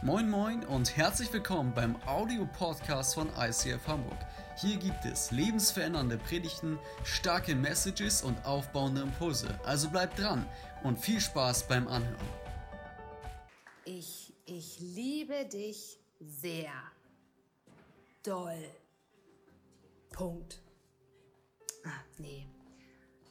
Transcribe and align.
Moin 0.00 0.30
Moin 0.30 0.64
und 0.64 0.96
herzlich 0.96 1.32
willkommen 1.32 1.74
beim 1.74 1.96
Audio-Podcast 2.06 3.16
von 3.16 3.28
ICF 3.36 3.84
Hamburg. 3.88 4.16
Hier 4.56 4.76
gibt 4.76 5.04
es 5.04 5.32
lebensverändernde 5.32 6.18
Predigten, 6.18 6.78
starke 7.02 7.56
Messages 7.56 8.22
und 8.22 8.44
aufbauende 8.46 9.00
Impulse. 9.00 9.58
Also 9.64 9.90
bleibt 9.90 10.16
dran 10.20 10.48
und 10.84 11.00
viel 11.00 11.20
Spaß 11.20 11.66
beim 11.66 11.88
Anhören. 11.88 12.28
Ich, 13.84 14.32
ich 14.46 14.78
liebe 14.78 15.46
dich 15.46 15.98
sehr. 16.20 16.70
Doll. 18.22 18.70
Punkt. 20.12 20.60
Ah, 21.84 22.04
nee. 22.18 22.46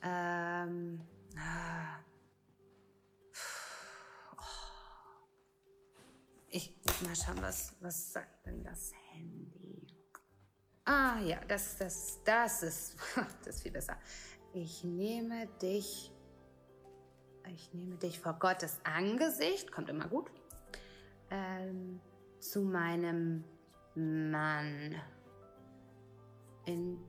Ähm. 0.03 0.99
Ah. 1.37 2.06
Ich 6.49 6.73
mal 7.03 7.15
schauen, 7.15 7.41
was, 7.41 7.75
was 7.81 8.13
sagt 8.13 8.45
denn 8.45 8.63
das 8.63 8.91
Handy? 9.11 9.85
Ah 10.85 11.19
ja, 11.19 11.43
das, 11.47 11.77
das, 11.77 12.21
das 12.23 12.63
ist, 12.63 12.95
das 13.43 13.55
ist 13.55 13.63
viel 13.63 13.71
besser. 13.71 13.97
Ich 14.53 14.83
nehme 14.83 15.47
dich, 15.61 16.11
ich 17.51 17.73
nehme 17.73 17.97
dich 17.97 18.19
vor 18.19 18.33
Gottes 18.33 18.79
Angesicht, 18.85 19.71
kommt 19.71 19.89
immer 19.89 20.07
gut, 20.07 20.31
ähm, 21.29 21.99
zu 22.39 22.61
meinem 22.61 23.43
Mann. 23.95 24.95
In, 26.65 26.99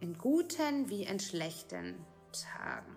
in 0.00 0.14
guten 0.14 0.88
wie 0.88 1.04
in 1.04 1.18
schlechten 1.18 2.04
Tagen. 2.32 2.96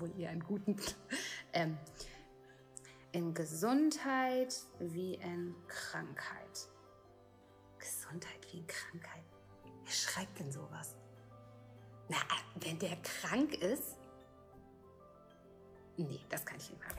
Wohl 0.00 0.10
eher 0.18 0.30
in 0.32 0.40
guten, 0.40 0.76
ähm, 1.52 1.78
in 3.12 3.34
Gesundheit 3.34 4.54
wie 4.78 5.14
in 5.14 5.54
Krankheit. 5.68 6.68
Gesundheit 7.78 8.40
wie 8.50 8.58
in 8.58 8.66
Krankheit. 8.66 9.22
Wer 9.84 9.92
schreibt 9.92 10.38
denn 10.38 10.50
sowas? 10.50 10.96
Na, 12.08 12.16
wenn 12.56 12.78
der 12.78 12.96
krank 12.96 13.54
ist? 13.54 13.96
Nee, 15.96 16.20
das 16.28 16.44
kann 16.44 16.58
ich 16.58 16.70
nicht 16.70 16.82
machen. 16.82 16.98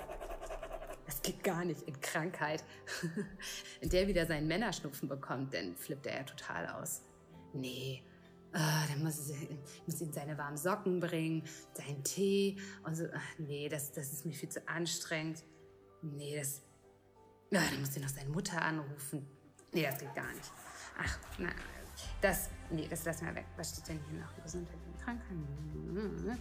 Das 1.05 1.21
geht 1.21 1.43
gar 1.43 1.63
nicht 1.65 1.81
in 1.83 1.99
Krankheit. 2.01 2.63
wenn 3.81 3.89
der 3.89 4.07
wieder 4.07 4.25
seinen 4.25 4.47
Männerschnupfen 4.47 5.07
bekommt, 5.07 5.53
dann 5.53 5.75
flippt 5.75 6.07
er 6.07 6.17
ja 6.17 6.23
total 6.23 6.67
aus. 6.67 7.01
Nee, 7.53 8.03
Ah, 8.57 8.85
dann 8.87 9.03
muss, 9.03 9.33
muss 9.85 9.99
ihn 9.99 10.13
seine 10.13 10.37
warmen 10.37 10.55
Socken 10.55 11.01
bringen, 11.01 11.43
seinen 11.73 12.01
Tee 12.05 12.55
und 12.83 12.95
so. 12.95 13.03
Ach, 13.13 13.37
nee, 13.37 13.67
das, 13.67 13.91
das 13.91 14.13
ist 14.13 14.25
mir 14.25 14.31
viel 14.31 14.47
zu 14.47 14.65
anstrengend. 14.65 15.43
Nee, 16.01 16.37
das. 16.37 16.61
Ja, 17.51 17.59
dann 17.69 17.81
muss 17.81 17.97
ich 17.97 18.01
noch 18.01 18.09
seine 18.09 18.29
Mutter 18.29 18.61
anrufen. 18.61 19.27
Nee, 19.73 19.83
das 19.83 19.99
geht 19.99 20.15
gar 20.15 20.31
nicht. 20.31 20.49
Ach, 20.97 21.19
na, 21.37 21.49
das. 22.21 22.49
Nee, 22.69 22.87
das 22.89 23.03
lassen 23.03 23.25
wir 23.25 23.35
weg. 23.35 23.45
Was 23.57 23.71
steht 23.71 23.89
denn 23.89 23.99
hier 24.09 24.21
noch? 24.21 24.33
Gesundheit 24.41 24.77
und 24.85 25.03
Krankheit. 25.03 26.39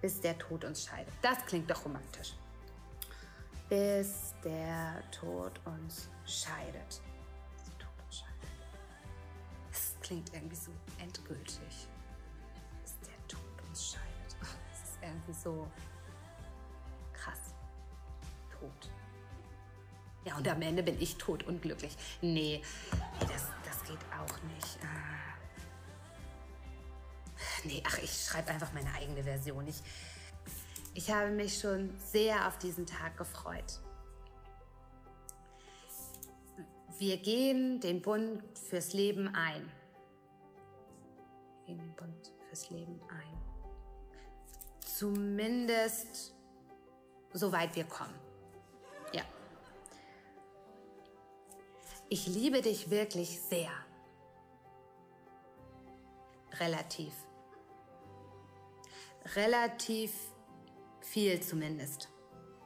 Bis 0.00 0.20
der 0.20 0.38
Tod 0.38 0.64
uns 0.64 0.84
scheidet. 0.84 1.12
Das 1.20 1.44
klingt 1.46 1.68
doch 1.68 1.84
romantisch. 1.84 2.36
Bis 3.68 4.34
der 4.44 5.02
Tod 5.10 5.60
uns 5.64 6.08
scheidet 6.24 7.02
klingt 10.06 10.32
irgendwie 10.32 10.56
so 10.56 10.70
endgültig. 11.02 11.88
Dass 12.82 12.98
der 13.00 13.26
Tod 13.26 13.68
uns 13.68 13.92
scheidet. 13.92 14.36
Das 14.40 14.90
ist 14.90 14.98
irgendwie 15.02 15.32
so 15.32 15.66
krass. 17.12 17.54
Tot. 18.52 18.90
Ja, 20.24 20.36
und 20.36 20.46
am 20.48 20.62
Ende 20.62 20.82
bin 20.82 21.00
ich 21.00 21.16
tot 21.16 21.42
und 21.44 21.60
glücklich. 21.60 21.96
Nee, 22.20 22.62
nee 22.92 23.26
das, 23.32 23.46
das 23.64 23.82
geht 23.84 23.98
auch 24.12 24.42
nicht. 24.54 24.78
Ah. 24.82 25.34
Nee, 27.64 27.82
ach, 27.86 27.98
ich 27.98 28.26
schreibe 28.26 28.50
einfach 28.50 28.72
meine 28.72 28.92
eigene 28.94 29.24
Version. 29.24 29.66
Ich, 29.66 29.82
ich 30.94 31.10
habe 31.10 31.30
mich 31.30 31.58
schon 31.58 31.96
sehr 31.98 32.46
auf 32.46 32.58
diesen 32.58 32.86
Tag 32.86 33.16
gefreut. 33.16 33.80
Wir 36.98 37.18
gehen 37.18 37.80
den 37.80 38.00
Bund 38.02 38.42
fürs 38.56 38.92
Leben 38.92 39.28
ein 39.34 39.70
in 41.66 41.78
den 41.78 41.94
Bund 41.94 42.32
fürs 42.48 42.70
Leben 42.70 43.00
ein. 43.08 43.38
Zumindest 44.80 46.34
soweit 47.32 47.74
wir 47.76 47.84
kommen. 47.84 48.14
Ja. 49.12 49.22
Ich 52.08 52.26
liebe 52.26 52.62
dich 52.62 52.90
wirklich 52.90 53.40
sehr. 53.40 53.70
Relativ. 56.58 57.12
Relativ 59.34 60.12
viel 61.00 61.40
zumindest. 61.40 62.08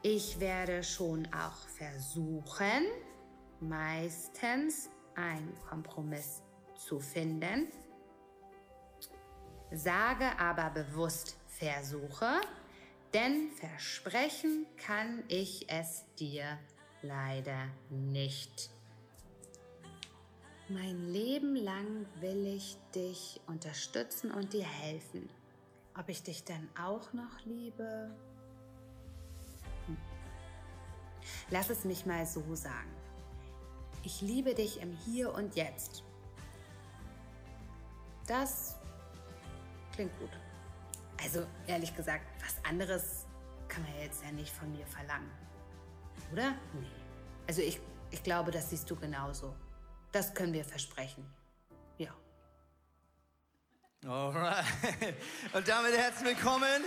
Ich 0.03 0.41
werde 0.41 0.83
schon 0.83 1.27
auch 1.33 1.67
versuchen, 1.69 2.87
meistens 3.61 4.89
einen 5.15 5.55
Kompromiss 5.69 6.43
zu 6.77 7.01
finden, 7.01 7.71
sage 9.73 10.39
aber 10.39 10.71
bewusst 10.71 11.37
versuche, 11.47 12.41
denn 13.15 13.51
versprechen 13.53 14.67
kann 14.77 15.25
ich 15.29 15.69
es 15.69 16.05
dir 16.19 16.59
leider 17.03 17.69
nicht. 17.89 18.71
Mein 20.69 21.13
Leben 21.13 21.57
lang 21.57 22.07
will 22.21 22.47
ich 22.47 22.77
dich 22.95 23.41
unterstützen 23.49 24.31
und 24.31 24.53
dir 24.53 24.65
helfen. 24.65 25.29
Ob 25.99 26.09
ich 26.09 26.23
dich 26.23 26.45
dann 26.45 26.69
auch 26.81 27.13
noch 27.13 27.45
liebe? 27.45 28.15
Hm. 29.87 29.97
Lass 31.51 31.71
es 31.71 31.85
mich 31.85 32.07
mal 32.07 32.25
so 32.25 32.55
sagen. 32.55 32.95
Ich 34.05 34.21
liebe 34.21 34.55
dich 34.55 34.81
im 34.81 34.97
Hier 35.05 35.35
und 35.35 35.57
Jetzt. 35.57 36.05
Das 38.29 38.80
klingt 40.01 40.19
gut. 40.19 40.31
Also 41.23 41.47
ehrlich 41.67 41.95
gesagt, 41.95 42.25
was 42.43 42.65
anderes 42.65 43.27
kann 43.69 43.83
man 43.83 44.01
jetzt 44.01 44.25
ja 44.25 44.33
nicht 44.33 44.51
von 44.51 44.73
mir 44.73 44.87
verlangen. 44.87 45.31
Oder? 46.33 46.53
Nee. 46.73 46.87
Also 47.47 47.61
ich, 47.61 47.79
ich 48.11 48.23
glaube, 48.23 48.51
das 48.51 48.71
siehst 48.71 48.91
du 48.91 48.97
genauso. 48.97 49.55
Das 50.13 50.33
können 50.33 50.55
wir 50.55 50.65
versprechen. 50.65 51.25
Ja. 51.99 52.15
Alright. 54.07 54.65
Und 55.53 55.69
damit 55.69 55.95
herzlich 55.95 56.35
willkommen 56.35 56.83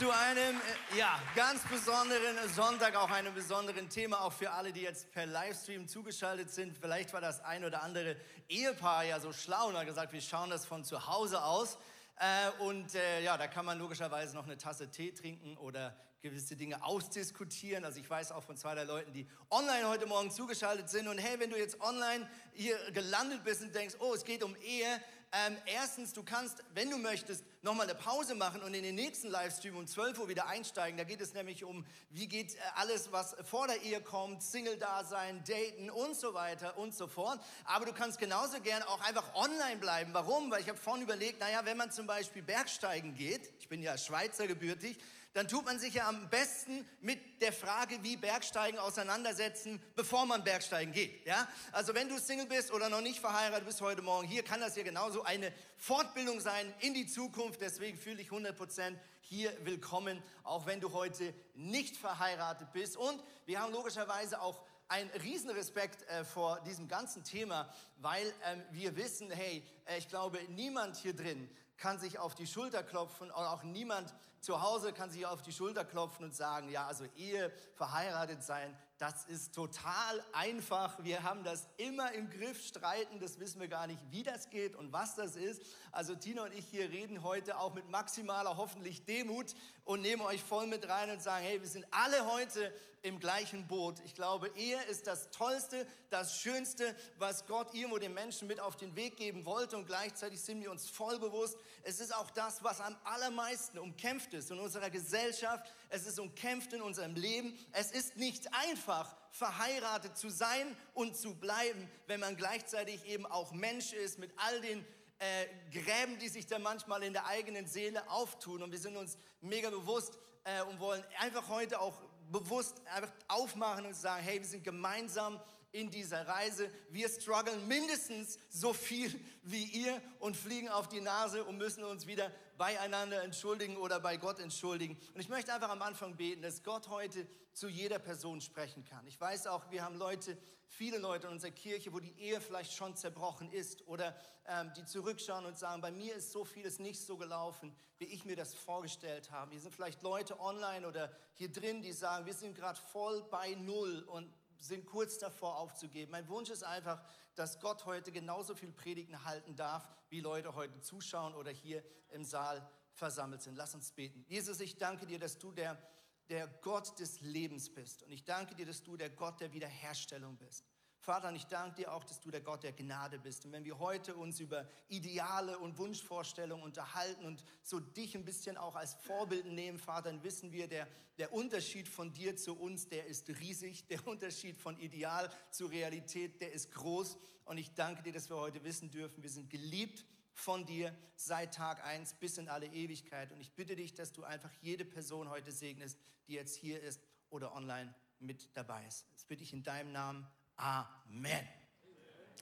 zu 0.00 0.10
einem 0.10 0.56
äh, 0.94 0.98
ja, 0.98 1.20
ganz 1.36 1.60
besonderen 1.64 2.34
Sonntag, 2.56 2.96
auch 2.96 3.10
einem 3.10 3.34
besonderen 3.34 3.90
Thema, 3.90 4.22
auch 4.22 4.32
für 4.32 4.50
alle, 4.50 4.72
die 4.72 4.80
jetzt 4.80 5.12
per 5.12 5.26
Livestream 5.26 5.86
zugeschaltet 5.88 6.50
sind. 6.50 6.74
Vielleicht 6.80 7.12
war 7.12 7.20
das 7.20 7.44
ein 7.44 7.66
oder 7.66 7.82
andere 7.82 8.16
Ehepaar 8.48 9.04
ja 9.04 9.20
so 9.20 9.30
schlau 9.34 9.68
und 9.68 9.76
hat 9.76 9.86
gesagt, 9.86 10.14
wir 10.14 10.22
schauen 10.22 10.48
das 10.48 10.64
von 10.64 10.84
zu 10.84 11.06
Hause 11.06 11.44
aus. 11.44 11.76
Äh, 12.16 12.62
und 12.62 12.94
äh, 12.94 13.22
ja, 13.22 13.36
da 13.36 13.46
kann 13.46 13.66
man 13.66 13.78
logischerweise 13.78 14.34
noch 14.34 14.46
eine 14.46 14.56
Tasse 14.56 14.90
Tee 14.90 15.12
trinken 15.12 15.58
oder 15.58 15.94
gewisse 16.22 16.56
Dinge 16.56 16.82
ausdiskutieren. 16.82 17.84
Also 17.84 18.00
ich 18.00 18.08
weiß 18.08 18.32
auch 18.32 18.42
von 18.42 18.56
zwei, 18.56 18.74
drei 18.74 18.84
Leuten, 18.84 19.12
die 19.12 19.28
online 19.50 19.86
heute 19.86 20.06
Morgen 20.06 20.30
zugeschaltet 20.30 20.88
sind. 20.88 21.08
Und 21.08 21.18
hey, 21.18 21.38
wenn 21.40 21.50
du 21.50 21.58
jetzt 21.58 21.78
online 21.82 22.26
hier 22.54 22.78
gelandet 22.92 23.44
bist 23.44 23.60
und 23.60 23.74
denkst, 23.74 23.96
oh, 23.98 24.14
es 24.14 24.24
geht 24.24 24.42
um 24.42 24.56
Ehe. 24.56 25.02
Ähm, 25.32 25.56
erstens, 25.64 26.12
du 26.12 26.24
kannst, 26.24 26.64
wenn 26.74 26.90
du 26.90 26.98
möchtest, 26.98 27.44
nochmal 27.62 27.88
eine 27.88 27.96
Pause 27.96 28.34
machen 28.34 28.62
und 28.62 28.74
in 28.74 28.82
den 28.82 28.96
nächsten 28.96 29.28
Livestream 29.28 29.76
um 29.76 29.86
12 29.86 30.18
Uhr 30.18 30.28
wieder 30.28 30.48
einsteigen. 30.48 30.98
Da 30.98 31.04
geht 31.04 31.20
es 31.20 31.34
nämlich 31.34 31.62
um, 31.62 31.86
wie 32.08 32.26
geht 32.26 32.56
äh, 32.56 32.58
alles, 32.74 33.12
was 33.12 33.36
vor 33.44 33.68
der 33.68 33.80
Ehe 33.82 34.00
kommt, 34.00 34.42
Single-Dasein, 34.42 35.44
Daten 35.46 35.88
und 35.88 36.16
so 36.16 36.34
weiter 36.34 36.76
und 36.78 36.94
so 36.94 37.06
fort. 37.06 37.38
Aber 37.64 37.84
du 37.84 37.92
kannst 37.92 38.18
genauso 38.18 38.60
gern 38.60 38.82
auch 38.82 39.00
einfach 39.02 39.32
online 39.36 39.76
bleiben. 39.76 40.12
Warum? 40.14 40.50
Weil 40.50 40.62
ich 40.62 40.68
habe 40.68 40.78
vorhin 40.78 41.04
überlegt, 41.04 41.38
naja, 41.38 41.64
wenn 41.64 41.76
man 41.76 41.92
zum 41.92 42.08
Beispiel 42.08 42.42
Bergsteigen 42.42 43.14
geht, 43.14 43.52
ich 43.60 43.68
bin 43.68 43.82
ja 43.82 43.96
Schweizer 43.96 44.48
gebürtig, 44.48 44.98
dann 45.32 45.46
tut 45.46 45.64
man 45.64 45.78
sich 45.78 45.94
ja 45.94 46.08
am 46.08 46.28
besten 46.28 46.84
mit 47.00 47.40
der 47.40 47.52
Frage, 47.52 48.02
wie 48.02 48.16
Bergsteigen 48.16 48.78
auseinandersetzen, 48.78 49.80
bevor 49.94 50.26
man 50.26 50.42
Bergsteigen 50.42 50.92
geht. 50.92 51.24
Ja? 51.24 51.46
Also 51.70 51.94
wenn 51.94 52.08
du 52.08 52.18
Single 52.18 52.46
bist 52.46 52.72
oder 52.72 52.88
noch 52.88 53.00
nicht 53.00 53.20
verheiratet 53.20 53.64
bist 53.64 53.80
heute 53.80 54.02
Morgen 54.02 54.26
hier, 54.26 54.42
kann 54.42 54.60
das 54.60 54.74
ja 54.76 54.82
genauso 54.82 55.22
eine 55.22 55.52
Fortbildung 55.76 56.40
sein 56.40 56.72
in 56.80 56.94
die 56.94 57.06
Zukunft. 57.06 57.60
Deswegen 57.60 57.96
fühle 57.96 58.20
ich 58.20 58.30
100% 58.30 58.96
hier 59.20 59.52
willkommen, 59.64 60.20
auch 60.42 60.66
wenn 60.66 60.80
du 60.80 60.92
heute 60.92 61.32
nicht 61.54 61.96
verheiratet 61.96 62.72
bist. 62.72 62.96
Und 62.96 63.22
wir 63.46 63.60
haben 63.60 63.72
logischerweise 63.72 64.40
auch 64.40 64.64
einen 64.88 65.10
Riesenrespekt 65.10 66.02
äh, 66.08 66.24
vor 66.24 66.60
diesem 66.66 66.88
ganzen 66.88 67.22
Thema, 67.22 67.72
weil 67.98 68.26
ähm, 68.44 68.60
wir 68.72 68.96
wissen, 68.96 69.30
hey, 69.30 69.62
äh, 69.84 69.98
ich 69.98 70.08
glaube, 70.08 70.40
niemand 70.48 70.96
hier 70.96 71.14
drin 71.14 71.48
kann 71.76 72.00
sich 72.00 72.18
auf 72.18 72.34
die 72.34 72.48
Schulter 72.48 72.82
klopfen 72.82 73.30
und 73.30 73.44
auch 73.44 73.62
niemand 73.62 74.12
zu 74.40 74.62
Hause 74.62 74.92
kann 74.92 75.10
sich 75.10 75.26
auf 75.26 75.42
die 75.42 75.52
Schulter 75.52 75.84
klopfen 75.84 76.24
und 76.24 76.34
sagen, 76.34 76.70
ja, 76.70 76.86
also 76.86 77.04
Ehe, 77.16 77.52
verheiratet 77.74 78.42
sein, 78.42 78.76
das 78.98 79.24
ist 79.24 79.54
total 79.54 80.24
einfach. 80.32 81.02
Wir 81.04 81.22
haben 81.22 81.44
das 81.44 81.66
immer 81.76 82.12
im 82.12 82.28
Griff, 82.30 82.62
streiten, 82.62 83.20
das 83.20 83.38
wissen 83.38 83.60
wir 83.60 83.68
gar 83.68 83.86
nicht, 83.86 84.00
wie 84.10 84.22
das 84.22 84.50
geht 84.50 84.76
und 84.76 84.92
was 84.92 85.14
das 85.14 85.36
ist. 85.36 85.62
Also 85.92 86.14
Tina 86.14 86.44
und 86.44 86.54
ich 86.54 86.66
hier 86.66 86.88
reden 86.90 87.24
heute 87.24 87.58
auch 87.58 87.74
mit 87.74 87.88
maximaler 87.90 88.56
hoffentlich 88.56 89.04
Demut 89.04 89.54
und 89.84 90.02
nehmen 90.02 90.22
euch 90.22 90.40
voll 90.42 90.66
mit 90.66 90.88
rein 90.88 91.10
und 91.10 91.20
sagen, 91.20 91.44
hey, 91.44 91.60
wir 91.60 91.68
sind 91.68 91.84
alle 91.90 92.30
heute 92.30 92.72
im 93.02 93.18
gleichen 93.18 93.66
Boot. 93.66 93.98
Ich 94.04 94.14
glaube, 94.14 94.50
Ehe 94.56 94.80
ist 94.84 95.06
das 95.06 95.30
Tollste, 95.30 95.86
das 96.10 96.38
Schönste, 96.38 96.94
was 97.18 97.46
Gott 97.46 97.74
irgendwo 97.74 97.98
den 97.98 98.14
Menschen 98.14 98.46
mit 98.46 98.60
auf 98.60 98.76
den 98.76 98.94
Weg 98.94 99.16
geben 99.16 99.44
wollte. 99.46 99.76
Und 99.76 99.86
gleichzeitig 99.86 100.40
sind 100.40 100.60
wir 100.60 100.70
uns 100.70 100.88
voll 100.88 101.18
bewusst, 101.18 101.56
es 101.82 101.98
ist 101.98 102.14
auch 102.14 102.30
das, 102.30 102.62
was 102.62 102.80
am 102.80 102.96
allermeisten 103.04 103.78
umkämpft 103.78 104.34
ist 104.34 104.50
in 104.50 104.60
unserer 104.60 104.90
Gesellschaft. 104.90 105.72
Es 105.88 106.06
ist 106.06 106.20
umkämpft 106.20 106.72
in 106.72 106.82
unserem 106.82 107.14
Leben. 107.14 107.58
Es 107.72 107.90
ist 107.90 108.16
nicht 108.16 108.52
einfach, 108.54 109.16
verheiratet 109.30 110.16
zu 110.16 110.28
sein 110.28 110.76
und 110.94 111.16
zu 111.16 111.34
bleiben, 111.34 111.90
wenn 112.06 112.20
man 112.20 112.36
gleichzeitig 112.36 113.06
eben 113.06 113.26
auch 113.26 113.52
Mensch 113.52 113.92
ist 113.92 114.18
mit 114.18 114.32
all 114.36 114.60
den 114.60 114.84
äh, 115.20 115.46
Gräben, 115.70 116.18
die 116.18 116.28
sich 116.28 116.46
da 116.46 116.58
manchmal 116.58 117.02
in 117.02 117.12
der 117.12 117.26
eigenen 117.26 117.66
Seele 117.66 118.08
auftun. 118.10 118.62
Und 118.62 118.72
wir 118.72 118.78
sind 118.78 118.96
uns 118.96 119.16
mega 119.40 119.70
bewusst 119.70 120.18
äh, 120.44 120.62
und 120.62 120.80
wollen 120.80 121.04
einfach 121.18 121.48
heute 121.48 121.80
auch 121.80 121.94
bewusst 122.32 122.80
einfach 122.86 123.12
aufmachen 123.28 123.86
und 123.86 123.94
sagen, 123.94 124.22
hey, 124.22 124.38
wir 124.38 124.46
sind 124.46 124.64
gemeinsam 124.64 125.40
in 125.72 125.90
dieser 125.90 126.26
Reise. 126.26 126.70
Wir 126.90 127.08
strugglen 127.08 127.66
mindestens 127.68 128.38
so 128.48 128.72
viel 128.72 129.18
wie 129.42 129.64
ihr 129.64 130.00
und 130.18 130.36
fliegen 130.36 130.68
auf 130.68 130.88
die 130.88 131.00
Nase 131.00 131.44
und 131.44 131.58
müssen 131.58 131.84
uns 131.84 132.06
wieder 132.06 132.30
beieinander 132.58 133.22
entschuldigen 133.22 133.76
oder 133.76 134.00
bei 134.00 134.16
Gott 134.16 134.38
entschuldigen. 134.40 134.98
Und 135.14 135.20
ich 135.20 135.28
möchte 135.28 135.52
einfach 135.52 135.70
am 135.70 135.82
Anfang 135.82 136.16
beten, 136.16 136.42
dass 136.42 136.62
Gott 136.62 136.88
heute 136.88 137.26
zu 137.52 137.68
jeder 137.68 137.98
Person 137.98 138.40
sprechen 138.40 138.84
kann. 138.84 139.06
Ich 139.06 139.20
weiß 139.20 139.46
auch, 139.46 139.70
wir 139.70 139.84
haben 139.84 139.96
Leute, 139.96 140.36
viele 140.66 140.98
Leute 140.98 141.26
in 141.26 141.34
unserer 141.34 141.52
Kirche, 141.52 141.92
wo 141.92 142.00
die 142.00 142.18
Ehe 142.18 142.40
vielleicht 142.40 142.72
schon 142.72 142.96
zerbrochen 142.96 143.50
ist 143.50 143.86
oder 143.86 144.16
ähm, 144.46 144.72
die 144.76 144.84
zurückschauen 144.84 145.46
und 145.46 145.58
sagen, 145.58 145.80
bei 145.80 145.90
mir 145.90 146.14
ist 146.14 146.32
so 146.32 146.44
vieles 146.44 146.78
nicht 146.78 147.00
so 147.00 147.16
gelaufen, 147.16 147.74
wie 147.98 148.04
ich 148.04 148.24
mir 148.24 148.36
das 148.36 148.54
vorgestellt 148.54 149.30
habe. 149.30 149.52
Hier 149.52 149.60
sind 149.60 149.74
vielleicht 149.74 150.02
Leute 150.02 150.38
online 150.40 150.86
oder 150.86 151.12
hier 151.34 151.50
drin, 151.50 151.82
die 151.82 151.92
sagen, 151.92 152.26
wir 152.26 152.34
sind 152.34 152.54
gerade 152.54 152.80
voll 152.92 153.22
bei 153.30 153.54
Null 153.54 154.04
und 154.08 154.32
sind 154.60 154.86
kurz 154.86 155.18
davor 155.18 155.58
aufzugeben. 155.58 156.12
Mein 156.12 156.28
Wunsch 156.28 156.50
ist 156.50 156.62
einfach, 156.62 157.02
dass 157.34 157.60
Gott 157.60 157.86
heute 157.86 158.12
genauso 158.12 158.54
viel 158.54 158.72
Predigen 158.72 159.24
halten 159.24 159.56
darf, 159.56 159.88
wie 160.10 160.20
Leute 160.20 160.54
heute 160.54 160.80
zuschauen 160.80 161.34
oder 161.34 161.50
hier 161.50 161.82
im 162.10 162.24
Saal 162.24 162.68
versammelt 162.92 163.42
sind. 163.42 163.56
Lass 163.56 163.74
uns 163.74 163.92
beten. 163.92 164.24
Jesus, 164.28 164.60
ich 164.60 164.76
danke 164.76 165.06
dir, 165.06 165.18
dass 165.18 165.38
du 165.38 165.52
der, 165.52 165.80
der 166.28 166.46
Gott 166.46 166.98
des 167.00 167.20
Lebens 167.20 167.72
bist. 167.72 168.02
Und 168.02 168.12
ich 168.12 168.24
danke 168.24 168.54
dir, 168.54 168.66
dass 168.66 168.82
du 168.82 168.96
der 168.96 169.10
Gott 169.10 169.40
der 169.40 169.52
Wiederherstellung 169.52 170.36
bist. 170.36 170.69
Vater, 171.00 171.32
ich 171.32 171.46
danke 171.46 171.76
dir 171.76 171.94
auch, 171.94 172.04
dass 172.04 172.20
du 172.20 172.30
der 172.30 172.42
Gott 172.42 172.62
der 172.62 172.72
Gnade 172.72 173.18
bist. 173.18 173.46
Und 173.46 173.52
wenn 173.52 173.64
wir 173.64 173.78
heute 173.78 174.14
uns 174.14 174.38
über 174.38 174.68
Ideale 174.88 175.58
und 175.58 175.78
Wunschvorstellungen 175.78 176.62
unterhalten 176.62 177.24
und 177.24 177.42
so 177.62 177.80
dich 177.80 178.14
ein 178.14 178.24
bisschen 178.26 178.58
auch 178.58 178.76
als 178.76 178.94
Vorbild 178.94 179.46
nehmen, 179.46 179.78
Vater, 179.78 180.10
dann 180.10 180.22
wissen 180.22 180.52
wir, 180.52 180.68
der, 180.68 180.86
der 181.16 181.32
Unterschied 181.32 181.88
von 181.88 182.12
dir 182.12 182.36
zu 182.36 182.54
uns, 182.54 182.88
der 182.88 183.06
ist 183.06 183.30
riesig. 183.30 183.86
Der 183.86 184.06
Unterschied 184.06 184.58
von 184.58 184.78
Ideal 184.78 185.30
zu 185.50 185.66
Realität, 185.66 186.40
der 186.42 186.52
ist 186.52 186.70
groß. 186.72 187.16
Und 187.46 187.56
ich 187.56 187.72
danke 187.74 188.02
dir, 188.02 188.12
dass 188.12 188.28
wir 188.28 188.36
heute 188.36 188.62
wissen 188.62 188.90
dürfen, 188.90 189.22
wir 189.22 189.30
sind 189.30 189.48
geliebt 189.48 190.04
von 190.34 190.66
dir 190.66 190.94
seit 191.16 191.54
Tag 191.54 191.82
eins 191.82 192.12
bis 192.12 192.36
in 192.36 192.50
alle 192.50 192.66
Ewigkeit. 192.66 193.32
Und 193.32 193.40
ich 193.40 193.52
bitte 193.52 193.74
dich, 193.74 193.94
dass 193.94 194.12
du 194.12 194.24
einfach 194.24 194.52
jede 194.60 194.84
Person 194.84 195.30
heute 195.30 195.50
segnest, 195.50 195.98
die 196.28 196.34
jetzt 196.34 196.56
hier 196.56 196.82
ist 196.82 197.00
oder 197.30 197.54
online 197.54 197.94
mit 198.18 198.50
dabei 198.54 198.86
ist. 198.86 199.06
Das 199.14 199.24
bitte 199.24 199.42
ich 199.42 199.54
in 199.54 199.62
deinem 199.62 199.92
Namen. 199.92 200.26
Amen. 200.60 201.48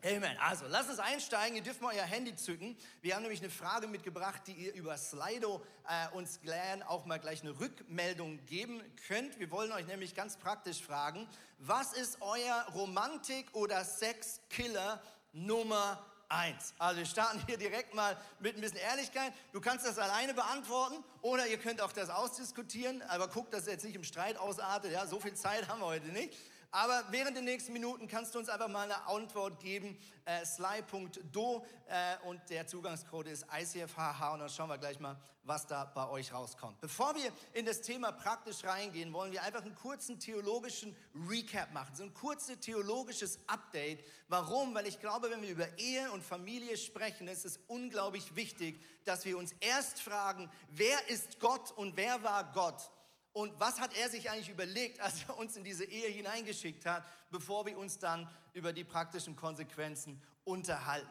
Amen. 0.05 0.37
Also, 0.38 0.67
lasst 0.69 0.91
uns 0.91 0.99
einsteigen. 0.99 1.56
Ihr 1.56 1.62
dürft 1.62 1.81
mal 1.81 1.94
euer 1.94 2.05
Handy 2.05 2.35
zücken. 2.35 2.76
Wir 3.00 3.15
haben 3.15 3.23
nämlich 3.23 3.41
eine 3.41 3.50
Frage 3.50 3.87
mitgebracht, 3.87 4.43
die 4.47 4.55
ihr 4.55 4.75
über 4.75 4.97
Slido 4.97 5.65
äh, 5.88 6.17
uns 6.17 6.41
gern 6.41 6.82
auch 6.82 7.05
mal 7.05 7.20
gleich 7.20 7.43
eine 7.43 7.59
Rückmeldung 7.61 8.44
geben 8.47 8.82
könnt. 9.06 9.38
Wir 9.38 9.53
wollen 9.53 9.70
euch 9.70 9.87
nämlich 9.87 10.17
ganz 10.17 10.37
praktisch 10.37 10.82
fragen, 10.82 11.29
was 11.59 11.93
ist 11.93 12.19
euer 12.20 12.67
Romantik- 12.75 13.55
oder 13.55 13.85
Sexkiller 13.85 15.00
Nummer 15.32 16.05
eins? 16.29 16.75
Also, 16.79 16.99
wir 16.99 17.06
starten 17.06 17.41
hier 17.47 17.56
direkt 17.56 17.94
mal 17.94 18.17
mit 18.41 18.56
ein 18.56 18.61
bisschen 18.61 18.79
Ehrlichkeit. 18.79 19.32
Du 19.53 19.61
kannst 19.61 19.87
das 19.87 19.97
alleine 19.97 20.35
beantworten 20.35 21.05
oder 21.23 21.47
ihr 21.47 21.59
könnt 21.59 21.81
auch 21.81 21.93
das 21.93 22.11
ausdiskutieren, 22.11 23.00
aber 23.03 23.29
guckt, 23.29 23.55
dass 23.55 23.67
ihr 23.67 23.75
jetzt 23.75 23.85
nicht 23.85 23.94
im 23.94 24.05
Streit 24.05 24.38
ausartet. 24.38 24.91
Ja, 24.91 25.06
so 25.06 25.20
viel 25.20 25.35
Zeit 25.35 25.69
haben 25.69 25.81
wir 25.81 25.87
heute 25.87 26.09
nicht. 26.09 26.37
Aber 26.70 27.03
während 27.11 27.35
den 27.37 27.44
nächsten 27.44 27.73
Minuten 27.73 28.09
kannst 28.09 28.35
du 28.35 28.38
uns 28.38 28.50
einfach 28.50 28.69
mal 28.69 28.82
eine 28.82 29.06
Antwort 29.06 29.59
geben. 29.61 29.99
Äh, 30.26 30.44
sly.do 30.44 31.67
äh, 31.87 32.26
und 32.26 32.41
der 32.50 32.67
Zugangscode 32.67 33.29
ist 33.29 33.47
ICFHH 33.50 34.35
und 34.35 34.41
dann 34.41 34.50
schauen 34.50 34.69
wir 34.69 34.76
gleich 34.76 35.00
mal, 35.00 35.17
was 35.44 35.67
da 35.67 35.87
bei 35.87 36.06
euch 36.11 36.31
rauskommt. 36.31 36.79
Bevor 36.82 37.15
wir 37.15 37.32
in 37.55 37.65
das 37.65 37.81
Thema 37.81 38.12
praktisch 38.12 38.65
reingehen, 38.65 39.15
wollen 39.15 39.32
wir 39.32 39.43
einfach 39.43 39.62
einen 39.62 39.75
kurzen 39.75 40.20
theologischen 40.20 40.94
Recap 41.26 41.73
machen, 41.73 41.94
so 41.94 42.03
ein 42.03 42.12
kurzes 42.12 42.61
theologisches 42.61 43.38
Update. 43.47 44.05
Warum? 44.29 44.75
Weil 44.75 44.87
ich 44.87 45.00
glaube, 45.00 45.31
wenn 45.31 45.41
wir 45.41 45.50
über 45.50 45.79
Ehe 45.79 46.12
und 46.12 46.23
Familie 46.23 46.76
sprechen, 46.76 47.29
ist 47.29 47.47
es 47.47 47.59
unglaublich 47.67 48.37
wichtig, 48.37 48.79
dass 49.06 49.25
wir 49.25 49.38
uns 49.38 49.55
erst 49.61 50.03
fragen, 50.03 50.50
wer 50.69 51.09
ist 51.09 51.41
Gott 51.41 51.73
und 51.73 51.97
wer 51.97 52.23
war 52.23 52.53
Gott? 52.53 52.91
Und 53.38 53.52
was 53.61 53.79
hat 53.79 53.96
er 53.96 54.11
sich 54.11 54.29
eigentlich 54.29 54.49
überlegt, 54.49 54.99
als 55.06 55.23
er 55.29 55.38
uns 55.38 55.55
in 55.55 55.62
diese 55.62 55.85
Ehe 55.85 56.08
hineingeschickt 56.08 56.85
hat, 56.85 57.05
bevor 57.31 57.64
wir 57.67 57.79
uns 57.79 57.96
dann 57.96 58.29
über 58.52 58.73
die 58.73 58.82
praktischen 58.82 59.37
Konsequenzen 59.37 60.20
unterhalten? 60.43 61.06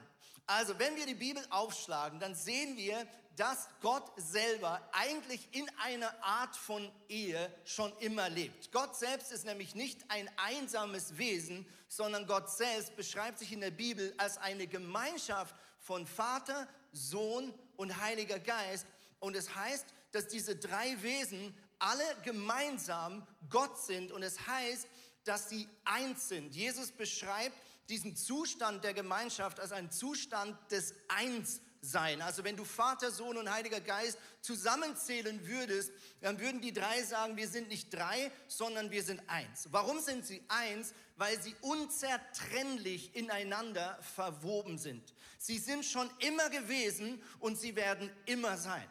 Also, 0.45 0.77
wenn 0.77 0.97
wir 0.97 1.05
die 1.05 1.15
Bibel 1.15 1.41
aufschlagen, 1.49 2.19
dann 2.19 2.35
sehen 2.35 2.75
wir, 2.75 3.07
dass 3.37 3.69
Gott 3.79 4.11
selber 4.17 4.81
eigentlich 4.91 5.47
in 5.53 5.69
einer 5.81 6.11
Art 6.21 6.53
von 6.57 6.91
Ehe 7.07 7.49
schon 7.63 7.95
immer 7.99 8.27
lebt. 8.27 8.73
Gott 8.73 8.97
selbst 8.97 9.31
ist 9.31 9.45
nämlich 9.45 9.73
nicht 9.73 10.03
ein 10.09 10.29
einsames 10.35 11.17
Wesen, 11.17 11.65
sondern 11.87 12.27
Gott 12.27 12.49
selbst 12.49 12.93
beschreibt 12.97 13.39
sich 13.39 13.53
in 13.53 13.61
der 13.61 13.71
Bibel 13.71 14.13
als 14.17 14.37
eine 14.37 14.67
Gemeinschaft 14.67 15.55
von 15.79 16.05
Vater, 16.05 16.67
Sohn 16.91 17.53
und 17.77 18.01
Heiliger 18.01 18.39
Geist. 18.39 18.85
Und 19.19 19.37
es 19.37 19.55
heißt, 19.55 19.85
dass 20.11 20.27
diese 20.27 20.55
drei 20.55 21.01
Wesen 21.01 21.55
alle 21.79 22.03
gemeinsam 22.23 23.25
Gott 23.49 23.79
sind 23.79 24.11
und 24.11 24.23
es 24.23 24.47
heißt, 24.47 24.87
dass 25.23 25.49
sie 25.49 25.67
eins 25.83 26.29
sind. 26.29 26.55
Jesus 26.55 26.91
beschreibt 26.91 27.55
diesen 27.89 28.15
Zustand 28.15 28.83
der 28.83 28.93
Gemeinschaft 28.93 29.59
als 29.59 29.71
einen 29.71 29.91
Zustand 29.91 30.57
des 30.71 30.93
Einssein. 31.07 32.21
Also 32.21 32.43
wenn 32.43 32.57
du 32.57 32.65
Vater, 32.65 33.11
Sohn 33.11 33.37
und 33.37 33.49
Heiliger 33.49 33.79
Geist 33.79 34.17
zusammenzählen 34.41 35.47
würdest, 35.47 35.91
dann 36.21 36.39
würden 36.39 36.61
die 36.61 36.73
drei 36.73 37.01
sagen, 37.03 37.37
wir 37.37 37.47
sind 37.47 37.69
nicht 37.69 37.93
drei, 37.93 38.31
sondern 38.47 38.91
wir 38.91 39.03
sind 39.03 39.21
eins. 39.27 39.67
Warum 39.71 39.99
sind 39.99 40.25
sie 40.25 40.43
eins? 40.49 40.93
Weil 41.15 41.41
sie 41.41 41.55
unzertrennlich 41.61 43.15
ineinander 43.15 43.97
verwoben 44.15 44.77
sind. 44.77 45.13
Sie 45.37 45.57
sind 45.57 45.85
schon 45.85 46.09
immer 46.19 46.49
gewesen 46.49 47.21
und 47.39 47.57
sie 47.57 47.75
werden 47.75 48.11
immer 48.25 48.57
sein. 48.57 48.89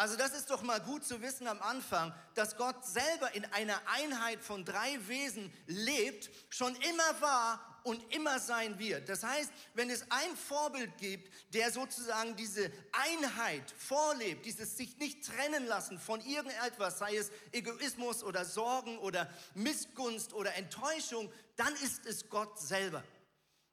Also 0.00 0.16
das 0.16 0.32
ist 0.32 0.48
doch 0.48 0.62
mal 0.62 0.80
gut 0.80 1.04
zu 1.04 1.20
wissen 1.20 1.46
am 1.46 1.60
Anfang, 1.60 2.14
dass 2.34 2.56
Gott 2.56 2.86
selber 2.86 3.34
in 3.34 3.44
einer 3.52 3.78
Einheit 3.86 4.42
von 4.42 4.64
drei 4.64 4.98
Wesen 5.08 5.52
lebt, 5.66 6.30
schon 6.48 6.74
immer 6.76 7.20
war 7.20 7.82
und 7.84 8.02
immer 8.14 8.38
sein 8.38 8.78
wird. 8.78 9.10
Das 9.10 9.22
heißt, 9.22 9.52
wenn 9.74 9.90
es 9.90 10.10
ein 10.10 10.34
Vorbild 10.48 10.96
gibt, 10.96 11.30
der 11.52 11.70
sozusagen 11.70 12.34
diese 12.34 12.72
Einheit 12.92 13.70
vorlebt, 13.76 14.46
dieses 14.46 14.78
sich 14.78 14.96
nicht 14.96 15.26
trennen 15.26 15.66
lassen 15.66 15.98
von 15.98 16.22
irgendetwas, 16.22 16.98
sei 16.98 17.16
es 17.16 17.30
Egoismus 17.52 18.24
oder 18.24 18.46
Sorgen 18.46 18.96
oder 19.00 19.28
Missgunst 19.52 20.32
oder 20.32 20.54
Enttäuschung, 20.54 21.30
dann 21.56 21.74
ist 21.74 22.06
es 22.06 22.30
Gott 22.30 22.58
selber. 22.58 23.04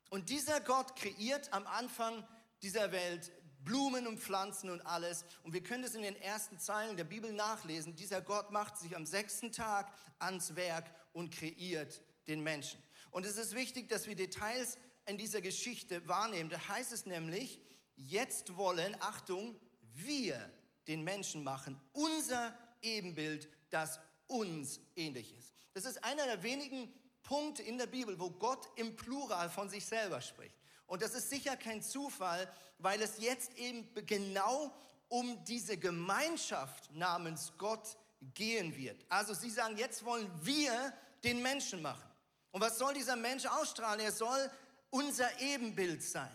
Und 0.10 0.28
dieser 0.28 0.60
Gott 0.60 0.94
kreiert 0.98 1.54
am 1.54 1.66
Anfang 1.68 2.28
dieser 2.62 2.92
Welt 2.92 3.32
Blumen 3.68 4.08
und 4.08 4.18
Pflanzen 4.18 4.70
und 4.70 4.80
alles. 4.86 5.26
Und 5.44 5.54
wir 5.54 5.62
können 5.62 5.84
es 5.84 5.94
in 5.94 6.02
den 6.02 6.16
ersten 6.16 6.58
Zeilen 6.58 6.96
der 6.96 7.04
Bibel 7.04 7.34
nachlesen. 7.34 7.96
Dieser 7.98 8.22
Gott 8.22 8.50
macht 8.50 8.78
sich 8.78 8.96
am 8.96 9.06
sechsten 9.06 9.52
Tag 9.52 9.92
ans 10.20 10.56
Werk 10.56 10.90
und 11.12 11.32
kreiert 11.32 12.02
den 12.28 12.42
Menschen. 12.42 12.82
Und 13.12 13.26
es 13.26 13.36
ist 13.36 13.56
wichtig, 13.56 13.90
dass 13.90 14.08
wir 14.08 14.16
Details 14.16 14.78
in 15.06 15.18
dieser 15.18 15.42
Geschichte 15.42 16.08
wahrnehmen. 16.08 16.50
Da 16.50 16.66
heißt 16.70 16.94
es 16.94 17.06
nämlich, 17.06 17.60
jetzt 17.98 18.56
wollen, 18.56 18.96
Achtung, 19.02 19.60
wir 19.82 20.50
den 20.88 21.04
Menschen 21.04 21.44
machen, 21.44 21.78
unser 21.92 22.58
Ebenbild, 22.82 23.50
das 23.70 24.00
uns 24.28 24.80
ähnlich 24.96 25.38
ist. 25.38 25.54
Das 25.74 25.84
ist 25.84 26.02
einer 26.06 26.26
der 26.26 26.42
wenigen 26.42 26.94
Punkte 27.24 27.64
in 27.64 27.78
der 27.78 27.88
Bibel, 27.88 28.18
wo 28.18 28.30
Gott 28.30 28.70
im 28.78 28.96
Plural 28.96 29.50
von 29.50 29.70
sich 29.70 29.86
selber 29.86 30.22
spricht. 30.22 30.56
Und 30.88 31.02
das 31.02 31.14
ist 31.14 31.30
sicher 31.30 31.56
kein 31.56 31.82
Zufall, 31.82 32.52
weil 32.80 33.02
es 33.02 33.20
jetzt 33.20 33.54
eben 33.58 33.88
genau 34.06 34.74
um 35.10 35.44
diese 35.46 35.78
Gemeinschaft 35.78 36.92
namens 36.94 37.54
Gott 37.58 37.98
gehen 38.34 38.76
wird. 38.76 39.06
Also 39.10 39.34
sie 39.34 39.50
sagen, 39.50 39.78
jetzt 39.78 40.04
wollen 40.04 40.30
wir 40.42 40.94
den 41.24 41.42
Menschen 41.42 41.82
machen. 41.82 42.10
Und 42.52 42.62
was 42.62 42.78
soll 42.78 42.94
dieser 42.94 43.16
Mensch 43.16 43.46
ausstrahlen? 43.46 44.00
Er 44.00 44.12
soll 44.12 44.50
unser 44.90 45.40
Ebenbild 45.40 46.02
sein. 46.02 46.32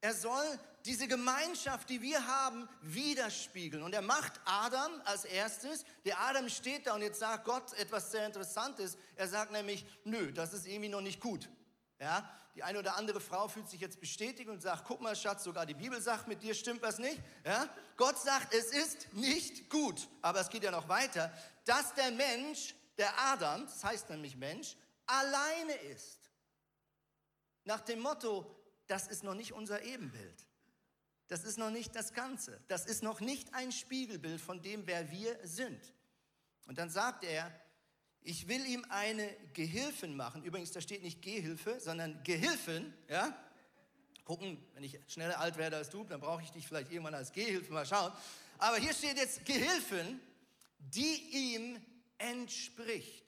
Er 0.00 0.14
soll 0.14 0.58
diese 0.86 1.06
Gemeinschaft, 1.06 1.90
die 1.90 2.00
wir 2.00 2.26
haben, 2.26 2.68
widerspiegeln. 2.80 3.82
Und 3.82 3.92
er 3.92 4.02
macht 4.02 4.40
Adam 4.46 4.90
als 5.04 5.24
erstes. 5.26 5.84
Der 6.06 6.18
Adam 6.20 6.48
steht 6.48 6.86
da 6.86 6.94
und 6.94 7.02
jetzt 7.02 7.20
sagt 7.20 7.44
Gott 7.44 7.72
etwas 7.74 8.10
sehr 8.10 8.24
Interessantes. 8.24 8.96
Er 9.16 9.28
sagt 9.28 9.52
nämlich, 9.52 9.84
nö, 10.04 10.32
das 10.32 10.54
ist 10.54 10.66
irgendwie 10.66 10.88
noch 10.88 11.02
nicht 11.02 11.20
gut. 11.20 11.50
Ja, 12.00 12.28
die 12.54 12.62
eine 12.62 12.78
oder 12.78 12.96
andere 12.96 13.20
Frau 13.20 13.46
fühlt 13.46 13.68
sich 13.68 13.80
jetzt 13.80 14.00
bestätigt 14.00 14.48
und 14.48 14.62
sagt, 14.62 14.86
guck 14.86 15.02
mal, 15.02 15.14
Schatz, 15.14 15.44
sogar 15.44 15.66
die 15.66 15.74
Bibel 15.74 16.00
sagt, 16.00 16.28
mit 16.28 16.42
dir 16.42 16.54
stimmt 16.54 16.80
was 16.80 16.98
nicht. 16.98 17.20
Ja, 17.44 17.68
Gott 17.98 18.18
sagt, 18.18 18.54
es 18.54 18.72
ist 18.72 19.12
nicht 19.12 19.68
gut. 19.68 20.08
Aber 20.22 20.40
es 20.40 20.48
geht 20.48 20.64
ja 20.64 20.70
noch 20.70 20.88
weiter, 20.88 21.30
dass 21.66 21.94
der 21.94 22.10
Mensch, 22.10 22.74
der 22.96 23.12
Adam, 23.18 23.66
das 23.66 23.84
heißt 23.84 24.08
nämlich 24.08 24.34
Mensch, 24.34 24.76
alleine 25.04 25.74
ist. 25.92 26.30
Nach 27.64 27.80
dem 27.80 28.00
Motto, 28.00 28.50
das 28.86 29.06
ist 29.06 29.22
noch 29.22 29.34
nicht 29.34 29.52
unser 29.52 29.82
Ebenbild. 29.82 30.46
Das 31.28 31.44
ist 31.44 31.58
noch 31.58 31.70
nicht 31.70 31.94
das 31.94 32.14
Ganze. 32.14 32.60
Das 32.66 32.86
ist 32.86 33.02
noch 33.02 33.20
nicht 33.20 33.52
ein 33.54 33.72
Spiegelbild 33.72 34.40
von 34.40 34.62
dem, 34.62 34.86
wer 34.86 35.10
wir 35.10 35.38
sind. 35.46 35.92
Und 36.66 36.78
dann 36.78 36.88
sagt 36.88 37.24
er, 37.24 37.52
ich 38.22 38.48
will 38.48 38.64
ihm 38.66 38.84
eine 38.90 39.28
Gehilfin 39.54 40.16
machen. 40.16 40.42
Übrigens, 40.44 40.72
da 40.72 40.80
steht 40.80 41.02
nicht 41.02 41.22
Gehilfe, 41.22 41.80
sondern 41.80 42.22
Gehilfin. 42.22 42.92
Ja? 43.08 43.36
Gucken, 44.24 44.62
wenn 44.74 44.84
ich 44.84 44.98
schneller 45.08 45.38
alt 45.38 45.56
werde 45.56 45.76
als 45.76 45.90
du, 45.90 46.04
dann 46.04 46.20
brauche 46.20 46.42
ich 46.42 46.50
dich 46.50 46.66
vielleicht 46.66 46.90
irgendwann 46.92 47.14
als 47.14 47.32
Gehilfe 47.32 47.72
mal 47.72 47.86
schauen. 47.86 48.12
Aber 48.58 48.76
hier 48.76 48.92
steht 48.92 49.16
jetzt 49.16 49.44
Gehilfin, 49.44 50.20
die 50.78 51.54
ihm 51.54 51.80
entspricht. 52.18 53.24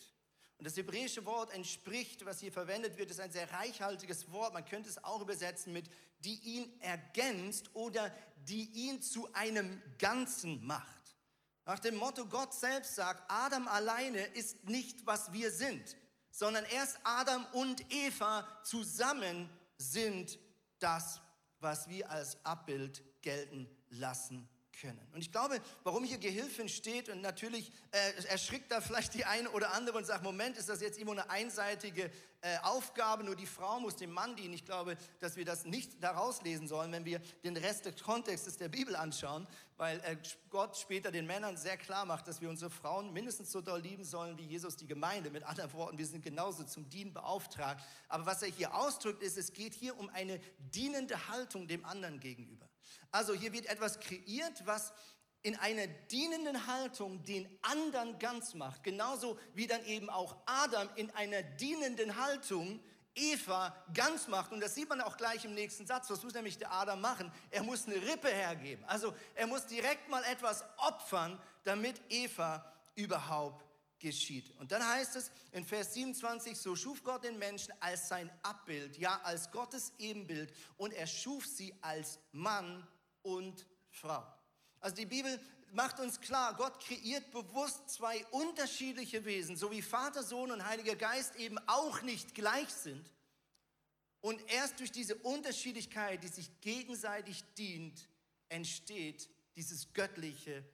Und 0.58 0.66
das 0.66 0.76
hebräische 0.76 1.24
Wort 1.24 1.52
entspricht, 1.52 2.24
was 2.24 2.38
hier 2.38 2.52
verwendet 2.52 2.96
wird, 2.96 3.10
ist 3.10 3.18
ein 3.18 3.32
sehr 3.32 3.50
reichhaltiges 3.50 4.30
Wort. 4.30 4.52
Man 4.52 4.64
könnte 4.64 4.88
es 4.90 5.02
auch 5.02 5.20
übersetzen 5.20 5.72
mit, 5.72 5.90
die 6.20 6.34
ihn 6.34 6.80
ergänzt 6.80 7.74
oder 7.74 8.14
die 8.46 8.70
ihn 8.72 9.02
zu 9.02 9.32
einem 9.32 9.82
Ganzen 9.98 10.64
macht. 10.64 11.01
Nach 11.64 11.78
dem 11.78 11.96
Motto, 11.96 12.26
Gott 12.26 12.52
selbst 12.54 12.94
sagt, 12.96 13.22
Adam 13.30 13.68
alleine 13.68 14.24
ist 14.34 14.64
nicht, 14.64 15.06
was 15.06 15.32
wir 15.32 15.50
sind, 15.50 15.96
sondern 16.30 16.64
erst 16.64 16.98
Adam 17.04 17.46
und 17.52 17.92
Eva 17.92 18.46
zusammen 18.64 19.48
sind 19.76 20.38
das, 20.78 21.20
was 21.60 21.88
wir 21.88 22.10
als 22.10 22.44
Abbild 22.44 23.02
gelten 23.22 23.68
lassen 23.90 24.48
können. 24.80 25.00
Und 25.12 25.20
ich 25.20 25.30
glaube, 25.30 25.60
warum 25.84 26.04
hier 26.04 26.18
Gehilfin 26.18 26.68
steht 26.68 27.08
und 27.08 27.20
natürlich 27.20 27.72
äh, 27.90 28.24
erschrickt 28.24 28.70
da 28.72 28.80
vielleicht 28.80 29.14
die 29.14 29.24
eine 29.24 29.50
oder 29.50 29.72
andere 29.74 29.98
und 29.98 30.06
sagt, 30.06 30.22
Moment, 30.22 30.56
ist 30.56 30.68
das 30.68 30.80
jetzt 30.80 30.98
immer 30.98 31.12
eine 31.12 31.30
einseitige 31.30 32.10
äh, 32.44 32.58
Aufgabe, 32.62 33.22
nur 33.22 33.36
die 33.36 33.46
Frau 33.46 33.78
muss 33.78 33.96
dem 33.96 34.10
Mann 34.10 34.34
dienen. 34.34 34.54
Ich 34.54 34.64
glaube, 34.64 34.96
dass 35.20 35.36
wir 35.36 35.44
das 35.44 35.64
nicht 35.64 36.02
daraus 36.02 36.42
lesen 36.42 36.66
sollen, 36.66 36.90
wenn 36.90 37.04
wir 37.04 37.20
den 37.44 37.56
Rest 37.56 37.84
des 37.84 38.02
Kontextes 38.02 38.56
der 38.56 38.68
Bibel 38.68 38.96
anschauen, 38.96 39.46
weil 39.76 40.00
äh, 40.00 40.16
Gott 40.50 40.76
später 40.76 41.12
den 41.12 41.26
Männern 41.26 41.56
sehr 41.56 41.76
klar 41.76 42.04
macht, 42.04 42.26
dass 42.26 42.40
wir 42.40 42.50
unsere 42.50 42.70
Frauen 42.70 43.12
mindestens 43.12 43.52
so 43.52 43.60
doll 43.60 43.80
lieben 43.80 44.04
sollen 44.04 44.36
wie 44.38 44.44
Jesus 44.44 44.76
die 44.76 44.86
Gemeinde. 44.86 45.30
Mit 45.30 45.44
anderen 45.44 45.72
Worten, 45.72 45.98
wir 45.98 46.06
sind 46.06 46.24
genauso 46.24 46.64
zum 46.64 46.88
Dienen 46.88 47.12
beauftragt. 47.12 47.84
Aber 48.08 48.26
was 48.26 48.42
er 48.42 48.48
hier 48.48 48.74
ausdrückt, 48.74 49.22
ist, 49.22 49.38
es 49.38 49.52
geht 49.52 49.74
hier 49.74 49.96
um 49.96 50.08
eine 50.08 50.40
dienende 50.58 51.28
Haltung 51.28 51.68
dem 51.68 51.84
anderen 51.84 52.18
gegenüber. 52.18 52.68
Also 53.12 53.34
hier 53.34 53.52
wird 53.52 53.66
etwas 53.66 54.00
kreiert, 54.00 54.66
was 54.66 54.92
in 55.42 55.56
einer 55.56 55.86
dienenden 55.86 56.66
Haltung 56.66 57.24
den 57.24 57.48
anderen 57.62 58.18
ganz 58.18 58.54
macht. 58.54 58.82
Genauso 58.82 59.38
wie 59.54 59.66
dann 59.66 59.84
eben 59.84 60.08
auch 60.08 60.36
Adam 60.46 60.88
in 60.96 61.10
einer 61.12 61.42
dienenden 61.42 62.16
Haltung 62.16 62.80
Eva 63.14 63.76
ganz 63.92 64.28
macht. 64.28 64.52
Und 64.52 64.60
das 64.60 64.74
sieht 64.74 64.88
man 64.88 65.00
auch 65.00 65.16
gleich 65.16 65.44
im 65.44 65.54
nächsten 65.54 65.86
Satz. 65.86 66.08
Was 66.10 66.22
muss 66.22 66.32
nämlich 66.32 66.58
der 66.58 66.72
Adam 66.72 67.00
machen? 67.00 67.30
Er 67.50 67.62
muss 67.62 67.86
eine 67.86 67.96
Rippe 67.96 68.28
hergeben. 68.28 68.84
Also 68.86 69.14
er 69.34 69.46
muss 69.46 69.66
direkt 69.66 70.08
mal 70.08 70.22
etwas 70.24 70.64
opfern, 70.78 71.38
damit 71.64 72.00
Eva 72.08 72.64
überhaupt 72.94 73.66
geschieht. 73.98 74.50
Und 74.58 74.72
dann 74.72 74.86
heißt 74.86 75.16
es 75.16 75.30
in 75.52 75.64
Vers 75.64 75.94
27, 75.94 76.58
so 76.58 76.74
schuf 76.74 77.02
Gott 77.04 77.24
den 77.24 77.38
Menschen 77.38 77.72
als 77.80 78.08
sein 78.08 78.30
Abbild, 78.42 78.98
ja 78.98 79.20
als 79.22 79.50
Gottes 79.50 79.92
Ebenbild 79.98 80.52
und 80.76 80.92
er 80.92 81.06
schuf 81.06 81.46
sie 81.46 81.74
als 81.80 82.18
Mann 82.32 82.86
und 83.22 83.66
Frau. 83.90 84.24
Also 84.80 84.96
die 84.96 85.06
Bibel 85.06 85.40
macht 85.72 86.00
uns 86.00 86.20
klar, 86.20 86.54
Gott 86.54 86.78
kreiert 86.80 87.30
bewusst 87.30 87.88
zwei 87.88 88.24
unterschiedliche 88.26 89.24
Wesen, 89.24 89.56
so 89.56 89.70
wie 89.70 89.82
Vater, 89.82 90.22
Sohn 90.22 90.50
und 90.50 90.64
Heiliger 90.64 90.96
Geist 90.96 91.36
eben 91.36 91.58
auch 91.66 92.02
nicht 92.02 92.34
gleich 92.34 92.68
sind. 92.68 93.10
Und 94.20 94.40
erst 94.52 94.78
durch 94.78 94.92
diese 94.92 95.16
Unterschiedlichkeit, 95.16 96.22
die 96.22 96.28
sich 96.28 96.60
gegenseitig 96.60 97.42
dient, 97.56 98.08
entsteht 98.48 99.28
dieses 99.56 99.92
göttliche 99.92 100.64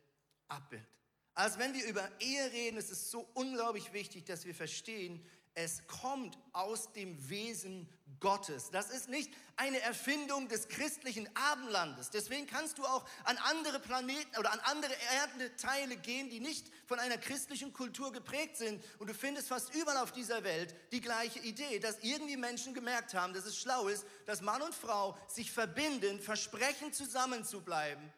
Abbild. 0.48 0.86
Also 1.34 1.58
wenn 1.58 1.72
wir 1.72 1.86
über 1.86 2.10
Ehe 2.20 2.50
reden, 2.52 2.76
ist 2.78 2.90
es 2.90 3.10
so 3.10 3.28
unglaublich 3.34 3.92
wichtig, 3.92 4.24
dass 4.26 4.44
wir 4.44 4.54
verstehen, 4.54 5.24
es 5.58 5.84
kommt 5.88 6.38
aus 6.52 6.92
dem 6.92 7.28
Wesen 7.28 7.88
Gottes. 8.20 8.70
Das 8.70 8.90
ist 8.90 9.08
nicht 9.08 9.32
eine 9.56 9.80
Erfindung 9.80 10.48
des 10.48 10.68
christlichen 10.68 11.28
Abendlandes. 11.34 12.10
Deswegen 12.10 12.46
kannst 12.46 12.78
du 12.78 12.84
auch 12.84 13.04
an 13.24 13.36
andere 13.38 13.80
Planeten 13.80 14.38
oder 14.38 14.52
an 14.52 14.60
andere 14.60 14.94
Erdenteile 15.16 15.96
gehen, 15.96 16.30
die 16.30 16.38
nicht 16.38 16.70
von 16.86 17.00
einer 17.00 17.18
christlichen 17.18 17.72
Kultur 17.72 18.12
geprägt 18.12 18.56
sind. 18.56 18.80
Und 19.00 19.10
du 19.10 19.14
findest 19.14 19.48
fast 19.48 19.74
überall 19.74 19.96
auf 19.96 20.12
dieser 20.12 20.44
Welt 20.44 20.76
die 20.92 21.00
gleiche 21.00 21.40
Idee, 21.40 21.80
dass 21.80 21.98
irgendwie 22.02 22.36
Menschen 22.36 22.72
gemerkt 22.72 23.14
haben, 23.14 23.34
dass 23.34 23.44
es 23.44 23.58
schlau 23.58 23.88
ist, 23.88 24.06
dass 24.26 24.40
Mann 24.40 24.62
und 24.62 24.76
Frau 24.76 25.18
sich 25.26 25.50
verbinden, 25.50 26.20
versprechen 26.20 26.92
zusammen 26.92 27.44
zu 27.44 27.62
bleiben, 27.62 28.12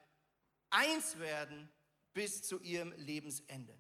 eins 0.69 1.19
werden 1.19 1.71
bis 2.13 2.43
zu 2.43 2.61
ihrem 2.61 2.93
Lebensende. 2.99 3.80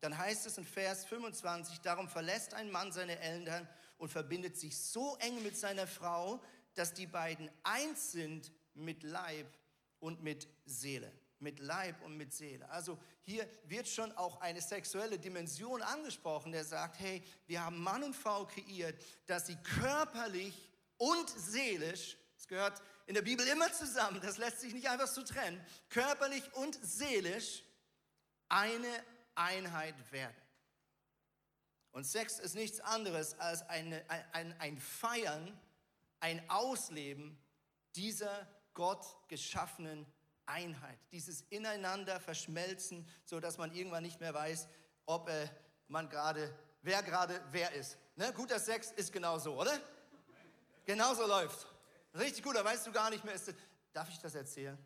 Dann 0.00 0.16
heißt 0.16 0.46
es 0.46 0.58
in 0.58 0.64
Vers 0.64 1.04
25, 1.06 1.80
darum 1.80 2.08
verlässt 2.08 2.54
ein 2.54 2.70
Mann 2.70 2.92
seine 2.92 3.18
Eltern 3.18 3.68
und 3.98 4.10
verbindet 4.10 4.56
sich 4.56 4.78
so 4.78 5.16
eng 5.16 5.42
mit 5.42 5.56
seiner 5.56 5.86
Frau, 5.86 6.42
dass 6.74 6.92
die 6.92 7.06
beiden 7.06 7.50
eins 7.62 8.12
sind 8.12 8.52
mit 8.74 9.02
Leib 9.02 9.46
und 9.98 10.22
mit 10.22 10.48
Seele. 10.64 11.10
Mit 11.38 11.58
Leib 11.60 12.02
und 12.02 12.16
mit 12.16 12.32
Seele. 12.32 12.68
Also 12.70 12.98
hier 13.22 13.46
wird 13.64 13.86
schon 13.88 14.10
auch 14.12 14.40
eine 14.40 14.60
sexuelle 14.60 15.18
Dimension 15.18 15.82
angesprochen, 15.82 16.52
der 16.52 16.64
sagt, 16.64 16.98
hey, 16.98 17.22
wir 17.46 17.62
haben 17.62 17.82
Mann 17.82 18.02
und 18.02 18.14
Frau 18.14 18.46
kreiert, 18.46 19.02
dass 19.26 19.46
sie 19.46 19.56
körperlich 19.56 20.70
und 20.96 21.28
seelisch, 21.28 22.16
das 22.36 22.48
gehört 22.48 22.82
in 23.06 23.14
der 23.14 23.22
Bibel 23.22 23.46
immer 23.48 23.70
zusammen, 23.72 24.20
das 24.22 24.38
lässt 24.38 24.60
sich 24.60 24.72
nicht 24.72 24.88
einfach 24.88 25.08
so 25.08 25.22
trennen, 25.22 25.64
körperlich 25.90 26.42
und 26.54 26.78
seelisch 26.82 27.62
eine 28.48 28.88
Einheit 29.36 29.94
werden. 30.10 30.36
Und 31.92 32.04
Sex 32.04 32.38
ist 32.38 32.54
nichts 32.54 32.80
anderes 32.80 33.38
als 33.38 33.62
eine, 33.68 34.04
ein, 34.32 34.54
ein 34.60 34.78
Feiern, 34.78 35.58
ein 36.20 36.50
Ausleben 36.50 37.38
dieser 37.94 38.46
Gott 38.74 39.06
geschaffenen 39.28 40.06
Einheit, 40.44 40.98
dieses 41.10 41.40
ineinander 41.48 42.20
verschmelzen, 42.20 43.08
so 43.24 43.40
dass 43.40 43.56
man 43.58 43.72
irgendwann 43.72 44.02
nicht 44.02 44.20
mehr 44.20 44.34
weiß, 44.34 44.68
ob 45.06 45.28
äh, 45.28 45.48
man 45.88 46.08
gerade, 46.08 46.54
wer 46.82 47.02
gerade 47.02 47.42
wer 47.50 47.72
ist. 47.72 47.98
Ne? 48.16 48.32
Guter 48.34 48.58
Sex 48.58 48.92
ist 48.92 49.12
genau 49.12 49.38
so, 49.38 49.58
oder? 49.58 49.80
Genauso 50.84 51.26
läuft. 51.26 51.66
Richtig 52.14 52.44
gut, 52.44 52.56
da 52.56 52.64
weißt 52.64 52.86
du 52.86 52.92
gar 52.92 53.10
nicht 53.10 53.24
mehr. 53.24 53.34
Ist, 53.34 53.54
darf 53.92 54.08
ich 54.08 54.18
das 54.18 54.34
erzählen? 54.34 54.78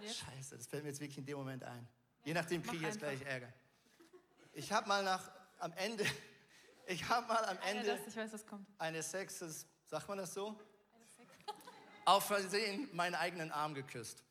Scheiße, 0.00 0.56
das 0.56 0.66
fällt 0.66 0.84
mir 0.84 0.90
jetzt 0.90 1.00
wirklich 1.00 1.18
in 1.18 1.26
dem 1.26 1.38
Moment 1.38 1.64
ein. 1.64 1.88
Je 2.28 2.34
nachdem 2.34 2.62
kriege 2.62 2.76
ich 2.76 2.82
jetzt 2.82 2.98
gleich 2.98 3.22
Ärger. 3.22 3.50
Ich 4.52 4.70
habe 4.70 4.86
mal 4.86 5.02
nach 5.02 5.30
am 5.60 5.72
Ende, 5.72 6.04
ich 6.86 7.08
habe 7.08 7.26
mal 7.26 7.42
am 7.46 7.56
Ende 7.66 7.86
das, 7.86 8.06
ich 8.06 8.14
weiß, 8.14 8.44
eines 8.76 9.10
Sexes, 9.10 9.66
sagt 9.86 10.06
man 10.06 10.18
das 10.18 10.34
so? 10.34 10.54
Auf 12.04 12.26
Versehen 12.26 12.86
meinen 12.92 13.14
eigenen 13.14 13.50
Arm 13.50 13.72
geküsst. 13.72 14.22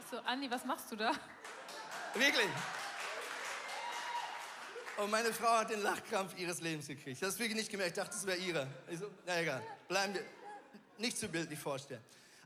Ich 0.00 0.04
so, 0.10 0.18
Andi, 0.22 0.50
was 0.50 0.64
machst 0.64 0.90
du 0.90 0.96
da? 0.96 1.12
Wirklich. 2.14 2.48
Und 4.96 5.12
meine 5.12 5.32
Frau 5.32 5.58
hat 5.58 5.70
den 5.70 5.82
Lachkrampf 5.82 6.36
ihres 6.36 6.60
Lebens 6.60 6.88
gekriegt. 6.88 7.22
Das 7.22 7.34
habe 7.34 7.44
ich 7.44 7.54
nicht 7.54 7.70
gemerkt. 7.70 7.96
Ich 7.96 8.02
dachte, 8.02 8.14
das 8.14 8.26
wäre 8.26 8.38
ihre. 8.38 8.66
Ich 8.90 8.98
so, 8.98 9.08
na 9.24 9.40
egal. 9.40 9.62
Bleiben 9.86 10.14
wir 10.14 10.24
nicht 10.98 11.16
zu 11.16 11.28
bildlich 11.28 11.60
vorstellen. 11.60 12.02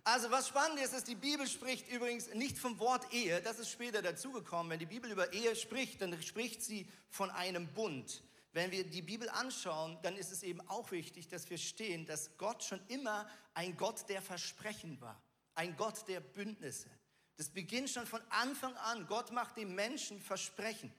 Also 0.09 0.31
was 0.31 0.47
spannend 0.47 0.79
ist, 0.79 0.95
ist, 0.95 1.09
die 1.09 1.17
Bibel 1.17 1.49
spricht 1.49 1.89
übrigens 1.89 2.33
nicht 2.33 2.57
vom 2.59 2.79
Wort 2.79 3.13
Ehe, 3.13 3.43
das 3.43 3.59
ist 3.59 3.73
später 3.73 4.03
dazugekommen. 4.03 4.71
Wenn 4.71 4.79
die 4.79 4.87
Bibel 4.87 5.11
über 5.11 5.33
Ehe 5.33 5.57
spricht, 5.57 6.01
dann 6.01 6.23
spricht 6.23 6.63
sie 6.63 6.89
von 7.11 7.29
einem 7.29 7.67
Bund. 7.75 8.23
Wenn 8.53 8.71
wir 8.71 8.85
die 8.89 9.03
Bibel 9.03 9.29
anschauen, 9.29 9.99
dann 10.03 10.17
ist 10.17 10.31
es 10.31 10.45
eben 10.45 10.61
auch 10.69 10.93
wichtig, 10.93 11.27
dass 11.27 11.51
wir 11.51 11.59
stehen, 11.59 12.07
dass 12.07 12.39
Gott 12.39 12.63
schon 12.63 12.81
immer 12.87 13.29
ein 13.55 13.77
Gott 13.77 14.09
der 14.09 14.23
Versprechen 14.23 15.01
war. 15.01 15.21
ein 15.57 15.77
Gott 15.77 16.07
der 16.07 16.21
Bündnisse. 16.21 16.89
Das 17.37 17.49
beginnt 17.49 17.91
schon 17.91 18.07
von 18.07 18.23
Anfang 18.29 18.77
an. 18.77 19.09
Gott 19.09 19.33
macht 19.33 19.57
dem 19.57 19.75
Menschen 19.75 20.21
Versprechen. 20.21 20.93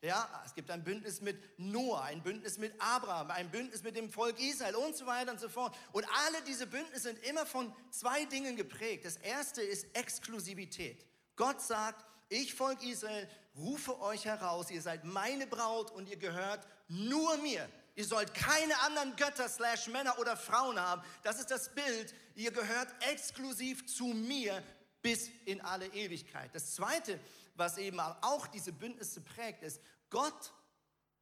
Ja, 0.00 0.28
es 0.46 0.54
gibt 0.54 0.70
ein 0.70 0.84
Bündnis 0.84 1.20
mit 1.20 1.58
Noah, 1.58 2.02
ein 2.02 2.22
Bündnis 2.22 2.56
mit 2.56 2.72
Abraham, 2.78 3.32
ein 3.32 3.50
Bündnis 3.50 3.82
mit 3.82 3.96
dem 3.96 4.10
Volk 4.10 4.38
Israel 4.38 4.76
und 4.76 4.96
so 4.96 5.06
weiter 5.06 5.32
und 5.32 5.40
so 5.40 5.48
fort. 5.48 5.76
Und 5.92 6.06
alle 6.26 6.40
diese 6.46 6.68
Bündnisse 6.68 7.08
sind 7.08 7.18
immer 7.24 7.44
von 7.44 7.74
zwei 7.90 8.24
Dingen 8.26 8.56
geprägt. 8.56 9.04
Das 9.04 9.16
erste 9.16 9.60
ist 9.60 9.86
Exklusivität. 9.94 11.04
Gott 11.34 11.60
sagt, 11.60 12.04
ich 12.28 12.54
Volk 12.54 12.82
Israel 12.84 13.28
rufe 13.56 14.00
euch 14.00 14.24
heraus, 14.24 14.70
ihr 14.70 14.82
seid 14.82 15.04
meine 15.04 15.48
Braut 15.48 15.90
und 15.90 16.08
ihr 16.08 16.16
gehört 16.16 16.66
nur 16.86 17.36
mir. 17.38 17.68
Ihr 17.96 18.04
sollt 18.04 18.32
keine 18.32 18.78
anderen 18.82 19.16
Götter 19.16 19.48
slash 19.48 19.88
Männer 19.88 20.16
oder 20.20 20.36
Frauen 20.36 20.78
haben. 20.78 21.02
Das 21.24 21.40
ist 21.40 21.50
das 21.50 21.74
Bild. 21.74 22.14
Ihr 22.36 22.52
gehört 22.52 22.88
exklusiv 23.10 23.84
zu 23.86 24.06
mir 24.06 24.62
bis 25.02 25.30
in 25.46 25.60
alle 25.60 25.86
Ewigkeit. 25.88 26.50
Das 26.54 26.76
zweite 26.76 27.18
was 27.58 27.78
eben 27.78 28.00
auch 28.00 28.46
diese 28.46 28.72
Bündnisse 28.72 29.20
prägt, 29.20 29.62
ist, 29.62 29.80
Gott 30.10 30.52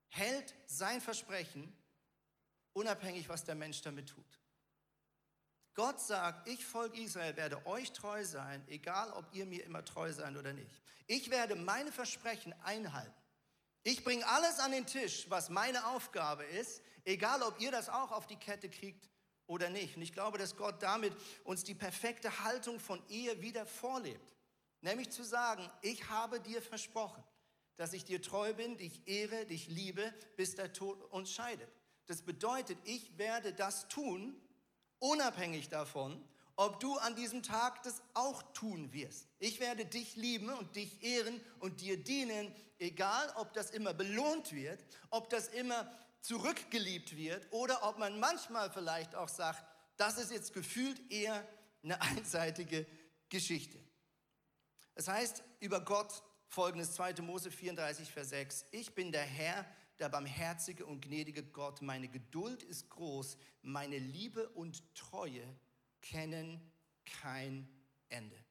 hält 0.09 0.55
sein 0.66 1.00
Versprechen, 1.00 1.76
unabhängig, 2.73 3.28
was 3.28 3.45
der 3.45 3.55
Mensch 3.55 3.83
damit 3.83 4.09
tut. 4.09 4.40
Gott 5.75 6.00
sagt, 6.00 6.49
ich 6.49 6.64
Volk 6.64 6.97
Israel 6.97 7.37
werde 7.37 7.66
euch 7.66 7.93
treu 7.93 8.25
sein, 8.25 8.64
egal 8.69 9.12
ob 9.12 9.26
ihr 9.35 9.45
mir 9.45 9.62
immer 9.64 9.85
treu 9.85 10.11
seid 10.12 10.35
oder 10.37 10.52
nicht. 10.52 10.83
Ich 11.07 11.31
werde 11.31 11.55
meine 11.55 11.93
Versprechen 11.93 12.55
einhalten. 12.62 13.12
Ich 13.83 14.02
bringe 14.02 14.26
alles 14.26 14.59
an 14.59 14.73
den 14.73 14.87
Tisch, 14.87 15.26
was 15.28 15.50
meine 15.50 15.87
Aufgabe 15.87 16.45
ist, 16.45 16.83
egal 17.05 17.43
ob 17.43 17.61
ihr 17.61 17.71
das 17.71 17.88
auch 17.88 18.11
auf 18.11 18.26
die 18.26 18.37
Kette 18.37 18.69
kriegt 18.69 19.09
oder 19.47 19.71
nicht. 19.71 19.97
Und 19.97 20.02
ich 20.02 20.12
glaube, 20.12 20.38
dass 20.38 20.57
Gott 20.57 20.83
damit 20.83 21.14
uns 21.45 21.62
die 21.62 21.75
perfekte 21.75 22.43
Haltung 22.43 22.81
von 22.81 23.07
Ehe 23.09 23.40
wieder 23.43 23.64
vorlebt. 23.66 24.36
Nämlich 24.87 25.11
zu 25.11 25.25
sagen, 25.25 25.69
ich 25.83 26.11
habe 26.11 26.38
dir 26.38 26.62
versprochen, 26.62 27.25
dass 27.75 27.93
ich 27.93 28.05
dir 28.05 28.23
treu 28.23 28.55
bin, 28.55 28.76
dich 28.76 29.02
ehre, 29.09 29.45
dich 29.45 29.66
liebe, 29.66 30.14
bis 30.37 30.55
der 30.55 30.73
Tod 30.73 31.02
uns 31.11 31.33
scheidet. 31.33 31.69
Das 32.07 32.23
bedeutet, 32.23 32.78
ich 32.85 33.19
werde 33.19 33.52
das 33.52 33.88
tun, 33.88 34.40
unabhängig 35.00 35.69
davon, 35.71 36.25
ob 36.55 36.78
du 36.78 36.97
an 36.99 37.16
diesem 37.16 37.43
Tag 37.43 37.83
das 37.83 38.00
auch 38.14 38.45
tun 38.52 38.93
wirst. 38.93 39.26
Ich 39.40 39.59
werde 39.59 39.87
dich 39.87 40.14
lieben 40.14 40.50
und 40.50 40.76
dich 40.76 41.02
ehren 41.02 41.40
und 41.59 41.81
dir 41.81 41.97
dienen, 41.97 42.55
egal 42.78 43.28
ob 43.38 43.55
das 43.55 43.73
immer 43.73 43.93
belohnt 43.93 44.52
wird, 44.52 44.78
ob 45.11 45.28
das 45.31 45.49
immer 45.49 45.93
zurückgeliebt 46.21 47.16
wird 47.16 47.45
oder 47.50 47.83
ob 47.88 47.99
man 47.99 48.21
manchmal 48.21 48.71
vielleicht 48.71 49.16
auch 49.16 49.28
sagt, 49.28 49.64
das 49.97 50.16
ist 50.16 50.31
jetzt 50.31 50.55
gefühlt 50.55 51.11
eher 51.11 51.45
eine 51.83 52.00
einseitige 52.00 52.87
Geschichte. 53.28 53.86
Es 54.97 55.09
heißt 55.09 55.45
über 55.61 55.83
Gott 55.83 56.23
folgendes 56.49 56.95
2. 56.95 57.21
Mose 57.21 57.50
34, 57.50 58.11
Vers 58.11 58.31
6. 58.31 58.65
Ich 58.71 58.95
bin 58.95 59.12
der 59.12 59.25
Herr, 59.25 59.67
der 59.99 60.09
barmherzige 60.09 60.87
und 60.87 61.03
gnädige 61.03 61.45
Gott. 61.45 61.83
Meine 61.83 62.09
Geduld 62.09 62.62
ist 62.62 62.88
groß. 62.88 63.37
Meine 63.61 63.99
Liebe 63.99 64.49
und 64.49 64.95
Treue 64.95 65.47
kennen 66.00 66.73
kein 67.05 67.69
Ende. 68.09 68.43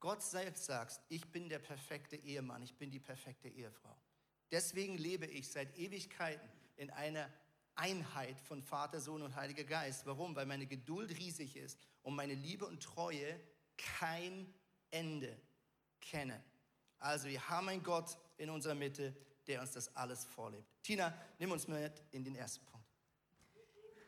Gott 0.00 0.22
selbst 0.22 0.64
sagt, 0.64 1.02
ich 1.10 1.30
bin 1.30 1.50
der 1.50 1.58
perfekte 1.58 2.16
Ehemann, 2.16 2.62
ich 2.62 2.74
bin 2.74 2.90
die 2.90 3.00
perfekte 3.00 3.48
Ehefrau. 3.48 3.94
Deswegen 4.50 4.96
lebe 4.96 5.26
ich 5.26 5.50
seit 5.50 5.76
Ewigkeiten 5.76 6.48
in 6.76 6.88
einer 6.90 7.30
Einheit 7.74 8.40
von 8.40 8.62
Vater, 8.62 9.00
Sohn 9.00 9.20
und 9.20 9.36
Heiliger 9.36 9.64
Geist. 9.64 10.06
Warum? 10.06 10.34
Weil 10.34 10.46
meine 10.46 10.66
Geduld 10.66 11.10
riesig 11.18 11.56
ist 11.56 11.78
und 12.02 12.14
meine 12.14 12.34
Liebe 12.34 12.64
und 12.64 12.82
Treue 12.82 13.38
kein 13.76 14.54
Ende 14.94 15.36
kennen. 16.00 16.40
Also 17.00 17.28
wir 17.28 17.48
haben 17.48 17.68
einen 17.68 17.82
Gott 17.82 18.16
in 18.36 18.48
unserer 18.48 18.74
Mitte, 18.74 19.14
der 19.46 19.60
uns 19.60 19.72
das 19.72 19.94
alles 19.96 20.24
vorlebt. 20.24 20.66
Tina, 20.82 21.12
nimm 21.38 21.50
uns 21.50 21.66
mit 21.66 22.02
in 22.12 22.24
den 22.24 22.36
ersten 22.36 22.64
Punkt. 22.66 22.86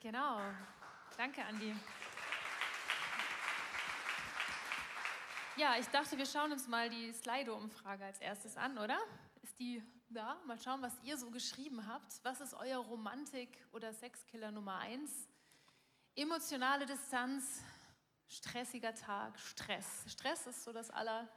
Genau. 0.01 0.41
Danke, 1.17 1.45
Andi. 1.45 1.75
Ja, 5.57 5.77
ich 5.79 5.87
dachte, 5.87 6.17
wir 6.17 6.27
schauen 6.27 6.53
uns 6.53 6.69
mal 6.69 6.89
die 6.89 7.13
Slido-Umfrage 7.13 8.05
als 8.05 8.21
erstes 8.21 8.57
an, 8.57 8.79
oder? 8.79 8.99
Ist 9.43 9.59
die 9.59 9.83
da? 10.09 10.37
Mal 10.47 10.59
schauen, 10.61 10.83
was 10.83 10.93
ihr 11.03 11.17
so 11.19 11.31
geschrieben 11.31 11.87
habt. 11.87 12.21
Was 12.23 12.41
ist 12.41 12.55
euer 12.55 12.79
Romantik- 12.79 13.67
oder 13.73 13.93
Sexkiller 13.93 14.53
Nummer 14.53 14.79
eins? 14.79 15.11
Emotionale 16.15 16.87
Distanz, 16.87 17.63
stressiger 18.29 18.95
Tag, 18.95 19.39
Stress. 19.39 20.05
Stress 20.09 20.47
ist 20.47 20.65
so 20.65 20.73
das 20.73 20.91
aller, 20.91 21.29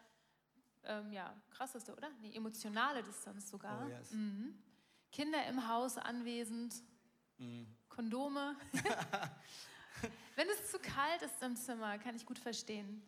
ähm, 0.84 1.12
ja, 1.12 1.36
krasseste, 1.52 1.96
oder? 1.96 2.10
Die 2.24 2.36
emotionale 2.36 3.04
Distanz 3.04 3.50
sogar. 3.50 3.86
Oh, 3.86 3.90
yes. 3.90 4.12
mhm. 4.12 4.58
Kinder 5.12 5.46
im 5.48 5.68
Haus 5.68 5.98
anwesend, 5.98 6.76
mhm. 7.38 7.68
Kondome. 7.90 8.56
Wenn 10.36 10.48
es 10.50 10.72
zu 10.72 10.80
kalt 10.80 11.22
ist 11.22 11.42
im 11.42 11.56
Zimmer, 11.56 11.98
kann 11.98 12.16
ich 12.16 12.26
gut 12.26 12.40
verstehen. 12.40 13.02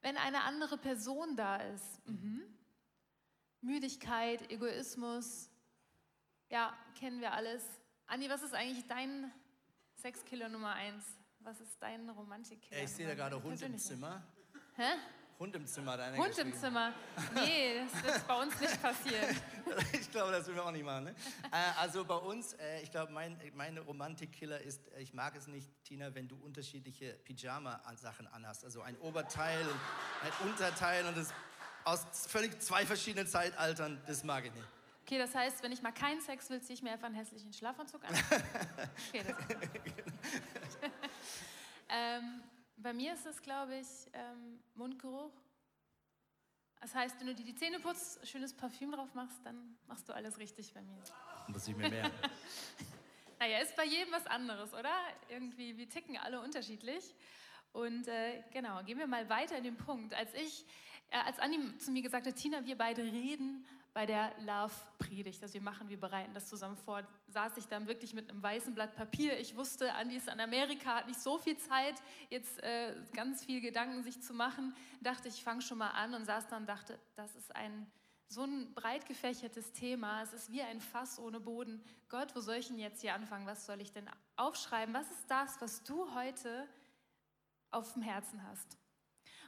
Wenn 0.00 0.16
eine 0.16 0.42
andere 0.42 0.78
Person 0.78 1.36
da 1.36 1.56
ist, 1.56 2.06
mhm. 2.06 2.42
Müdigkeit, 3.60 4.50
Egoismus, 4.50 5.50
ja, 6.50 6.76
kennen 6.98 7.20
wir 7.20 7.32
alles. 7.32 7.64
Andi, 8.06 8.28
was 8.28 8.42
ist 8.42 8.54
eigentlich 8.54 8.86
dein 8.86 9.32
Sexkiller 9.96 10.48
Nummer 10.48 10.72
eins? 10.72 11.04
Was 11.40 11.60
ist 11.60 11.80
dein 11.80 12.08
Romantik? 12.10 12.60
Ich 12.70 12.90
sehe 12.90 13.06
da 13.06 13.14
gerade 13.14 13.42
Hund 13.42 13.60
im 13.62 13.78
Zimmer. 13.78 14.22
Hä? 14.76 14.94
Hund 15.38 15.54
im 15.54 15.66
Zimmer, 15.66 15.96
deine 15.96 16.16
Hund 16.16 16.36
im 16.36 16.52
Zimmer. 16.52 16.92
Nee, 17.32 17.84
das 17.84 18.02
wird 18.02 18.26
bei 18.26 18.42
uns 18.42 18.60
nicht 18.60 18.82
passieren. 18.82 19.36
ich 19.92 20.10
glaube, 20.10 20.32
das 20.32 20.48
will 20.48 20.56
wir 20.56 20.64
auch 20.64 20.72
nicht 20.72 20.84
machen. 20.84 21.04
Ne? 21.04 21.14
Äh, 21.52 21.78
also 21.78 22.04
bei 22.04 22.16
uns, 22.16 22.54
äh, 22.54 22.82
ich 22.82 22.90
glaube, 22.90 23.12
mein, 23.12 23.40
meine 23.54 23.80
Romantikkiller 23.80 24.60
ist, 24.60 24.88
äh, 24.94 25.00
ich 25.00 25.14
mag 25.14 25.36
es 25.36 25.46
nicht, 25.46 25.70
Tina, 25.84 26.12
wenn 26.12 26.26
du 26.26 26.36
unterschiedliche 26.36 27.12
Pyjama-Sachen 27.24 28.26
anhast. 28.26 28.64
Also 28.64 28.82
ein 28.82 28.98
Oberteil 28.98 29.60
und 29.60 29.80
ein 30.24 30.48
Unterteil 30.48 31.06
und 31.06 31.16
das 31.16 31.32
aus 31.84 32.04
völlig 32.26 32.60
zwei 32.60 32.84
verschiedenen 32.84 33.28
Zeitaltern, 33.28 34.02
das 34.06 34.24
mag 34.24 34.44
ich 34.44 34.52
nicht. 34.52 34.66
Okay, 35.08 35.18
das 35.18 35.34
heißt, 35.34 35.62
wenn 35.62 35.72
ich 35.72 35.80
mal 35.80 35.92
keinen 35.92 36.20
Sex 36.20 36.50
will, 36.50 36.60
ziehe 36.60 36.74
ich 36.74 36.82
mir 36.82 36.92
einfach 36.92 37.06
einen 37.06 37.14
hässlichen 37.14 37.52
Schlafanzug 37.52 38.04
an. 38.04 38.14
Okay, 39.08 39.24
das 39.24 40.76
ähm, 41.88 42.42
bei 42.76 42.92
mir 42.92 43.14
ist 43.14 43.26
es, 43.26 43.42
glaube 43.42 43.76
ich, 43.76 43.86
ähm, 44.12 44.60
Mundgeruch. 44.74 45.32
Das 46.80 46.94
heißt, 46.94 47.18
wenn 47.18 47.26
du 47.26 47.34
dir 47.34 47.44
die 47.44 47.54
Zähne 47.54 47.80
putzt, 47.80 48.26
schönes 48.26 48.54
Parfüm 48.54 48.92
drauf 48.92 49.12
machst, 49.14 49.38
dann 49.44 49.76
machst 49.86 50.08
du 50.08 50.12
alles 50.12 50.38
richtig 50.38 50.72
bei 50.72 50.80
mir. 50.82 51.02
Muss 51.48 51.66
ich 51.66 51.76
mir 51.76 51.88
merken. 51.88 52.12
naja, 53.40 53.58
ist 53.58 53.74
bei 53.74 53.84
jedem 53.84 54.12
was 54.12 54.26
anderes, 54.26 54.72
oder? 54.74 54.92
Irgendwie, 55.28 55.76
wir 55.76 55.88
ticken 55.88 56.16
alle 56.18 56.40
unterschiedlich. 56.40 57.14
Und 57.72 58.06
äh, 58.06 58.42
genau, 58.52 58.82
gehen 58.84 58.98
wir 58.98 59.06
mal 59.06 59.28
weiter 59.28 59.56
in 59.56 59.64
den 59.64 59.76
Punkt. 59.76 60.14
Als 60.14 60.32
ich, 60.34 60.64
äh, 61.10 61.18
als 61.18 61.38
Anni 61.40 61.76
zu 61.78 61.90
mir 61.90 62.02
gesagt 62.02 62.26
hat, 62.26 62.36
Tina, 62.36 62.64
wir 62.64 62.78
beide 62.78 63.02
reden 63.02 63.66
bei 63.98 64.06
der 64.06 64.32
Love-Predigt. 64.46 65.42
Also 65.42 65.54
wir 65.54 65.60
machen, 65.60 65.88
wir 65.88 65.98
bereiten 65.98 66.32
das 66.32 66.46
zusammen 66.46 66.76
vor. 66.76 67.02
Saß 67.26 67.56
ich 67.56 67.66
dann 67.66 67.88
wirklich 67.88 68.14
mit 68.14 68.30
einem 68.30 68.40
weißen 68.40 68.72
Blatt 68.72 68.94
Papier. 68.94 69.36
Ich 69.40 69.56
wusste, 69.56 69.92
Andi 69.92 70.14
ist 70.14 70.28
in 70.28 70.38
Amerika, 70.38 70.98
hat 70.98 71.08
nicht 71.08 71.18
so 71.18 71.36
viel 71.36 71.56
Zeit, 71.56 71.96
jetzt 72.30 72.62
äh, 72.62 72.94
ganz 73.12 73.44
viel 73.44 73.60
Gedanken 73.60 74.04
sich 74.04 74.22
zu 74.22 74.34
machen. 74.34 74.72
Dachte, 75.00 75.26
ich 75.26 75.42
fange 75.42 75.62
schon 75.62 75.78
mal 75.78 75.90
an 75.90 76.14
und 76.14 76.26
saß 76.26 76.46
dann 76.46 76.62
und 76.62 76.68
dachte, 76.68 76.96
das 77.16 77.34
ist 77.34 77.56
ein 77.56 77.90
so 78.28 78.44
ein 78.44 78.72
breit 78.72 79.04
gefächertes 79.04 79.72
Thema. 79.72 80.22
Es 80.22 80.32
ist 80.32 80.52
wie 80.52 80.62
ein 80.62 80.80
Fass 80.80 81.18
ohne 81.18 81.40
Boden. 81.40 81.82
Gott, 82.08 82.36
wo 82.36 82.40
soll 82.40 82.58
ich 82.58 82.68
denn 82.68 82.78
jetzt 82.78 83.00
hier 83.00 83.14
anfangen? 83.14 83.48
Was 83.48 83.66
soll 83.66 83.80
ich 83.80 83.90
denn 83.90 84.08
aufschreiben? 84.36 84.94
Was 84.94 85.10
ist 85.10 85.28
das, 85.28 85.60
was 85.60 85.82
du 85.82 86.14
heute 86.14 86.68
auf 87.72 87.94
dem 87.94 88.02
Herzen 88.02 88.46
hast? 88.46 88.78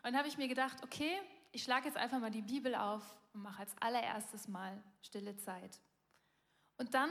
Und 0.02 0.16
habe 0.16 0.26
ich 0.26 0.38
mir 0.38 0.48
gedacht, 0.48 0.82
okay, 0.82 1.20
ich 1.52 1.62
schlage 1.62 1.86
jetzt 1.86 1.96
einfach 1.96 2.20
mal 2.20 2.30
die 2.30 2.42
Bibel 2.42 2.74
auf 2.74 3.02
und 3.32 3.42
mache 3.42 3.60
als 3.60 3.74
allererstes 3.80 4.48
Mal 4.48 4.82
stille 5.02 5.36
Zeit. 5.36 5.80
Und 6.78 6.94
dann 6.94 7.10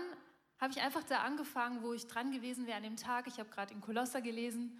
habe 0.60 0.74
ich 0.74 0.82
einfach 0.82 1.04
da 1.04 1.20
angefangen, 1.20 1.84
wo 1.84 1.94
ich 1.94 2.08
dran 2.08 2.32
gewesen 2.32 2.68
wäre 2.68 2.78
an 2.78 2.84
dem 2.84 2.98
Tag. 2.98 3.28
Ich 3.28 3.40
habe 3.40 3.50
gerade 3.50 3.74
in 3.74 3.82
Kolosser 3.82 4.22
gelesen 4.22 4.78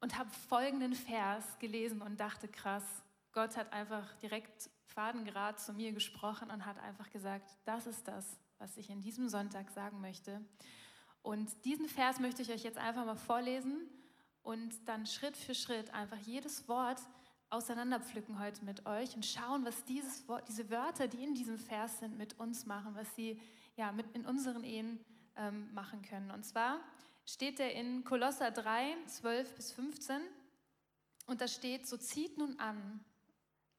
und 0.00 0.16
habe 0.16 0.30
folgenden 0.48 0.94
Vers 0.94 1.58
gelesen 1.58 2.02
und 2.02 2.20
dachte, 2.20 2.46
krass, 2.48 2.84
Gott 3.32 3.56
hat 3.56 3.72
einfach 3.72 4.14
direkt 4.16 4.70
fadengrad 4.86 5.60
zu 5.60 5.72
mir 5.72 5.92
gesprochen 5.92 6.50
und 6.50 6.64
hat 6.66 6.78
einfach 6.78 7.10
gesagt, 7.10 7.50
das 7.64 7.86
ist 7.86 8.06
das, 8.06 8.38
was 8.58 8.76
ich 8.76 8.90
in 8.90 9.00
diesem 9.00 9.28
Sonntag 9.28 9.70
sagen 9.70 10.00
möchte. 10.00 10.40
Und 11.22 11.64
diesen 11.64 11.88
Vers 11.88 12.20
möchte 12.20 12.42
ich 12.42 12.50
euch 12.50 12.62
jetzt 12.62 12.78
einfach 12.78 13.04
mal 13.04 13.16
vorlesen 13.16 13.88
und 14.42 14.88
dann 14.88 15.06
Schritt 15.06 15.36
für 15.36 15.54
Schritt 15.54 15.92
einfach 15.92 16.16
jedes 16.18 16.68
Wort 16.68 17.00
auseinanderpflücken 17.50 18.38
heute 18.38 18.64
mit 18.64 18.86
euch 18.86 19.14
und 19.14 19.24
schauen, 19.24 19.64
was 19.64 19.84
dieses, 19.84 20.24
diese 20.46 20.70
Wörter, 20.70 21.08
die 21.08 21.22
in 21.24 21.34
diesem 21.34 21.58
Vers 21.58 21.98
sind, 22.00 22.18
mit 22.18 22.38
uns 22.38 22.66
machen, 22.66 22.94
was 22.94 23.14
sie 23.14 23.40
ja, 23.76 23.92
mit 23.92 24.06
in 24.14 24.26
unseren 24.26 24.64
Ehen 24.64 25.02
ähm, 25.36 25.72
machen 25.72 26.02
können. 26.02 26.30
Und 26.30 26.44
zwar 26.44 26.80
steht 27.24 27.60
er 27.60 27.72
in 27.72 28.04
Kolosser 28.04 28.50
3, 28.50 28.96
12 29.06 29.54
bis 29.54 29.72
15. 29.72 30.20
Und 31.26 31.40
da 31.40 31.48
steht, 31.48 31.86
so 31.86 31.96
zieht 31.96 32.36
nun 32.38 32.58
an, 32.58 33.04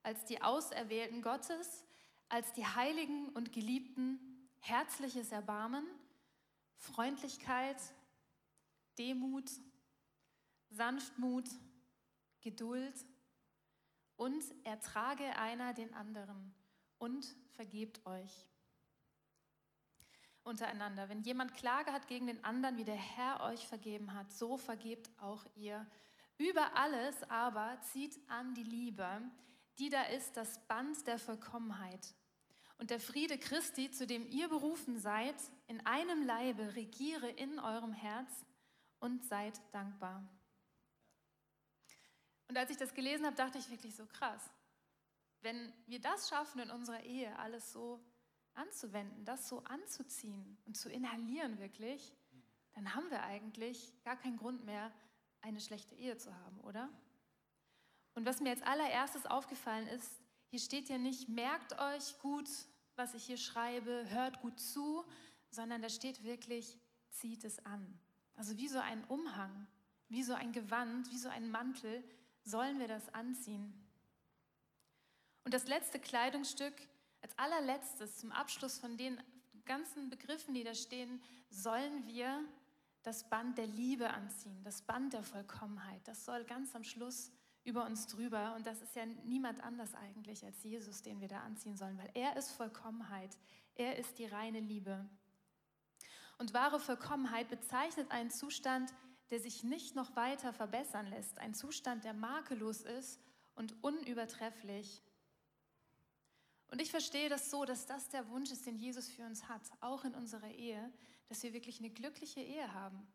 als 0.03 0.25
die 0.25 0.41
Auserwählten 0.41 1.21
Gottes, 1.21 1.85
als 2.29 2.53
die 2.53 2.65
Heiligen 2.65 3.29
und 3.29 3.51
Geliebten, 3.51 4.19
herzliches 4.59 5.31
Erbarmen, 5.31 5.85
Freundlichkeit, 6.77 7.77
Demut, 8.97 9.49
Sanftmut, 10.69 11.49
Geduld 12.41 12.93
und 14.19 14.43
ertrage 14.65 15.23
einer 15.37 15.73
den 15.73 15.93
anderen 15.93 16.53
und 16.97 17.25
vergebt 17.55 18.05
euch 18.05 18.49
untereinander. 20.43 21.07
Wenn 21.07 21.21
jemand 21.21 21.53
Klage 21.55 21.93
hat 21.93 22.09
gegen 22.09 22.27
den 22.27 22.43
anderen, 22.43 22.75
wie 22.75 22.83
der 22.83 22.95
Herr 22.95 23.39
euch 23.45 23.65
vergeben 23.65 24.13
hat, 24.13 24.29
so 24.33 24.57
vergebt 24.57 25.09
auch 25.19 25.45
ihr. 25.55 25.89
Über 26.37 26.75
alles 26.75 27.23
aber 27.29 27.79
zieht 27.81 28.19
an 28.27 28.53
die 28.55 28.63
Liebe, 28.63 29.07
die 29.77 29.89
da 29.89 30.03
ist 30.03 30.35
das 30.35 30.59
Band 30.67 31.07
der 31.07 31.17
Vollkommenheit. 31.17 32.13
Und 32.77 32.89
der 32.89 32.99
Friede 32.99 33.37
Christi, 33.37 33.89
zu 33.89 34.05
dem 34.05 34.27
ihr 34.27 34.49
berufen 34.49 34.99
seid, 34.99 35.35
in 35.67 35.85
einem 35.85 36.23
Leibe 36.23 36.75
regiere 36.75 37.29
in 37.29 37.57
eurem 37.57 37.93
Herz 37.93 38.45
und 38.99 39.23
seid 39.23 39.61
dankbar. 39.71 40.27
Und 42.49 42.57
als 42.57 42.71
ich 42.71 42.77
das 42.77 42.93
gelesen 42.93 43.25
habe, 43.25 43.35
dachte 43.35 43.59
ich 43.59 43.69
wirklich 43.69 43.95
so 43.95 44.05
krass. 44.07 44.49
Wenn 45.41 45.71
wir 45.85 46.01
das 46.01 46.27
schaffen 46.27 46.59
in 46.59 46.71
unserer 46.71 47.03
Ehe, 47.03 47.37
alles 47.37 47.71
so 47.71 48.03
anzuwenden, 48.55 49.23
das 49.23 49.47
so 49.47 49.63
anzuziehen 49.63 50.57
und 50.65 50.75
zu 50.75 50.89
inhalieren 50.89 51.59
wirklich, 51.59 52.13
dann 52.73 52.95
haben 52.95 53.09
wir 53.11 53.23
eigentlich 53.23 53.93
gar 54.03 54.17
keinen 54.17 54.37
Grund 54.37 54.65
mehr, 54.65 54.91
eine 55.41 55.61
schlechte 55.61 55.95
Ehe 55.95 56.17
zu 56.17 56.35
haben, 56.35 56.59
oder? 56.61 56.89
Und 58.15 58.25
was 58.25 58.41
mir 58.41 58.49
als 58.49 58.63
allererstes 58.63 59.25
aufgefallen 59.27 59.87
ist, 59.87 60.19
hier 60.49 60.59
steht 60.59 60.89
ja 60.89 60.97
nicht, 60.97 61.29
merkt 61.29 61.79
euch 61.79 62.17
gut, 62.19 62.49
was 62.95 63.13
ich 63.13 63.25
hier 63.25 63.37
schreibe, 63.37 64.09
hört 64.09 64.41
gut 64.41 64.59
zu, 64.59 65.05
sondern 65.51 65.81
da 65.81 65.89
steht 65.89 66.23
wirklich, 66.23 66.77
zieht 67.11 67.43
es 67.43 67.63
an. 67.65 67.99
Also 68.35 68.57
wie 68.57 68.67
so 68.67 68.79
ein 68.79 69.03
Umhang, 69.05 69.67
wie 70.09 70.23
so 70.23 70.33
ein 70.33 70.51
Gewand, 70.51 71.09
wie 71.11 71.17
so 71.17 71.29
ein 71.29 71.51
Mantel 71.51 72.03
sollen 72.43 72.79
wir 72.79 72.87
das 72.87 73.13
anziehen. 73.13 73.73
Und 75.43 75.53
das 75.53 75.67
letzte 75.67 75.99
Kleidungsstück, 75.99 76.73
als 77.21 77.37
allerletztes, 77.37 78.17
zum 78.17 78.31
Abschluss 78.31 78.77
von 78.77 78.97
den 78.97 79.21
ganzen 79.65 80.09
Begriffen, 80.09 80.53
die 80.53 80.63
da 80.63 80.73
stehen, 80.73 81.21
sollen 81.49 82.05
wir 82.05 82.43
das 83.03 83.29
Band 83.29 83.57
der 83.57 83.67
Liebe 83.67 84.09
anziehen, 84.09 84.63
das 84.63 84.81
Band 84.81 85.13
der 85.13 85.23
Vollkommenheit. 85.23 86.01
Das 86.07 86.25
soll 86.25 86.43
ganz 86.43 86.75
am 86.75 86.83
Schluss 86.83 87.31
über 87.63 87.85
uns 87.85 88.07
drüber. 88.07 88.55
Und 88.55 88.67
das 88.67 88.81
ist 88.81 88.95
ja 88.95 89.05
niemand 89.05 89.63
anders 89.63 89.93
eigentlich 89.95 90.43
als 90.43 90.63
Jesus, 90.63 91.01
den 91.01 91.21
wir 91.21 91.27
da 91.27 91.41
anziehen 91.41 91.77
sollen, 91.77 91.97
weil 91.97 92.09
er 92.13 92.35
ist 92.35 92.51
Vollkommenheit. 92.51 93.37
Er 93.75 93.97
ist 93.97 94.17
die 94.19 94.25
reine 94.25 94.59
Liebe. 94.59 95.07
Und 96.37 96.53
wahre 96.53 96.79
Vollkommenheit 96.79 97.49
bezeichnet 97.49 98.11
einen 98.11 98.31
Zustand, 98.31 98.93
der 99.29 99.39
sich 99.39 99.63
nicht 99.63 99.95
noch 99.95 100.15
weiter 100.15 100.53
verbessern 100.53 101.07
lässt. 101.07 101.39
Ein 101.39 101.53
Zustand, 101.53 102.03
der 102.03 102.13
makellos 102.13 102.81
ist 102.81 103.19
und 103.55 103.75
unübertrefflich. 103.83 105.03
Und 106.71 106.81
ich 106.81 106.91
verstehe 106.91 107.29
das 107.29 107.49
so, 107.49 107.65
dass 107.65 107.85
das 107.85 108.09
der 108.09 108.29
Wunsch 108.29 108.51
ist, 108.51 108.65
den 108.65 108.75
Jesus 108.75 109.09
für 109.09 109.25
uns 109.25 109.49
hat, 109.49 109.61
auch 109.81 110.05
in 110.05 110.15
unserer 110.15 110.49
Ehe, 110.51 110.91
dass 111.27 111.43
wir 111.43 111.53
wirklich 111.53 111.79
eine 111.79 111.89
glückliche 111.89 112.41
Ehe 112.41 112.73
haben, 112.73 113.07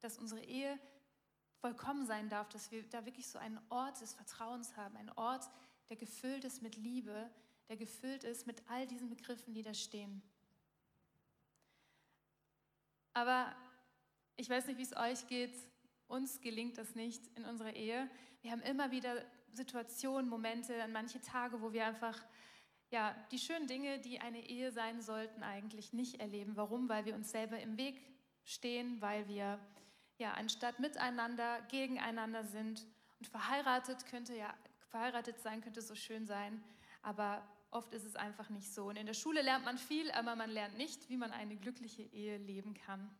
dass 0.00 0.18
unsere 0.18 0.42
Ehe 0.42 0.78
vollkommen 1.60 2.06
sein 2.06 2.28
darf, 2.28 2.48
dass 2.48 2.70
wir 2.70 2.82
da 2.88 3.04
wirklich 3.04 3.28
so 3.28 3.38
einen 3.38 3.60
Ort 3.68 4.00
des 4.00 4.14
Vertrauens 4.14 4.76
haben, 4.76 4.96
einen 4.96 5.10
Ort, 5.10 5.48
der 5.88 5.96
gefüllt 5.96 6.44
ist 6.44 6.62
mit 6.62 6.76
Liebe, 6.76 7.30
der 7.68 7.76
gefüllt 7.76 8.24
ist 8.24 8.46
mit 8.46 8.62
all 8.68 8.86
diesen 8.86 9.08
Begriffen, 9.08 9.54
die 9.54 9.62
da 9.62 9.74
stehen. 9.74 10.22
Aber 13.14 13.54
ich 14.36 14.48
weiß 14.48 14.66
nicht, 14.66 14.78
wie 14.78 14.82
es 14.82 14.96
euch 14.96 15.26
geht. 15.28 15.54
Uns 16.06 16.40
gelingt 16.40 16.78
das 16.78 16.94
nicht 16.94 17.26
in 17.36 17.44
unserer 17.44 17.74
Ehe. 17.74 18.08
Wir 18.42 18.52
haben 18.52 18.62
immer 18.62 18.90
wieder 18.90 19.24
Situationen, 19.52 20.28
Momente, 20.28 20.82
an 20.82 20.92
manche 20.92 21.20
Tage, 21.20 21.60
wo 21.62 21.72
wir 21.72 21.86
einfach 21.86 22.18
ja, 22.90 23.16
die 23.30 23.38
schönen 23.38 23.66
Dinge, 23.66 23.98
die 24.00 24.20
eine 24.20 24.46
Ehe 24.46 24.70
sein 24.70 25.00
sollten, 25.00 25.42
eigentlich 25.42 25.92
nicht 25.92 26.20
erleben. 26.20 26.56
Warum? 26.56 26.88
Weil 26.88 27.06
wir 27.06 27.14
uns 27.14 27.30
selber 27.30 27.58
im 27.58 27.78
Weg 27.78 28.02
stehen, 28.44 29.00
weil 29.00 29.26
wir 29.28 29.58
ja 30.18 30.32
anstatt 30.32 30.78
miteinander 30.78 31.62
gegeneinander 31.70 32.44
sind. 32.44 32.86
Und 33.18 33.28
verheiratet 33.28 34.04
könnte 34.06 34.36
ja 34.36 34.52
verheiratet 34.92 35.40
sein 35.40 35.62
könnte 35.62 35.80
so 35.80 35.94
schön 35.94 36.26
sein, 36.26 36.62
aber 37.00 37.42
oft 37.70 37.94
ist 37.94 38.04
es 38.04 38.14
einfach 38.14 38.50
nicht 38.50 38.70
so. 38.72 38.84
Und 38.88 38.96
in 38.96 39.06
der 39.06 39.14
Schule 39.14 39.40
lernt 39.40 39.64
man 39.64 39.78
viel, 39.78 40.10
aber 40.12 40.36
man 40.36 40.50
lernt 40.50 40.76
nicht, 40.76 41.08
wie 41.08 41.16
man 41.16 41.32
eine 41.32 41.56
glückliche 41.56 42.02
Ehe 42.02 42.36
leben 42.36 42.74
kann. 42.74 43.10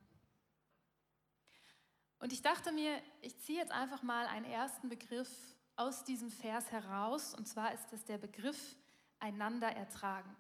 Und 2.23 2.33
ich 2.33 2.41
dachte 2.41 2.71
mir, 2.71 3.03
ich 3.21 3.37
ziehe 3.41 3.59
jetzt 3.59 3.73
einfach 3.73 4.05
mal 4.05 4.29
einen 4.29 4.45
ersten 4.45 4.89
Begriff 4.89 5.29
aus 5.75 6.05
diesem 6.05 6.31
Vers 6.31 6.71
heraus, 6.71 7.35
und 7.35 7.49
zwar 7.49 7.75
ist 7.75 7.93
es 7.93 8.05
der 8.05 8.17
Begriff 8.17 8.77
einander 9.19 9.67
ertragen. 9.67 10.31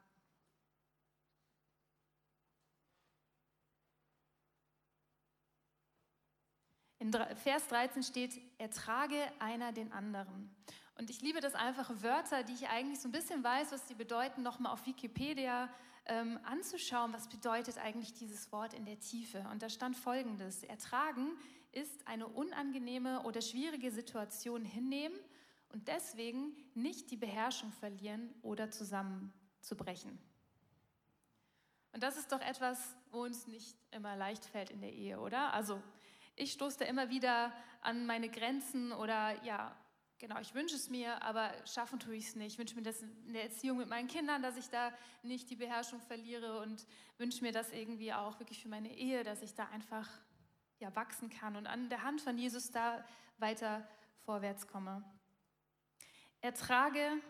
In 7.01 7.11
Vers 7.11 7.67
13 7.67 8.05
steht, 8.05 8.41
ertrage 8.59 9.21
einer 9.41 9.73
den 9.73 9.91
anderen. 9.93 10.55
Und 10.99 11.11
ich 11.11 11.21
liebe 11.21 11.41
das 11.41 11.57
einfache 11.57 12.01
Wörter, 12.05 12.45
die 12.45 12.53
ich 12.53 12.69
eigentlich 12.69 13.01
so 13.01 13.09
ein 13.09 13.13
bisschen 13.13 13.43
weiß, 13.43 13.73
was 13.73 13.89
sie 13.89 13.95
bedeuten, 13.95 14.43
nochmal 14.43 14.73
auf 14.73 14.87
Wikipedia 14.87 15.69
ähm, 16.07 16.39
anzuschauen, 16.45 17.13
was 17.13 17.27
bedeutet 17.27 17.79
eigentlich 17.79 18.15
dieses 18.15 18.53
Wort 18.53 18.73
in 18.73 18.85
der 18.85 19.01
Tiefe. 19.01 19.45
Und 19.51 19.65
da 19.65 19.69
stand 19.69 19.97
folgendes, 19.97 20.63
ertragen 20.63 21.33
ist 21.73 22.07
eine 22.07 22.27
unangenehme 22.29 23.23
oder 23.23 23.41
schwierige 23.41 23.91
Situation 23.91 24.65
hinnehmen 24.65 25.19
und 25.71 25.89
deswegen 25.89 26.55
nicht 26.75 27.11
die 27.11 27.17
Beherrschung 27.17 27.73
verlieren 27.73 28.35
oder 28.43 28.71
zusammenzubrechen. 28.71 30.19
Und 31.93 32.03
das 32.03 32.17
ist 32.17 32.33
doch 32.33 32.41
etwas, 32.41 32.97
wo 33.11 33.23
uns 33.23 33.47
nicht 33.47 33.77
immer 33.91 34.17
leicht 34.17 34.45
fällt 34.45 34.71
in 34.71 34.81
der 34.81 34.93
Ehe, 34.93 35.21
oder? 35.21 35.53
Also 35.53 35.83
ich 36.37 36.53
stoße 36.53 36.79
da 36.79 36.85
immer 36.87 37.11
wieder 37.11 37.53
an 37.83 38.07
meine 38.07 38.31
Grenzen 38.31 38.93
oder 38.93 39.43
ja, 39.45 39.77
genau, 40.19 40.39
ich 40.41 40.55
wünsche 40.55 40.77
es 40.77 40.89
mir, 40.89 41.23
aber 41.23 41.53
schaffen 41.67 41.99
tue 41.99 42.17
ich 42.17 42.29
es 42.29 42.37
nicht. 42.37 42.53
Ich 42.53 42.59
wünsche 42.59 42.75
mir 42.77 42.83
das 42.83 43.03
in 43.03 43.35
der 43.35 43.45
Erziehung 43.45 43.77
mit 43.77 43.89
meinen 43.89 44.09
Kindern, 44.09 44.43
dass 44.43 44.57
ich 44.57 44.69
da 44.69 44.93
nicht 45.23 45.51
die 45.51 45.57
Beherrschung 45.57 46.01
verliere 46.01 46.61
und 46.61 46.87
wünsche 47.19 47.43
mir 47.43 47.53
das 47.53 47.71
irgendwie 47.73 48.13
auch 48.13 48.39
wirklich 48.39 48.63
für 48.63 48.69
meine 48.69 48.97
Ehe, 48.97 49.25
dass 49.25 49.43
ich 49.43 49.55
da 49.55 49.67
einfach 49.67 50.09
ja, 50.83 50.95
wachsen 50.95 51.31
kann 51.31 51.57
und 51.57 51.67
an 51.67 51.89
der 51.89 52.03
Hand 52.03 52.21
von 52.21 52.37
Jesus 52.37 52.71
da 52.71 53.05
weiter 53.39 53.89
vorwärts 54.25 54.67
komme. 54.67 55.03
Ertrage 56.41 57.21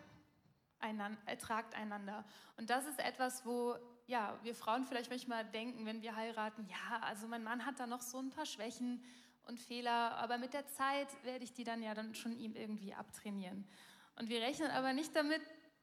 einander, 0.81 1.21
ertragt 1.27 1.75
einander. 1.75 2.25
Und 2.57 2.71
das 2.71 2.87
ist 2.87 2.99
etwas, 2.99 3.47
wo 3.47 3.77
ja, 4.07 4.39
wir 4.43 4.55
Frauen 4.55 4.85
vielleicht 4.85 5.11
manchmal 5.11 5.45
denken, 5.45 5.87
wenn 5.87 6.03
wir 6.03 6.17
heiraten, 6.17 6.67
ja, 6.67 6.99
also 7.01 7.29
mein 7.29 7.45
Mann 7.45 7.65
hat 7.65 7.79
da 7.79 7.87
noch 7.87 8.01
so 8.01 8.19
ein 8.19 8.31
paar 8.31 8.47
Schwächen 8.47 9.05
und 9.47 9.61
Fehler, 9.61 10.17
aber 10.17 10.39
mit 10.39 10.55
der 10.55 10.67
Zeit 10.67 11.09
werde 11.25 11.45
ich 11.45 11.53
die 11.53 11.65
dann 11.65 11.83
ja 11.83 11.95
dann 11.95 12.15
schon 12.15 12.33
ihm 12.33 12.55
irgendwie 12.55 12.95
abtrainieren. 12.95 13.69
Und 14.17 14.29
wir 14.29 14.41
rechnen 14.41 14.71
aber 14.71 14.93
nicht 14.93 15.15
damit, 15.15 15.43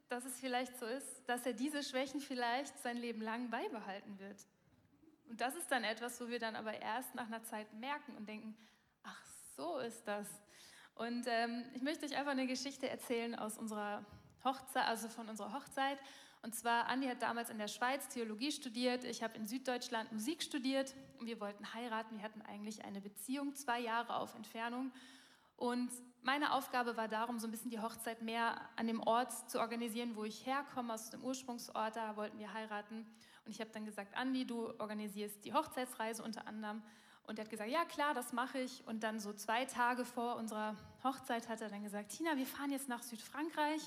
dass 0.10 0.26
es 0.26 0.40
vielleicht 0.40 0.78
so 0.78 0.86
ist, 0.86 1.24
dass 1.28 1.46
er 1.46 1.54
diese 1.54 1.84
Schwächen 1.84 2.20
vielleicht 2.20 2.78
sein 2.80 2.98
Leben 2.98 3.22
lang 3.22 3.50
beibehalten 3.50 4.18
wird. 4.20 4.48
Und 5.30 5.40
das 5.40 5.56
ist 5.56 5.72
dann 5.72 5.84
etwas, 5.84 6.20
wo 6.20 6.28
wir 6.28 6.40
dann 6.40 6.56
aber 6.56 6.82
erst 6.82 7.14
nach 7.16 7.28
einer 7.28 7.44
Zeit 7.44 7.72
merken 7.74 8.16
und 8.18 8.28
denken, 8.28 8.58
ach, 9.04 9.26
so 9.56 9.78
ist 9.78 10.04
das. 10.08 10.28
Und 10.96 11.26
ähm, 11.28 11.64
ich 11.74 11.82
möchte 11.82 12.06
euch 12.06 12.18
einfach 12.18 12.32
eine 12.32 12.48
Geschichte 12.48 12.90
erzählen 12.90 13.36
aus 13.36 13.58
unserer 13.58 14.06
Hochzeit, 14.44 14.88
also 14.88 15.08
von 15.08 15.30
unserer 15.30 15.54
Hochzeit. 15.54 16.00
Und 16.42 16.56
zwar, 16.56 16.88
Andi 16.88 17.08
hat 17.08 17.22
damals 17.22 17.50
in 17.50 17.58
der 17.58 17.68
Schweiz 17.68 18.08
Theologie 18.08 18.52
studiert, 18.52 19.04
ich 19.04 19.22
habe 19.22 19.38
in 19.38 19.46
Süddeutschland 19.46 20.12
Musik 20.12 20.42
studiert 20.42 20.96
und 21.20 21.28
wir 21.28 21.40
wollten 21.40 21.74
heiraten. 21.74 22.18
Wir 22.18 22.24
hatten 22.24 22.42
eigentlich 22.42 22.84
eine 22.84 23.02
Beziehung, 23.02 23.54
zwei 23.56 23.80
Jahre 23.80 24.16
auf 24.16 24.36
Entfernung. 24.36 24.92
Und 25.58 25.92
meine 26.22 26.54
Aufgabe 26.54 26.98
war 26.98 27.08
darum, 27.08 27.40
so 27.40 27.48
ein 27.48 27.52
bisschen 27.52 27.72
die 27.72 27.80
Hochzeit 27.80 28.22
mehr 28.22 28.60
an 28.78 28.88
dem 28.88 29.02
Ort 29.02 29.50
zu 29.50 29.60
organisieren, 29.60 30.16
wo 30.16 30.24
ich 30.24 30.46
herkomme, 30.46 30.94
aus 30.94 31.10
dem 31.10 31.24
Ursprungsort, 31.24 31.96
da 31.96 32.16
wollten 32.16 32.40
wir 32.40 32.54
heiraten. 32.54 33.06
Und 33.50 33.56
ich 33.56 33.62
habe 33.62 33.72
dann 33.72 33.84
gesagt, 33.84 34.16
Andi, 34.16 34.46
du 34.46 34.68
organisierst 34.80 35.44
die 35.44 35.56
Hochzeitsreise 35.56 36.22
unter 36.22 36.46
anderem. 36.46 36.84
Und 37.24 37.40
er 37.40 37.46
hat 37.46 37.50
gesagt, 37.50 37.72
ja 37.72 37.84
klar, 37.84 38.14
das 38.14 38.32
mache 38.32 38.60
ich. 38.60 38.86
Und 38.86 39.02
dann 39.02 39.20
so 39.20 39.34
zwei 39.34 39.66
Tage 39.66 40.06
vor 40.06 40.36
unserer 40.36 40.76
Hochzeit 41.04 41.50
hat 41.50 41.60
er 41.60 41.70
dann 41.70 41.82
gesagt, 41.82 42.16
Tina, 42.16 42.38
wir 42.38 42.46
fahren 42.46 42.70
jetzt 42.72 42.88
nach 42.88 43.02
Südfrankreich. 43.02 43.82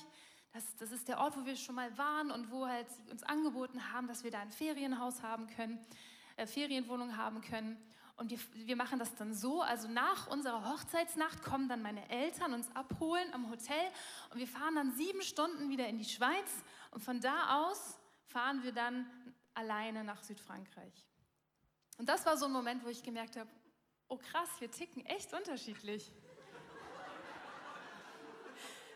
Das, 0.52 0.64
das 0.78 0.90
ist 0.90 1.06
der 1.06 1.18
Ort, 1.18 1.36
wo 1.36 1.46
wir 1.46 1.54
schon 1.54 1.76
mal 1.76 1.96
waren 1.96 2.32
und 2.32 2.50
wo 2.50 2.66
halt 2.66 2.88
uns 3.08 3.22
angeboten 3.22 3.92
haben, 3.92 4.08
dass 4.08 4.24
wir 4.24 4.32
da 4.32 4.40
ein 4.40 4.50
Ferienhaus 4.50 5.22
haben 5.22 5.46
können, 5.46 5.78
äh, 6.34 6.44
Ferienwohnung 6.48 7.16
haben 7.16 7.40
können. 7.40 7.80
Und 8.16 8.32
wir, 8.32 8.40
wir 8.66 8.74
machen 8.74 8.98
das 8.98 9.14
dann 9.14 9.32
so, 9.32 9.62
also 9.62 9.86
nach 9.86 10.26
unserer 10.26 10.72
Hochzeitsnacht 10.72 11.40
kommen 11.44 11.68
dann 11.68 11.82
meine 11.82 12.10
Eltern 12.10 12.52
uns 12.52 12.68
abholen 12.74 13.32
am 13.32 13.48
Hotel 13.48 13.92
und 14.32 14.40
wir 14.40 14.48
fahren 14.48 14.74
dann 14.74 14.90
sieben 14.90 15.22
Stunden 15.22 15.70
wieder 15.70 15.86
in 15.86 15.98
die 15.98 16.04
Schweiz 16.04 16.50
und 16.90 17.04
von 17.04 17.20
da 17.20 17.68
aus 17.68 18.00
fahren 18.32 18.62
wir 18.62 18.72
dann 18.72 19.06
alleine 19.54 20.04
nach 20.04 20.22
Südfrankreich. 20.22 21.06
Und 21.98 22.08
das 22.08 22.24
war 22.26 22.36
so 22.36 22.46
ein 22.46 22.52
Moment, 22.52 22.84
wo 22.84 22.88
ich 22.88 23.02
gemerkt 23.02 23.36
habe, 23.36 23.50
oh 24.08 24.16
krass, 24.16 24.48
wir 24.58 24.70
ticken 24.70 25.04
echt 25.06 25.32
unterschiedlich. 25.32 26.12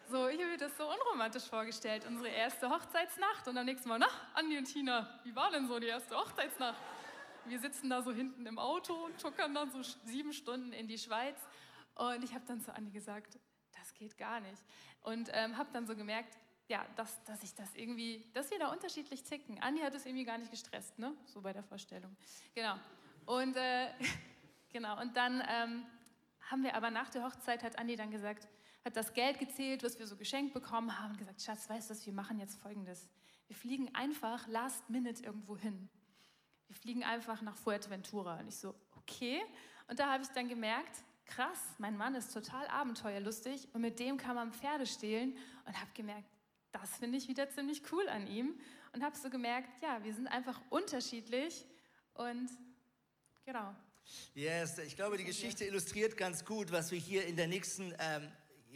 So, 0.09 0.29
ich 0.29 0.39
habe 0.39 0.53
mir 0.53 0.57
das 0.57 0.77
so 0.77 0.89
unromantisch 0.89 1.49
vorgestellt, 1.49 2.07
unsere 2.07 2.29
erste 2.29 2.71
Hochzeitsnacht 2.71 3.49
und 3.49 3.59
am 3.59 3.65
nächsten 3.65 3.89
Mal, 3.89 3.99
na, 3.99 4.07
Andi 4.35 4.57
und 4.57 4.67
Tina, 4.67 5.19
wie 5.25 5.35
war 5.35 5.51
denn 5.51 5.67
so 5.67 5.81
die 5.81 5.89
erste 5.89 6.15
Hochzeitsnacht? 6.15 6.81
Wir 7.47 7.59
sitzen 7.59 7.91
da 7.91 8.03
so 8.03 8.13
hinten 8.13 8.47
im 8.47 8.57
Auto 8.57 8.95
und 9.07 9.21
tuckern 9.21 9.53
dann 9.53 9.69
so 9.73 9.83
sieben 10.05 10.33
Stunden 10.33 10.73
in 10.73 10.87
die 10.87 10.97
Schweiz 10.97 11.37
und 11.97 12.23
ich 12.23 12.35
habe 12.35 12.45
dann 12.47 12.61
zu 12.61 12.73
Andi 12.73 12.93
gesagt, 12.93 13.37
das 13.73 13.95
geht 13.95 14.17
gar 14.17 14.39
nicht. 14.39 14.63
Und 15.03 15.29
ähm, 15.33 15.57
habe 15.57 15.71
dann 15.73 15.87
so 15.87 15.97
gemerkt, 15.97 16.39
ja, 16.69 16.85
dass, 16.97 17.23
dass 17.25 17.43
ich 17.43 17.55
das 17.55 17.75
irgendwie, 17.75 18.25
dass 18.33 18.51
wir 18.51 18.59
da 18.59 18.73
unterschiedlich 18.73 19.23
ticken. 19.23 19.63
Andi 19.63 19.83
hat 19.83 19.95
es 19.95 20.05
irgendwie 20.05 20.25
gar 20.25 20.39
nicht 20.39 20.51
gestresst, 20.51 20.99
ne? 20.99 21.15
So 21.27 21.41
bei 21.41 21.53
der 21.53 21.63
Vorstellung. 21.63 22.17
Genau. 22.55 22.75
Und 23.25 23.57
äh, 23.57 23.89
genau. 24.73 25.01
Und 25.01 25.17
dann 25.17 25.43
ähm, 25.49 25.87
haben 26.51 26.63
wir 26.63 26.75
aber 26.75 26.91
nach 26.91 27.11
der 27.11 27.25
Hochzeit 27.25 27.63
hat 27.63 27.79
Andi 27.79 27.97
dann 27.97 28.11
gesagt, 28.11 28.49
hat 28.85 28.97
das 28.97 29.13
Geld 29.13 29.39
gezählt, 29.39 29.83
was 29.83 29.99
wir 29.99 30.07
so 30.07 30.17
geschenkt 30.17 30.55
bekommen 30.55 30.99
haben 30.99 31.13
und 31.13 31.19
gesagt, 31.19 31.43
Schatz, 31.43 31.69
weißt 31.69 31.91
du, 31.91 32.07
wir 32.07 32.13
machen 32.13 32.39
jetzt 32.39 32.61
Folgendes. 32.61 33.09
Wir 33.47 33.57
fliegen 33.57 33.95
einfach 33.95 34.47
last 34.49 34.89
minute 34.91 35.23
irgendwo 35.25 35.57
hin. 35.57 35.89
Wir 36.67 36.77
fliegen 36.77 37.05
einfach 37.05 37.43
nach 37.43 37.57
Fuerteventura. 37.57 38.39
Und 38.41 38.49
ich 38.49 38.57
so, 38.57 38.75
okay. 38.97 39.41
Und 39.89 39.99
da 40.01 40.13
habe 40.13 40.23
ich 40.23 40.29
dann 40.31 40.49
gemerkt, 40.49 41.05
krass, 41.27 41.75
mein 41.79 41.97
Mann 41.97 42.15
ist 42.15 42.33
total 42.33 42.67
abenteuerlustig 42.69 43.69
und 43.73 43.81
mit 43.81 43.99
dem 43.99 44.17
kann 44.17 44.35
man 44.35 44.53
Pferde 44.53 44.87
stehlen 44.87 45.37
und 45.65 45.81
habe 45.81 45.91
gemerkt, 45.95 46.29
das 46.79 46.97
finde 46.97 47.19
ich 47.19 47.29
wieder 47.29 47.49
ziemlich 47.51 47.83
cool 47.93 48.09
an 48.09 48.27
ihm 48.27 48.59
und 48.93 49.03
habe 49.03 49.17
so 49.17 49.31
gemerkt, 49.31 49.69
ja, 49.83 50.03
wir 50.03 50.15
sind 50.15 50.27
einfach 50.29 50.61
unterschiedlich 50.71 51.67
und 52.15 52.51
genau. 53.45 53.75
Yes, 54.35 54.79
ich 54.79 54.97
glaube, 54.97 55.17
die 55.19 55.25
Geschichte 55.25 55.65
illustriert 55.65 56.17
ganz 56.17 56.45
gut, 56.45 56.71
was 56.71 56.91
wir 56.91 56.99
hier 56.99 57.27
in 57.27 57.37
der 57.37 57.49
nächsten 57.49 57.95
ähm, 57.99 58.31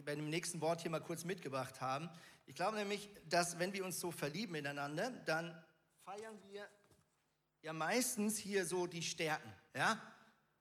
bei 0.04 0.14
dem 0.14 0.28
nächsten 0.28 0.60
Wort 0.60 0.80
hier 0.80 0.90
mal 0.90 1.00
kurz 1.00 1.24
mitgebracht 1.24 1.80
haben. 1.80 2.08
Ich 2.46 2.54
glaube 2.54 2.76
nämlich, 2.76 3.10
dass 3.28 3.58
wenn 3.58 3.72
wir 3.72 3.84
uns 3.84 4.00
so 4.00 4.10
verlieben 4.10 4.54
ineinander, 4.54 5.10
dann 5.26 5.54
feiern 6.04 6.38
wir 6.48 6.68
ja 7.62 7.72
meistens 7.72 8.38
hier 8.38 8.64
so 8.64 8.86
die 8.86 9.02
Stärken, 9.02 9.52
ja? 9.74 10.00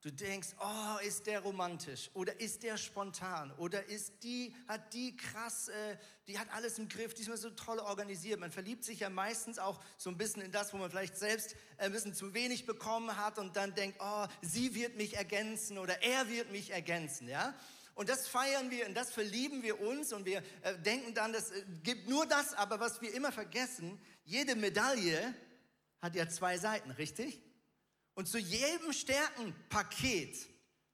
Du 0.01 0.13
denkst, 0.13 0.55
oh, 0.61 1.05
ist 1.05 1.27
der 1.27 1.41
romantisch 1.41 2.09
oder 2.13 2.39
ist 2.39 2.63
der 2.63 2.77
spontan 2.77 3.51
oder 3.57 3.83
ist 3.87 4.23
die, 4.23 4.55
hat 4.65 4.93
die 4.93 5.17
krass, 5.17 5.67
äh, 5.67 5.97
die 6.25 6.39
hat 6.39 6.47
alles 6.53 6.79
im 6.79 6.87
Griff, 6.87 7.13
die 7.13 7.23
ist 7.23 7.27
mir 7.27 7.35
so 7.35 7.49
toll 7.49 7.79
organisiert. 7.79 8.39
Man 8.39 8.49
verliebt 8.49 8.85
sich 8.85 9.01
ja 9.01 9.09
meistens 9.09 9.59
auch 9.59 9.83
so 9.97 10.09
ein 10.09 10.17
bisschen 10.17 10.41
in 10.41 10.53
das, 10.53 10.71
wo 10.71 10.77
man 10.77 10.89
vielleicht 10.89 11.17
selbst 11.17 11.53
ein 11.77 11.91
bisschen 11.91 12.13
zu 12.13 12.33
wenig 12.33 12.65
bekommen 12.65 13.17
hat 13.17 13.37
und 13.37 13.57
dann 13.57 13.75
denkt, 13.75 13.97
oh, 13.99 14.25
sie 14.41 14.73
wird 14.73 14.95
mich 14.95 15.17
ergänzen 15.17 15.77
oder 15.77 16.01
er 16.01 16.29
wird 16.29 16.49
mich 16.49 16.71
ergänzen, 16.71 17.27
ja? 17.27 17.53
Und 17.93 18.07
das 18.07 18.29
feiern 18.29 18.71
wir 18.71 18.87
und 18.87 18.95
das 18.95 19.11
verlieben 19.11 19.63
wir 19.63 19.81
uns 19.81 20.13
und 20.13 20.23
wir 20.25 20.41
äh, 20.61 20.77
denken 20.77 21.13
dann, 21.13 21.33
das 21.33 21.51
äh, 21.51 21.65
gibt 21.83 22.07
nur 22.07 22.25
das, 22.25 22.53
aber 22.53 22.79
was 22.79 23.01
wir 23.01 23.13
immer 23.13 23.33
vergessen, 23.33 23.99
jede 24.23 24.55
Medaille 24.55 25.35
hat 26.01 26.15
ja 26.15 26.29
zwei 26.29 26.57
Seiten, 26.57 26.91
richtig? 26.91 27.41
Und 28.13 28.27
zu 28.27 28.37
jedem 28.37 28.93
Stärkenpaket 28.93 30.35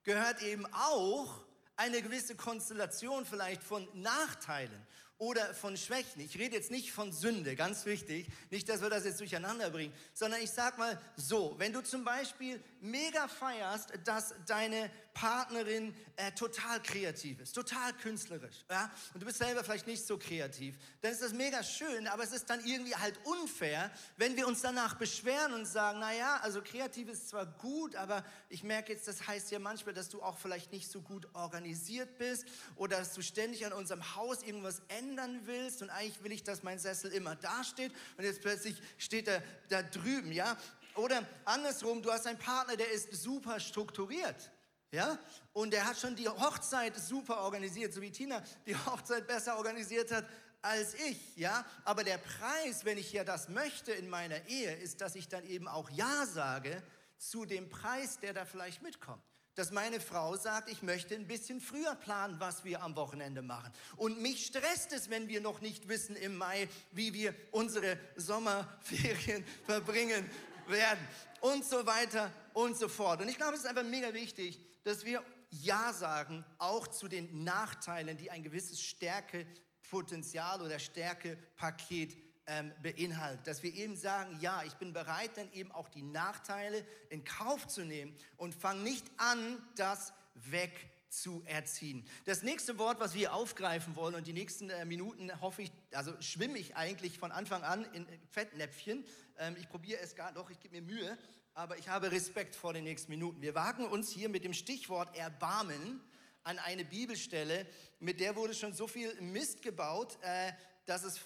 gehört 0.03 0.41
eben 0.41 0.65
auch 0.73 1.45
eine 1.75 2.01
gewisse 2.01 2.35
Konstellation 2.35 3.25
vielleicht 3.25 3.63
von 3.63 3.87
Nachteilen 3.93 4.85
oder 5.17 5.53
von 5.53 5.77
Schwächen. 5.77 6.21
Ich 6.21 6.37
rede 6.37 6.55
jetzt 6.55 6.71
nicht 6.71 6.91
von 6.91 7.13
Sünde, 7.13 7.55
ganz 7.55 7.85
wichtig, 7.85 8.27
nicht, 8.49 8.67
dass 8.67 8.81
wir 8.81 8.89
das 8.89 9.05
jetzt 9.05 9.19
durcheinander 9.19 9.69
bringen, 9.69 9.93
sondern 10.13 10.41
ich 10.41 10.51
sag 10.51 10.77
mal 10.77 10.99
so, 11.15 11.55
wenn 11.57 11.71
du 11.71 11.81
zum 11.81 12.03
Beispiel 12.03 12.61
mega 12.81 13.27
feierst, 13.27 13.93
dass 14.03 14.35
deine 14.45 14.91
Partnerin 15.13 15.95
äh, 16.17 16.33
total 16.33 16.83
kreativ 16.83 17.39
ist, 17.39 17.53
total 17.53 17.93
künstlerisch, 17.93 18.65
ja, 18.69 18.91
und 19.13 19.21
du 19.21 19.25
bist 19.25 19.37
selber 19.37 19.63
vielleicht 19.63 19.87
nicht 19.87 20.05
so 20.05 20.17
kreativ, 20.17 20.75
dann 21.01 21.13
ist 21.13 21.21
das 21.21 21.31
mega 21.31 21.63
schön, 21.63 22.07
aber 22.07 22.23
es 22.23 22.33
ist 22.33 22.49
dann 22.49 22.63
irgendwie 22.65 22.95
halt 22.95 23.17
unfair, 23.23 23.91
wenn 24.17 24.35
wir 24.35 24.45
uns 24.45 24.61
danach 24.61 24.95
beschweren 24.95 25.53
und 25.53 25.65
sagen, 25.65 25.99
naja, 25.99 26.39
also 26.41 26.61
kreativ 26.61 27.07
ist 27.07 27.29
zwar 27.29 27.45
gut, 27.45 27.95
aber 27.95 28.25
ich 28.49 28.63
merke 28.63 28.91
jetzt, 28.91 29.07
das 29.07 29.25
heißt 29.25 29.51
ja 29.51 29.59
manchmal, 29.59 29.93
dass 29.93 30.09
du 30.09 30.21
auch 30.21 30.37
vielleicht 30.37 30.73
nicht 30.73 30.91
so 30.91 31.01
gut 31.01 31.29
organisiert 31.33 32.17
bist 32.17 32.45
oder 32.75 32.97
dass 32.97 33.13
du 33.13 33.21
ständig 33.21 33.65
an 33.65 33.71
unserem 33.71 34.15
Haus 34.15 34.43
irgendwas 34.43 34.81
ändern 35.05 35.41
willst 35.45 35.81
und 35.81 35.89
eigentlich 35.89 36.23
will 36.23 36.31
ich, 36.31 36.43
dass 36.43 36.63
mein 36.63 36.79
Sessel 36.79 37.11
immer 37.11 37.35
da 37.35 37.63
steht 37.63 37.91
und 38.17 38.23
jetzt 38.23 38.41
plötzlich 38.41 38.81
steht 38.97 39.27
er 39.27 39.43
da 39.69 39.83
drüben, 39.83 40.31
ja, 40.31 40.57
oder 40.95 41.25
andersrum, 41.43 42.01
du 42.01 42.11
hast 42.11 42.25
einen 42.25 42.39
Partner, 42.39 42.75
der 42.75 42.89
ist 42.91 43.13
super 43.13 43.59
strukturiert. 43.59 44.51
Ja? 44.91 45.19
Und 45.51 45.71
der 45.71 45.85
hat 45.85 45.97
schon 45.97 46.15
die 46.15 46.29
Hochzeit 46.29 46.95
super 46.95 47.41
organisiert, 47.41 47.93
so 47.93 48.01
wie 48.01 48.11
Tina 48.11 48.41
die 48.65 48.75
Hochzeit 48.75 49.27
besser 49.27 49.57
organisiert 49.57 50.11
hat 50.11 50.25
als 50.61 50.95
ich, 50.95 51.37
ja? 51.37 51.63
Aber 51.83 52.03
der 52.03 52.17
Preis, 52.17 52.85
wenn 52.85 52.97
ich 52.97 53.13
ja 53.13 53.23
das 53.23 53.49
möchte 53.49 53.91
in 53.91 54.09
meiner 54.09 54.47
Ehe, 54.47 54.73
ist, 54.77 54.99
dass 54.99 55.13
ich 55.13 55.27
dann 55.27 55.45
eben 55.45 55.67
auch 55.67 55.91
Ja 55.91 56.25
sage 56.25 56.81
zu 57.19 57.45
dem 57.45 57.69
Preis, 57.69 58.17
der 58.19 58.33
da 58.33 58.45
vielleicht 58.45 58.81
mitkommt. 58.81 59.21
Dass 59.55 59.71
meine 59.71 60.01
Frau 60.01 60.35
sagt, 60.35 60.69
ich 60.69 60.83
möchte 60.83 61.15
ein 61.15 61.27
bisschen 61.27 61.61
früher 61.61 61.95
planen, 61.95 62.39
was 62.39 62.65
wir 62.65 62.83
am 62.83 62.95
Wochenende 62.95 63.41
machen. 63.41 63.71
Und 63.95 64.21
mich 64.21 64.45
stresst 64.45 64.91
es, 64.91 65.09
wenn 65.09 65.29
wir 65.29 65.39
noch 65.39 65.61
nicht 65.61 65.87
wissen 65.87 66.15
im 66.17 66.37
Mai, 66.37 66.67
wie 66.91 67.13
wir 67.13 67.33
unsere 67.51 67.97
Sommerferien 68.17 69.45
verbringen 69.65 70.29
werden 70.67 71.07
und 71.41 71.63
so 71.63 71.85
weiter 71.85 72.31
und 72.53 72.77
so 72.77 72.87
fort. 72.87 73.21
Und 73.21 73.29
ich 73.29 73.37
glaube, 73.37 73.53
es 73.53 73.61
ist 73.61 73.67
einfach 73.67 73.83
mega 73.83 74.13
wichtig, 74.13 74.59
dass 74.83 75.05
wir 75.05 75.23
Ja 75.51 75.93
sagen, 75.93 76.43
auch 76.57 76.87
zu 76.87 77.07
den 77.07 77.43
Nachteilen, 77.43 78.17
die 78.17 78.31
ein 78.31 78.43
gewisses 78.43 78.81
Stärkepotenzial 78.81 80.61
oder 80.61 80.79
Stärkepaket 80.79 82.24
ähm, 82.47 82.71
beinhaltet. 82.81 83.47
Dass 83.47 83.63
wir 83.63 83.73
eben 83.73 83.95
sagen, 83.95 84.37
ja, 84.39 84.63
ich 84.63 84.73
bin 84.75 84.93
bereit, 84.93 85.31
dann 85.35 85.51
eben 85.53 85.71
auch 85.71 85.89
die 85.89 86.01
Nachteile 86.01 86.85
in 87.09 87.23
Kauf 87.23 87.67
zu 87.67 87.83
nehmen 87.83 88.15
und 88.37 88.53
fange 88.53 88.83
nicht 88.83 89.05
an, 89.17 89.61
das 89.75 90.13
weg 90.35 90.89
zu 91.09 91.43
erziehen. 91.45 92.05
Das 92.25 92.43
nächste 92.43 92.77
Wort, 92.77 92.99
was 92.99 93.15
wir 93.15 93.33
aufgreifen 93.33 93.95
wollen 93.95 94.15
und 94.15 94.27
die 94.27 94.33
nächsten 94.33 94.69
äh, 94.69 94.85
Minuten 94.85 95.31
hoffe 95.41 95.61
ich, 95.61 95.71
also 95.93 96.13
schwimme 96.21 96.57
ich 96.57 96.75
eigentlich 96.75 97.17
von 97.17 97.31
Anfang 97.31 97.63
an 97.63 97.85
in 97.93 98.05
Fettnäpfchen. 98.31 99.05
Ähm, 99.37 99.55
ich 99.59 99.69
probiere 99.69 100.01
es 100.01 100.15
gar 100.15 100.33
doch, 100.33 100.49
ich 100.49 100.59
gebe 100.59 100.75
mir 100.75 100.81
Mühe, 100.81 101.17
aber 101.53 101.77
ich 101.77 101.87
habe 101.87 102.11
Respekt 102.11 102.55
vor 102.55 102.73
den 102.73 102.83
nächsten 102.83 103.11
Minuten. 103.11 103.41
Wir 103.41 103.55
wagen 103.55 103.85
uns 103.87 104.11
hier 104.11 104.27
mit 104.27 104.43
dem 104.43 104.53
Stichwort 104.53 105.15
Erbarmen 105.15 106.01
an 106.43 106.59
eine 106.59 106.83
Bibelstelle, 106.83 107.65
mit 107.99 108.19
der 108.19 108.35
wurde 108.35 108.53
schon 108.53 108.73
so 108.73 108.87
viel 108.87 109.13
Mist 109.21 109.61
gebaut, 109.61 110.17
äh, 110.21 110.51
dass 110.85 111.03
es 111.03 111.21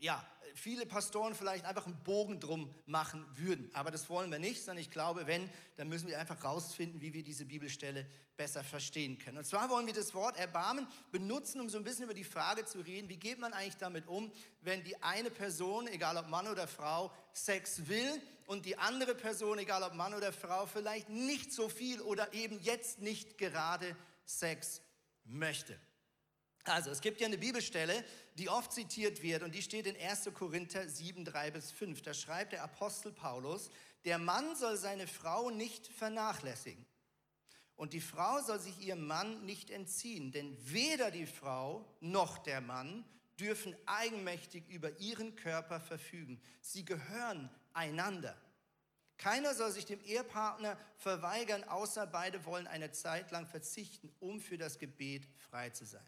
ja, 0.00 0.24
viele 0.60 0.84
Pastoren 0.84 1.34
vielleicht 1.34 1.64
einfach 1.64 1.86
einen 1.86 2.02
Bogen 2.04 2.38
drum 2.38 2.72
machen 2.86 3.26
würden. 3.34 3.70
Aber 3.72 3.90
das 3.90 4.08
wollen 4.10 4.30
wir 4.30 4.38
nicht, 4.38 4.62
sondern 4.62 4.82
ich 4.82 4.90
glaube, 4.90 5.26
wenn, 5.26 5.48
dann 5.76 5.88
müssen 5.88 6.06
wir 6.06 6.18
einfach 6.18 6.44
rausfinden, 6.44 7.00
wie 7.00 7.12
wir 7.12 7.24
diese 7.24 7.46
Bibelstelle 7.46 8.06
besser 8.36 8.62
verstehen 8.62 9.18
können. 9.18 9.38
Und 9.38 9.44
zwar 9.44 9.68
wollen 9.70 9.86
wir 9.86 9.94
das 9.94 10.14
Wort 10.14 10.38
Erbarmen 10.38 10.86
benutzen, 11.10 11.60
um 11.60 11.68
so 11.68 11.78
ein 11.78 11.84
bisschen 11.84 12.04
über 12.04 12.14
die 12.14 12.24
Frage 12.24 12.64
zu 12.64 12.80
reden, 12.80 13.08
wie 13.08 13.16
geht 13.16 13.38
man 13.38 13.52
eigentlich 13.52 13.76
damit 13.76 14.06
um, 14.06 14.30
wenn 14.60 14.84
die 14.84 15.02
eine 15.02 15.30
Person, 15.30 15.86
egal 15.88 16.16
ob 16.16 16.28
Mann 16.28 16.46
oder 16.46 16.66
Frau, 16.66 17.12
Sex 17.32 17.88
will 17.88 18.20
und 18.46 18.66
die 18.66 18.76
andere 18.78 19.14
Person, 19.14 19.58
egal 19.58 19.82
ob 19.82 19.94
Mann 19.94 20.14
oder 20.14 20.32
Frau, 20.32 20.66
vielleicht 20.66 21.08
nicht 21.08 21.52
so 21.52 21.68
viel 21.68 22.00
oder 22.00 22.32
eben 22.32 22.60
jetzt 22.60 23.00
nicht 23.00 23.38
gerade 23.38 23.96
Sex 24.24 24.82
möchte. 25.24 25.78
Also, 26.64 26.90
es 26.90 27.00
gibt 27.00 27.20
ja 27.20 27.26
eine 27.26 27.38
Bibelstelle, 27.38 28.04
die 28.34 28.48
oft 28.48 28.72
zitiert 28.72 29.22
wird 29.22 29.42
und 29.42 29.54
die 29.54 29.62
steht 29.62 29.86
in 29.86 29.96
1. 29.96 30.30
Korinther 30.34 30.88
7, 30.88 31.24
3 31.24 31.50
bis 31.50 31.70
5. 31.72 32.02
Da 32.02 32.14
schreibt 32.14 32.52
der 32.52 32.62
Apostel 32.62 33.12
Paulus, 33.12 33.70
der 34.04 34.18
Mann 34.18 34.56
soll 34.56 34.76
seine 34.76 35.06
Frau 35.06 35.50
nicht 35.50 35.86
vernachlässigen 35.88 36.86
und 37.80 37.94
die 37.94 38.02
Frau 38.02 38.42
soll 38.42 38.60
sich 38.60 38.78
ihrem 38.80 39.06
Mann 39.06 39.46
nicht 39.46 39.70
entziehen, 39.70 40.32
denn 40.32 40.54
weder 40.70 41.10
die 41.10 41.24
Frau 41.24 41.86
noch 42.00 42.36
der 42.36 42.60
Mann 42.60 43.06
dürfen 43.38 43.74
eigenmächtig 43.86 44.68
über 44.68 44.98
ihren 44.98 45.34
Körper 45.34 45.80
verfügen. 45.80 46.42
Sie 46.60 46.84
gehören 46.84 47.48
einander. 47.72 48.36
Keiner 49.16 49.54
soll 49.54 49.70
sich 49.72 49.86
dem 49.86 50.02
Ehepartner 50.02 50.78
verweigern, 50.98 51.64
außer 51.64 52.06
beide 52.06 52.44
wollen 52.44 52.66
eine 52.66 52.90
Zeit 52.90 53.30
lang 53.30 53.46
verzichten, 53.46 54.14
um 54.20 54.40
für 54.40 54.58
das 54.58 54.78
Gebet 54.78 55.26
frei 55.38 55.70
zu 55.70 55.86
sein. 55.86 56.06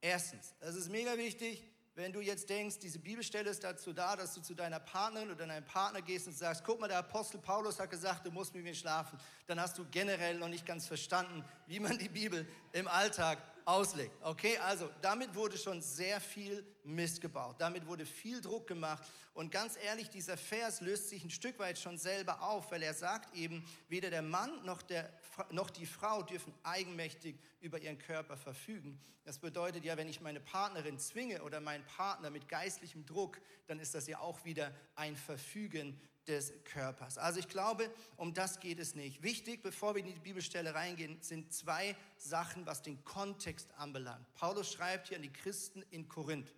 Erstens, 0.00 0.54
es 0.60 0.76
ist 0.76 0.90
mega 0.90 1.16
wichtig, 1.18 1.62
wenn 1.94 2.12
du 2.12 2.20
jetzt 2.20 2.48
denkst, 2.48 2.78
diese 2.78 2.98
Bibelstelle 2.98 3.50
ist 3.50 3.62
dazu 3.62 3.92
da, 3.92 4.16
dass 4.16 4.32
du 4.34 4.40
zu 4.40 4.54
deiner 4.54 4.80
Partnerin 4.80 5.30
oder 5.30 5.46
deinem 5.46 5.64
Partner 5.64 6.00
gehst 6.00 6.28
und 6.28 6.36
sagst, 6.36 6.64
guck 6.64 6.80
mal, 6.80 6.88
der 6.88 6.98
Apostel 6.98 7.38
Paulus 7.38 7.78
hat 7.78 7.90
gesagt, 7.90 8.24
du 8.24 8.30
musst 8.30 8.54
mit 8.54 8.62
mir 8.62 8.74
schlafen, 8.74 9.18
dann 9.46 9.60
hast 9.60 9.76
du 9.76 9.84
generell 9.90 10.38
noch 10.38 10.48
nicht 10.48 10.64
ganz 10.64 10.86
verstanden, 10.86 11.44
wie 11.66 11.80
man 11.80 11.98
die 11.98 12.08
Bibel 12.08 12.48
im 12.72 12.88
Alltag 12.88 13.38
auslegt. 13.64 14.16
Okay, 14.22 14.58
also 14.58 14.90
damit 15.02 15.34
wurde 15.34 15.56
schon 15.56 15.80
sehr 15.82 16.20
viel 16.20 16.64
Mist 16.84 17.20
gebaut. 17.20 17.56
Damit 17.58 17.86
wurde 17.86 18.06
viel 18.06 18.40
Druck 18.40 18.66
gemacht. 18.66 19.02
Und 19.34 19.50
ganz 19.52 19.76
ehrlich, 19.82 20.10
dieser 20.10 20.36
Vers 20.36 20.80
löst 20.80 21.08
sich 21.08 21.24
ein 21.24 21.30
Stück 21.30 21.58
weit 21.58 21.78
schon 21.78 21.98
selber 21.98 22.42
auf, 22.42 22.70
weil 22.70 22.82
er 22.82 22.94
sagt 22.94 23.34
eben, 23.36 23.64
weder 23.88 24.10
der 24.10 24.22
Mann 24.22 24.64
noch, 24.64 24.82
der, 24.82 25.12
noch 25.50 25.70
die 25.70 25.86
Frau 25.86 26.22
dürfen 26.22 26.52
eigenmächtig 26.62 27.38
über 27.60 27.78
ihren 27.78 27.98
Körper 27.98 28.36
verfügen. 28.36 29.00
Das 29.24 29.38
bedeutet 29.38 29.84
ja, 29.84 29.96
wenn 29.96 30.08
ich 30.08 30.20
meine 30.20 30.40
Partnerin 30.40 30.98
zwinge 30.98 31.42
oder 31.42 31.60
meinen 31.60 31.84
Partner 31.84 32.30
mit 32.30 32.48
geistlichem 32.48 33.06
Druck, 33.06 33.40
dann 33.66 33.78
ist 33.78 33.94
das 33.94 34.06
ja 34.06 34.18
auch 34.18 34.44
wieder 34.44 34.74
ein 34.96 35.14
Verfügen 35.14 36.00
des 36.30 36.52
Körpers. 36.64 37.18
Also 37.18 37.40
ich 37.40 37.48
glaube, 37.48 37.90
um 38.16 38.32
das 38.32 38.60
geht 38.60 38.78
es 38.78 38.94
nicht. 38.94 39.22
Wichtig, 39.22 39.62
bevor 39.62 39.94
wir 39.94 40.00
in 40.00 40.14
die 40.14 40.20
Bibelstelle 40.20 40.74
reingehen, 40.74 41.20
sind 41.20 41.52
zwei 41.52 41.96
Sachen, 42.16 42.64
was 42.66 42.82
den 42.82 43.04
Kontext 43.04 43.68
anbelangt. 43.76 44.32
Paulus 44.34 44.72
schreibt 44.72 45.08
hier 45.08 45.16
an 45.16 45.22
die 45.22 45.32
Christen 45.32 45.82
in 45.90 46.08
Korinth. 46.08 46.54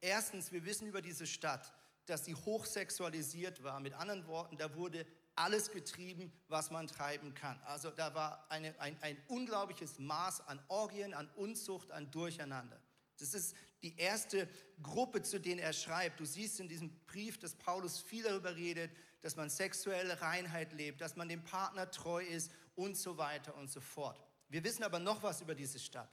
Erstens, 0.00 0.50
wir 0.50 0.64
wissen 0.64 0.88
über 0.88 1.00
diese 1.00 1.26
Stadt, 1.26 1.72
dass 2.06 2.24
sie 2.24 2.34
hochsexualisiert 2.34 3.62
war. 3.62 3.80
Mit 3.80 3.94
anderen 3.94 4.26
Worten, 4.26 4.56
da 4.58 4.74
wurde 4.74 5.06
alles 5.36 5.70
getrieben, 5.70 6.32
was 6.48 6.70
man 6.70 6.86
treiben 6.86 7.34
kann. 7.34 7.58
Also 7.64 7.90
da 7.90 8.14
war 8.14 8.44
eine, 8.50 8.78
ein, 8.80 8.96
ein 9.00 9.16
unglaubliches 9.28 9.98
Maß 9.98 10.46
an 10.48 10.60
Orgien, 10.68 11.14
an 11.14 11.30
Unzucht, 11.36 11.90
an 11.92 12.10
Durcheinander. 12.10 12.80
Das 13.18 13.32
ist 13.32 13.54
die 13.84 13.96
erste 13.98 14.48
Gruppe, 14.82 15.22
zu 15.22 15.38
denen 15.38 15.60
er 15.60 15.74
schreibt. 15.74 16.18
Du 16.18 16.24
siehst 16.24 16.58
in 16.58 16.68
diesem 16.68 16.90
Brief, 17.06 17.38
dass 17.38 17.54
Paulus 17.54 18.00
viel 18.00 18.24
darüber 18.24 18.56
redet, 18.56 18.90
dass 19.20 19.36
man 19.36 19.50
sexuelle 19.50 20.20
Reinheit 20.20 20.72
lebt, 20.72 21.02
dass 21.02 21.16
man 21.16 21.28
dem 21.28 21.44
Partner 21.44 21.90
treu 21.90 22.24
ist 22.24 22.50
und 22.74 22.96
so 22.96 23.18
weiter 23.18 23.54
und 23.56 23.70
so 23.70 23.80
fort. 23.80 24.18
Wir 24.48 24.64
wissen 24.64 24.82
aber 24.82 24.98
noch 24.98 25.22
was 25.22 25.42
über 25.42 25.54
diese 25.54 25.78
Stadt. 25.78 26.10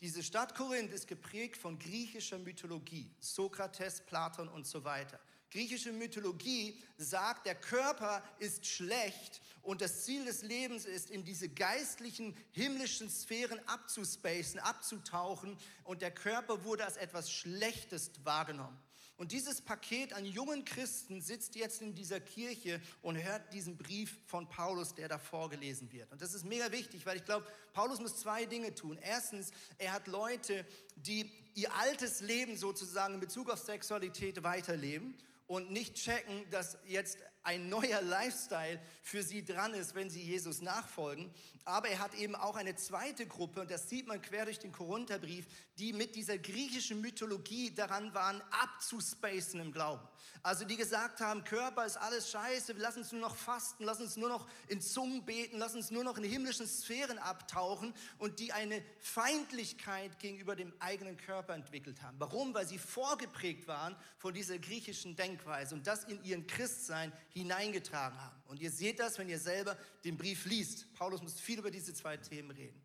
Diese 0.00 0.22
Stadt 0.22 0.54
Korinth 0.54 0.92
ist 0.92 1.06
geprägt 1.06 1.56
von 1.56 1.78
griechischer 1.78 2.38
Mythologie, 2.38 3.10
Sokrates, 3.20 4.02
Platon 4.02 4.48
und 4.48 4.66
so 4.66 4.84
weiter. 4.84 5.18
Griechische 5.54 5.92
Mythologie 5.92 6.76
sagt, 6.98 7.46
der 7.46 7.54
Körper 7.54 8.24
ist 8.40 8.66
schlecht 8.66 9.40
und 9.62 9.82
das 9.82 10.04
Ziel 10.04 10.24
des 10.24 10.42
Lebens 10.42 10.84
ist, 10.84 11.10
in 11.10 11.22
diese 11.22 11.48
geistlichen, 11.48 12.36
himmlischen 12.50 13.08
Sphären 13.08 13.60
abzuspacen, 13.68 14.58
abzutauchen 14.58 15.56
und 15.84 16.02
der 16.02 16.10
Körper 16.10 16.64
wurde 16.64 16.84
als 16.84 16.96
etwas 16.96 17.30
Schlechtes 17.30 18.10
wahrgenommen. 18.24 18.76
Und 19.16 19.30
dieses 19.30 19.60
Paket 19.60 20.12
an 20.12 20.24
jungen 20.24 20.64
Christen 20.64 21.20
sitzt 21.20 21.54
jetzt 21.54 21.82
in 21.82 21.94
dieser 21.94 22.18
Kirche 22.18 22.80
und 23.00 23.16
hört 23.16 23.52
diesen 23.52 23.76
Brief 23.76 24.18
von 24.26 24.48
Paulus, 24.48 24.96
der 24.96 25.06
da 25.06 25.18
vorgelesen 25.18 25.92
wird. 25.92 26.10
Und 26.10 26.20
das 26.20 26.34
ist 26.34 26.44
mega 26.44 26.72
wichtig, 26.72 27.06
weil 27.06 27.18
ich 27.18 27.24
glaube, 27.24 27.46
Paulus 27.74 28.00
muss 28.00 28.18
zwei 28.18 28.44
Dinge 28.44 28.74
tun. 28.74 28.98
Erstens, 29.00 29.52
er 29.78 29.92
hat 29.92 30.08
Leute, 30.08 30.66
die 30.96 31.30
ihr 31.54 31.72
altes 31.74 32.22
Leben 32.22 32.56
sozusagen 32.56 33.14
in 33.14 33.20
Bezug 33.20 33.50
auf 33.50 33.60
Sexualität 33.60 34.42
weiterleben 34.42 35.16
und 35.46 35.70
nicht 35.70 35.94
checken, 35.94 36.48
dass 36.50 36.78
jetzt 36.86 37.18
ein 37.42 37.68
neuer 37.68 38.00
Lifestyle 38.00 38.80
für 39.02 39.22
sie 39.22 39.44
dran 39.44 39.74
ist, 39.74 39.94
wenn 39.94 40.08
sie 40.08 40.22
Jesus 40.22 40.62
nachfolgen. 40.62 41.30
Aber 41.64 41.88
er 41.88 41.98
hat 41.98 42.14
eben 42.14 42.34
auch 42.34 42.56
eine 42.56 42.74
zweite 42.76 43.26
Gruppe, 43.26 43.60
und 43.60 43.70
das 43.70 43.88
sieht 43.88 44.06
man 44.06 44.22
quer 44.22 44.46
durch 44.46 44.58
den 44.58 44.72
Korintherbrief, 44.72 45.46
die 45.78 45.92
mit 45.92 46.16
dieser 46.16 46.38
griechischen 46.38 47.00
Mythologie 47.00 47.74
daran 47.74 48.14
waren, 48.14 48.40
abzuspacen 48.50 49.60
im 49.60 49.72
Glauben. 49.72 50.06
Also 50.42 50.64
die 50.64 50.76
gesagt 50.76 51.20
haben, 51.20 51.42
Körper 51.44 51.86
ist 51.86 51.96
alles 51.96 52.30
scheiße, 52.30 52.74
lass 52.76 52.96
uns 52.96 53.12
nur 53.12 53.20
noch 53.22 53.34
fasten, 53.34 53.84
lass 53.84 54.00
uns 54.00 54.16
nur 54.16 54.28
noch 54.28 54.46
in 54.68 54.80
Zungen 54.80 55.24
beten, 55.24 55.58
lass 55.58 55.74
uns 55.74 55.90
nur 55.90 56.04
noch 56.04 56.18
in 56.18 56.24
himmlischen 56.24 56.66
Sphären 56.66 57.18
abtauchen 57.18 57.94
und 58.18 58.40
die 58.40 58.52
eine 58.52 58.84
Feindlichkeit 59.00 60.18
gegenüber 60.18 60.54
dem 60.54 60.72
eigenen 60.80 61.16
Körper 61.16 61.54
entwickelt 61.54 62.02
haben. 62.02 62.20
Warum? 62.20 62.52
Weil 62.52 62.66
sie 62.66 62.78
vorgeprägt 62.78 63.66
waren 63.68 63.96
von 64.18 64.34
dieser 64.34 64.58
griechischen 64.58 65.16
Denkweise 65.16 65.74
und 65.74 65.86
das 65.86 66.04
in 66.04 66.22
ihren 66.24 66.46
Christsein 66.46 67.12
hineingetragen 67.30 68.20
haben. 68.20 68.42
Und 68.46 68.60
ihr 68.60 68.70
seht 68.70 69.00
das, 69.00 69.18
wenn 69.18 69.28
ihr 69.28 69.38
selber 69.38 69.76
den 70.04 70.18
Brief 70.18 70.44
liest. 70.44 70.92
Paulus 70.94 71.22
muss 71.22 71.40
viel 71.40 71.58
über 71.58 71.70
diese 71.70 71.94
zwei 71.94 72.16
Themen 72.16 72.50
reden. 72.50 72.80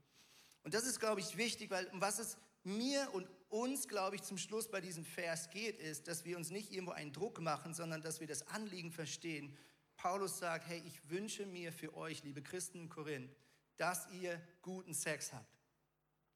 Und 0.64 0.74
das 0.74 0.86
ist, 0.86 1.00
glaube 1.00 1.20
ich, 1.22 1.36
wichtig, 1.36 1.72
weil 1.72 1.88
um 1.88 2.00
was 2.02 2.20
es 2.20 2.38
mir 2.64 3.10
und 3.14 3.28
uns, 3.50 3.88
glaube 3.88 4.16
ich, 4.16 4.24
zum 4.24 4.38
Schluss 4.38 4.70
bei 4.70 4.82
diesem 4.82 5.06
Vers 5.06 5.50
geht, 5.50 5.80
ist, 5.80 6.08
dass 6.08 6.26
wir 6.26 6.38
uns 6.38 6.52
nicht 6.52 6.72
irgendwo 6.72 6.94
einen 6.94 7.14
Druck 7.14 7.40
machen, 7.40 7.74
sondern 7.74 8.02
dass 8.02 8.20
wir 8.20 8.28
das 8.28 8.48
Anliegen 8.48 8.92
verstehen. 8.92 9.58
Paulus 9.98 10.40
sagt, 10.40 10.68
hey, 10.68 10.82
ich 10.86 11.10
wünsche 11.10 11.46
mir 11.46 11.74
für 11.74 11.96
euch, 11.96 12.24
liebe 12.24 12.42
Christen 12.42 12.80
in 12.80 12.90
Korinth, 12.90 13.36
dass 13.78 14.10
ihr 14.12 14.40
guten 14.62 14.94
Sex 14.94 15.34
habt. 15.34 15.60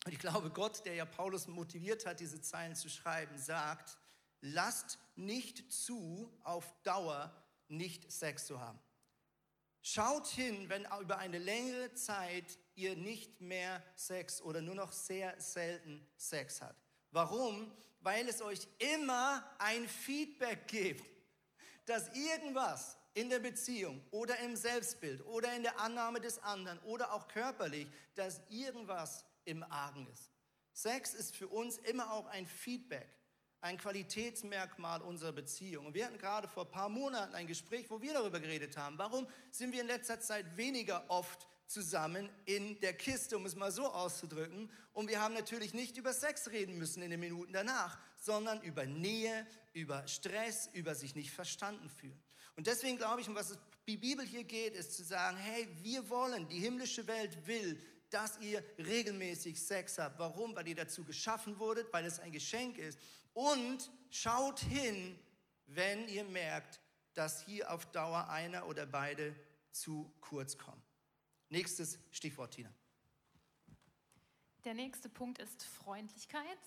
Und 0.05 0.12
ich 0.12 0.19
glaube, 0.19 0.49
Gott, 0.49 0.86
der 0.86 0.95
ja 0.95 1.05
Paulus 1.05 1.47
motiviert 1.47 2.05
hat, 2.05 2.19
diese 2.19 2.41
Zeilen 2.41 2.75
zu 2.75 2.89
schreiben, 2.89 3.38
sagt, 3.38 3.97
lasst 4.41 4.99
nicht 5.15 5.71
zu, 5.71 6.29
auf 6.43 6.73
Dauer 6.83 7.33
nicht 7.69 8.12
Sex 8.12 8.45
zu 8.45 8.59
haben. 8.59 8.79
Schaut 9.81 10.27
hin, 10.27 10.69
wenn 10.69 10.88
über 11.01 11.17
eine 11.17 11.39
längere 11.39 11.93
Zeit 11.93 12.57
ihr 12.75 12.95
nicht 12.95 13.41
mehr 13.41 13.83
Sex 13.95 14.41
oder 14.41 14.62
nur 14.62 14.75
noch 14.75 14.91
sehr 14.91 15.39
selten 15.39 16.05
Sex 16.17 16.62
habt. 16.62 16.79
Warum? 17.12 17.71
Weil 18.01 18.27
es 18.27 18.41
euch 18.41 18.67
immer 18.79 19.43
ein 19.59 19.88
Feedback 19.88 20.67
gibt, 20.67 21.05
dass 21.86 22.09
irgendwas 22.15 22.97
in 23.13 23.29
der 23.29 23.39
Beziehung 23.39 24.01
oder 24.12 24.38
im 24.39 24.55
Selbstbild 24.55 25.25
oder 25.25 25.55
in 25.55 25.63
der 25.63 25.79
Annahme 25.79 26.19
des 26.19 26.39
anderen 26.39 26.79
oder 26.79 27.13
auch 27.13 27.27
körperlich, 27.27 27.88
dass 28.15 28.41
irgendwas 28.49 29.25
im 29.45 29.63
Argen 29.63 30.07
ist. 30.12 30.31
Sex 30.73 31.13
ist 31.13 31.36
für 31.36 31.47
uns 31.47 31.77
immer 31.77 32.12
auch 32.12 32.25
ein 32.27 32.47
Feedback 32.47 33.07
ein 33.63 33.77
Qualitätsmerkmal 33.77 35.01
unserer 35.01 35.31
Beziehung. 35.31 35.86
Und 35.86 35.93
wir 35.93 36.05
hatten 36.05 36.17
gerade 36.17 36.49
vor 36.49 36.65
ein 36.65 36.71
paar 36.71 36.89
Monaten 36.89 37.33
ein 37.33 37.47
Gespräch, 37.47 37.89
wo 37.89 38.01
wir 38.01 38.13
darüber 38.13 38.41
geredet 38.41 38.75
haben. 38.75 38.97
Warum 38.97 39.25
sind 39.51 39.71
wir 39.71 39.79
in 39.79 39.88
letzter 39.88 40.19
Zeit 40.19 40.57
weniger 40.57 41.05
oft 41.07 41.47
zusammen 41.67 42.30
in 42.45 42.80
der 42.82 42.93
Kiste, 42.93 43.38
um 43.38 43.45
es 43.45 43.56
mal 43.56 43.71
so 43.71 43.86
auszudrücken? 43.86 44.69
Und 44.93 45.10
wir 45.10 45.21
haben 45.21 45.34
natürlich 45.34 45.73
nicht 45.73 45.97
über 45.97 46.13
Sex 46.13 46.49
reden 46.49 46.78
müssen 46.78 47.02
in 47.02 47.12
den 47.12 47.19
Minuten 47.19 47.54
danach, 47.54 47.97
sondern 48.15 48.62
über 48.62 48.86
Nähe, 48.86 49.47
über 49.73 50.08
Stress, 50.08 50.69
über 50.73 50.95
sich 50.95 51.15
nicht 51.15 51.32
verstanden 51.32 51.89
fühlen. 51.89 52.21
Und 52.56 52.67
deswegen 52.67 52.97
glaube 52.97 53.21
ich, 53.21 53.28
um 53.28 53.36
was 53.36 53.58
die 53.88 53.97
Bibel 53.97 54.26
hier 54.26 54.43
geht, 54.43 54.76
ist 54.76 54.95
zu 54.95 55.04
sagen, 55.04 55.38
hey, 55.38 55.67
wir 55.82 56.08
wollen, 56.10 56.47
die 56.47 56.60
himmlische 56.60 57.08
Welt 57.08 57.47
will, 57.47 57.82
dass 58.10 58.39
ihr 58.39 58.63
regelmäßig 58.78 59.60
Sex 59.60 59.97
habt. 59.97 60.19
Warum? 60.19 60.56
Weil 60.56 60.67
ihr 60.67 60.76
dazu 60.76 61.04
geschaffen 61.04 61.58
wurdet, 61.58 61.91
weil 61.91 62.06
es 62.06 62.19
ein 62.19 62.32
Geschenk 62.32 62.78
ist 62.78 62.99
und 63.34 63.91
schaut 64.12 64.60
hin, 64.60 65.19
wenn 65.65 66.08
ihr 66.08 66.23
merkt, 66.23 66.80
dass 67.15 67.43
hier 67.43 67.71
auf 67.71 67.91
Dauer 67.91 68.30
einer 68.30 68.67
oder 68.67 68.86
beide 68.86 69.36
zu 69.71 70.13
kurz 70.21 70.58
kommen. 70.58 70.83
Nächstes 71.53 71.99
Stichwort, 72.09 72.55
Tina. 72.55 72.73
Der 74.65 74.73
nächste 74.73 75.07
Punkt 75.07 75.37
ist 75.37 75.63
Freundlichkeit. 75.63 76.57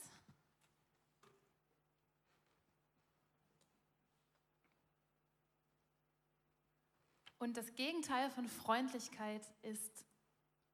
Und 7.40 7.57
das 7.57 7.75
Gegenteil 7.75 8.31
von 8.31 8.46
Freundlichkeit 8.46 9.42
ist 9.62 10.07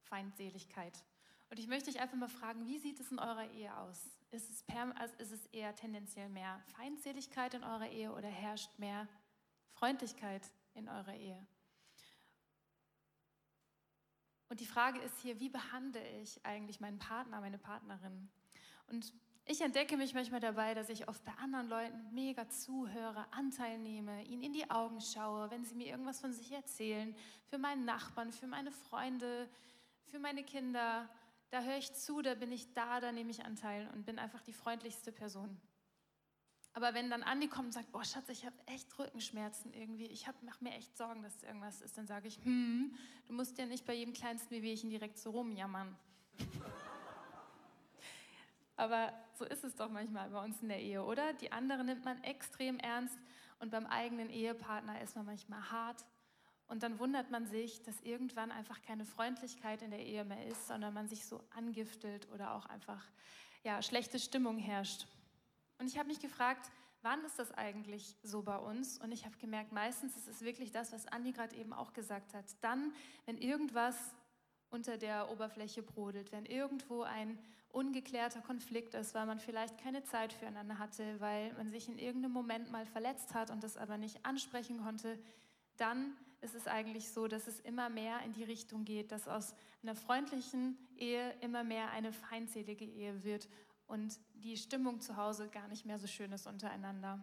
Feindseligkeit. 0.03 1.07
Und 1.48 1.59
ich 1.59 1.66
möchte 1.66 1.88
euch 1.88 1.98
einfach 1.98 2.18
mal 2.18 2.29
fragen, 2.29 2.66
wie 2.66 2.79
sieht 2.79 3.01
es 3.01 3.11
in 3.11 3.18
eurer 3.18 3.51
Ehe 3.53 3.75
aus? 3.79 4.11
Ist 4.31 4.51
es, 4.51 4.64
also 4.68 5.14
ist 5.16 5.33
es 5.33 5.46
eher 5.46 5.75
tendenziell 5.75 6.29
mehr 6.29 6.61
Feindseligkeit 6.77 7.55
in 7.55 7.64
eurer 7.64 7.88
Ehe 7.88 8.12
oder 8.12 8.29
herrscht 8.29 8.79
mehr 8.79 9.09
Freundlichkeit 9.70 10.53
in 10.75 10.90
eurer 10.90 11.14
Ehe? 11.14 11.46
Und 14.53 14.61
die 14.61 14.67
Frage 14.67 14.99
ist 15.01 15.19
hier, 15.21 15.41
wie 15.41 15.49
behandle 15.49 16.07
ich 16.21 16.44
eigentlich 16.44 16.79
meinen 16.79 16.98
Partner, 16.98 17.40
meine 17.40 17.57
Partnerin? 17.57 18.29
Und 18.87 19.11
ich 19.46 19.63
entdecke 19.63 19.96
mich 19.96 20.13
manchmal 20.13 20.40
dabei, 20.40 20.75
dass 20.75 20.90
ich 20.90 21.09
oft 21.09 21.25
bei 21.25 21.33
anderen 21.42 21.71
Leuten 21.71 22.13
mega 22.13 22.46
zuhöre, 22.50 23.25
Anteil 23.33 23.79
nehme, 23.79 24.23
ihnen 24.25 24.42
in 24.42 24.53
die 24.53 24.71
Augen 24.71 25.00
schaue, 25.00 25.50
wenn 25.50 25.65
sie 25.65 25.75
mir 25.75 25.87
irgendwas 25.87 26.21
von 26.21 26.35
sich 26.35 26.53
erzählen, 26.53 27.17
für 27.46 27.57
meinen 27.57 27.87
Nachbarn, 27.87 28.31
für 28.31 28.46
meine 28.46 28.71
Freunde, 28.71 29.48
für 30.05 30.19
meine 30.19 30.44
Kinder 30.44 31.09
da 31.48 31.63
höre 31.63 31.77
ich 31.77 31.92
zu, 31.92 32.21
da 32.23 32.35
bin 32.35 32.50
ich 32.50 32.73
da, 32.73 33.00
da 33.00 33.13
nehme 33.13 33.31
ich 33.31 33.44
Anteil 33.44 33.87
und 33.92 34.07
bin 34.07 34.19
einfach 34.19 34.42
die 34.42 34.55
freundlichste 34.55 35.13
Person. 35.13 35.61
Aber 36.75 36.94
wenn 36.94 37.10
dann 37.10 37.23
Andi 37.23 37.48
kommt 37.48 37.66
und 37.66 37.73
sagt, 37.73 37.88
oh 37.92 38.02
Schatz, 38.02 38.31
ich 38.31 38.46
habe 38.46 38.56
echt 38.66 38.98
Rückenschmerzen 38.98 39.75
irgendwie, 39.75 40.06
ich 40.06 40.27
mache 40.42 40.64
mir 40.64 40.73
echt 40.73 40.96
Sorgen, 40.96 41.23
dass 41.23 41.42
irgendwas 41.42 41.83
ist, 41.83 41.98
dann 41.98 42.06
sage 42.06 42.29
ich, 42.29 42.38
hm, 42.44 42.96
du 43.27 43.35
musst 43.35 43.58
ja 43.58 43.66
nicht 43.66 43.85
bei 43.85 43.92
jedem 43.92 44.14
kleinsten 44.14 44.50
Wehwehchen 44.50 44.88
direkt 44.88 45.18
so 45.18 45.31
rumjammern. 45.31 45.94
Aber 48.77 49.12
so 49.35 49.44
ist 49.44 49.64
es 49.64 49.77
doch 49.77 49.90
manchmal 49.90 50.31
bei 50.31 50.42
uns 50.42 50.62
in 50.62 50.68
der 50.68 50.81
Ehe, 50.81 51.04
oder? 51.04 51.35
Die 51.35 51.52
andere 51.52 51.85
nimmt 51.85 52.06
man 52.06 52.25
extrem 52.25 52.79
ernst 52.79 53.18
und 53.58 53.70
beim 53.70 53.85
eigenen 53.87 54.31
Ehepartner 54.31 55.02
ist 55.02 55.14
man 55.14 55.27
manchmal 55.27 55.70
hart. 55.70 56.06
Und 56.68 56.83
dann 56.83 56.98
wundert 56.98 57.31
man 57.31 57.46
sich, 57.46 57.83
dass 57.83 58.00
irgendwann 58.00 58.50
einfach 58.50 58.81
keine 58.81 59.04
Freundlichkeit 59.04 59.83
in 59.83 59.90
der 59.90 60.00
Ehe 60.00 60.25
mehr 60.25 60.46
ist, 60.46 60.68
sondern 60.68 60.94
man 60.94 61.06
sich 61.06 61.27
so 61.27 61.44
angiftelt 61.50 62.31
oder 62.33 62.54
auch 62.54 62.64
einfach 62.64 63.04
ja, 63.62 63.83
schlechte 63.83 64.18
Stimmung 64.18 64.56
herrscht. 64.56 65.06
Und 65.83 65.89
ich 65.89 65.99
habe 65.99 66.07
mich 66.07 66.21
gefragt, 66.21 66.71
wann 67.03 67.25
ist 67.25 67.41
das 67.41 67.51
eigentlich 67.51 68.15
so 68.23 68.43
bei 68.43 68.57
uns? 68.57 68.99
Und 68.99 69.11
ich 69.11 69.25
habe 69.25 69.37
gemerkt, 69.39 69.73
meistens 69.73 70.17
ist 70.17 70.29
es 70.29 70.43
wirklich 70.43 70.71
das, 70.71 70.93
was 70.93 71.09
Andi 71.09 71.33
gerade 71.33 71.57
eben 71.57 71.73
auch 71.73 71.93
gesagt 71.93 72.35
hat. 72.35 72.45
Dann, 72.61 72.93
wenn 73.27 73.37
irgendwas 73.37 73.97
unter 74.71 74.97
der 74.97 75.29
Oberfläche 75.33 75.83
brodelt, 75.83 76.31
wenn 76.31 76.47
irgendwo 76.47 77.03
ein 77.03 77.37
ungeklärter 77.71 78.43
Konflikt 78.43 78.95
ist, 78.95 79.13
weil 79.17 79.27
man 79.27 79.41
vielleicht 79.41 79.77
keine 79.79 80.05
Zeit 80.05 80.33
füreinander 80.33 80.79
hatte, 80.79 81.21
weil 81.21 81.53
man 81.55 81.73
sich 81.73 81.89
in 81.89 81.99
irgendeinem 81.99 82.35
Moment 82.35 82.71
mal 82.71 82.87
verletzt 82.87 83.35
hat 83.35 83.51
und 83.51 83.65
das 83.65 83.77
aber 83.77 83.99
nicht 83.99 84.25
ansprechen 84.25 84.85
konnte, 84.85 85.19
dann 85.79 86.17
ist 86.43 86.55
es 86.55 86.69
eigentlich 86.69 87.11
so, 87.11 87.27
dass 87.27 87.49
es 87.49 87.59
immer 87.59 87.89
mehr 87.89 88.21
in 88.25 88.35
die 88.35 88.45
Richtung 88.45 88.85
geht, 88.85 89.11
dass 89.11 89.27
aus 89.27 89.57
einer 89.83 89.97
freundlichen 89.97 90.79
Ehe 90.97 91.35
immer 91.41 91.65
mehr 91.65 91.91
eine 91.91 92.13
feindselige 92.13 92.85
Ehe 92.85 93.25
wird 93.25 93.49
und 93.93 94.19
die 94.33 94.57
Stimmung 94.57 95.03
zu 95.03 95.19
Hause 95.19 95.51
gar 95.51 95.69
nicht 95.69 95.85
mehr 95.85 95.99
so 95.99 96.07
schön 96.07 96.33
ist 96.33 96.47
untereinander. 96.47 97.23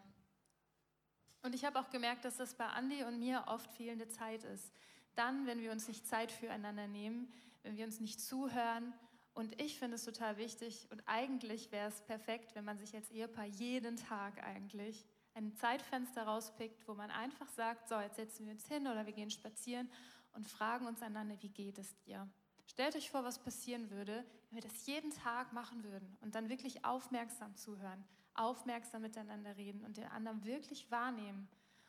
Und 1.41 1.55
ich 1.55 1.65
habe 1.65 1.79
auch 1.79 1.89
gemerkt, 1.89 2.25
dass 2.25 2.37
das 2.37 2.53
bei 2.53 2.67
Andi 2.67 3.03
und 3.03 3.17
mir 3.17 3.45
oft 3.47 3.71
fehlende 3.71 4.07
Zeit 4.07 4.43
ist. 4.43 4.71
Dann, 5.15 5.47
wenn 5.47 5.61
wir 5.61 5.71
uns 5.71 5.87
nicht 5.87 6.05
Zeit 6.05 6.31
füreinander 6.31 6.85
nehmen, 6.85 7.33
wenn 7.63 7.75
wir 7.75 7.85
uns 7.85 7.99
nicht 7.99 8.21
zuhören. 8.21 8.93
Und 9.33 9.59
ich 9.59 9.79
finde 9.79 9.95
es 9.95 10.03
total 10.03 10.37
wichtig 10.37 10.87
und 10.91 11.01
eigentlich 11.07 11.71
wäre 11.71 11.87
es 11.87 12.01
perfekt, 12.01 12.53
wenn 12.53 12.65
man 12.65 12.77
sich 12.77 12.93
als 12.93 13.09
Ehepaar 13.09 13.45
jeden 13.45 13.95
Tag 13.97 14.43
eigentlich 14.43 15.07
ein 15.33 15.55
Zeitfenster 15.55 16.21
rauspickt, 16.23 16.87
wo 16.87 16.93
man 16.93 17.09
einfach 17.09 17.47
sagt, 17.47 17.89
so, 17.89 17.99
jetzt 17.99 18.17
setzen 18.17 18.45
wir 18.45 18.53
uns 18.53 18.67
hin 18.67 18.85
oder 18.85 19.07
wir 19.07 19.13
gehen 19.13 19.31
spazieren 19.31 19.89
und 20.33 20.47
fragen 20.47 20.85
uns 20.85 21.01
einander, 21.01 21.35
wie 21.41 21.49
geht 21.49 21.79
es 21.79 21.97
dir? 22.01 22.29
Stellt 22.67 22.95
euch 22.95 23.09
vor, 23.09 23.23
was 23.23 23.39
passieren 23.39 23.89
würde, 23.89 24.23
wenn 24.49 24.63
wir 24.63 24.69
das 24.69 24.85
jeden 24.85 25.11
Tag 25.11 25.53
machen 25.53 25.83
würden 25.83 26.17
und 26.21 26.35
dann 26.35 26.49
wirklich 26.49 26.85
aufmerksam 26.85 27.55
zuhören, 27.55 28.03
aufmerksam 28.33 29.01
miteinander 29.01 29.55
reden 29.57 29.83
und 29.85 29.97
den 29.97 30.05
anderen 30.05 30.43
wirklich 30.43 30.89
wahrnehmen. 30.89 31.47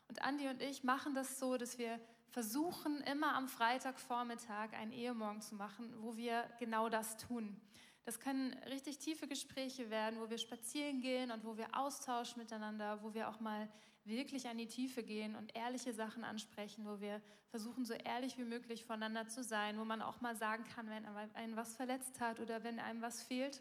Und 0.08 0.22
Andi 0.22 0.48
und 0.48 0.60
ich 0.60 0.84
machen 0.84 1.14
das 1.14 1.38
so, 1.38 1.56
dass 1.56 1.78
wir 1.78 2.00
versuchen, 2.30 3.00
immer 3.02 3.34
am 3.34 3.48
Freitagvormittag 3.48 4.72
einen 4.72 4.92
Ehemorgen 4.92 5.40
zu 5.40 5.54
machen, 5.54 5.92
wo 5.98 6.16
wir 6.16 6.48
genau 6.58 6.88
das 6.88 7.16
tun. 7.16 7.60
Das 8.04 8.18
können 8.18 8.54
richtig 8.70 8.98
tiefe 8.98 9.26
Gespräche 9.26 9.90
werden, 9.90 10.20
wo 10.20 10.30
wir 10.30 10.38
spazieren 10.38 11.00
gehen 11.00 11.30
und 11.30 11.44
wo 11.44 11.56
wir 11.56 11.78
austauschen 11.78 12.40
miteinander, 12.40 13.02
wo 13.02 13.14
wir 13.14 13.28
auch 13.28 13.40
mal 13.40 13.68
wirklich 14.04 14.48
an 14.48 14.58
die 14.58 14.66
Tiefe 14.66 15.02
gehen 15.02 15.36
und 15.36 15.54
ehrliche 15.54 15.92
Sachen 15.92 16.24
ansprechen, 16.24 16.86
wo 16.86 17.00
wir 17.00 17.20
versuchen, 17.50 17.84
so 17.84 17.94
ehrlich 17.94 18.38
wie 18.38 18.44
möglich 18.44 18.84
voneinander 18.84 19.28
zu 19.28 19.42
sein, 19.42 19.78
wo 19.78 19.84
man 19.84 20.02
auch 20.02 20.20
mal 20.20 20.36
sagen 20.36 20.64
kann, 20.74 20.88
wenn 20.88 21.06
einen 21.34 21.56
was 21.56 21.74
verletzt 21.74 22.20
hat 22.20 22.40
oder 22.40 22.62
wenn 22.62 22.78
einem 22.78 23.02
was 23.02 23.22
fehlt. 23.22 23.60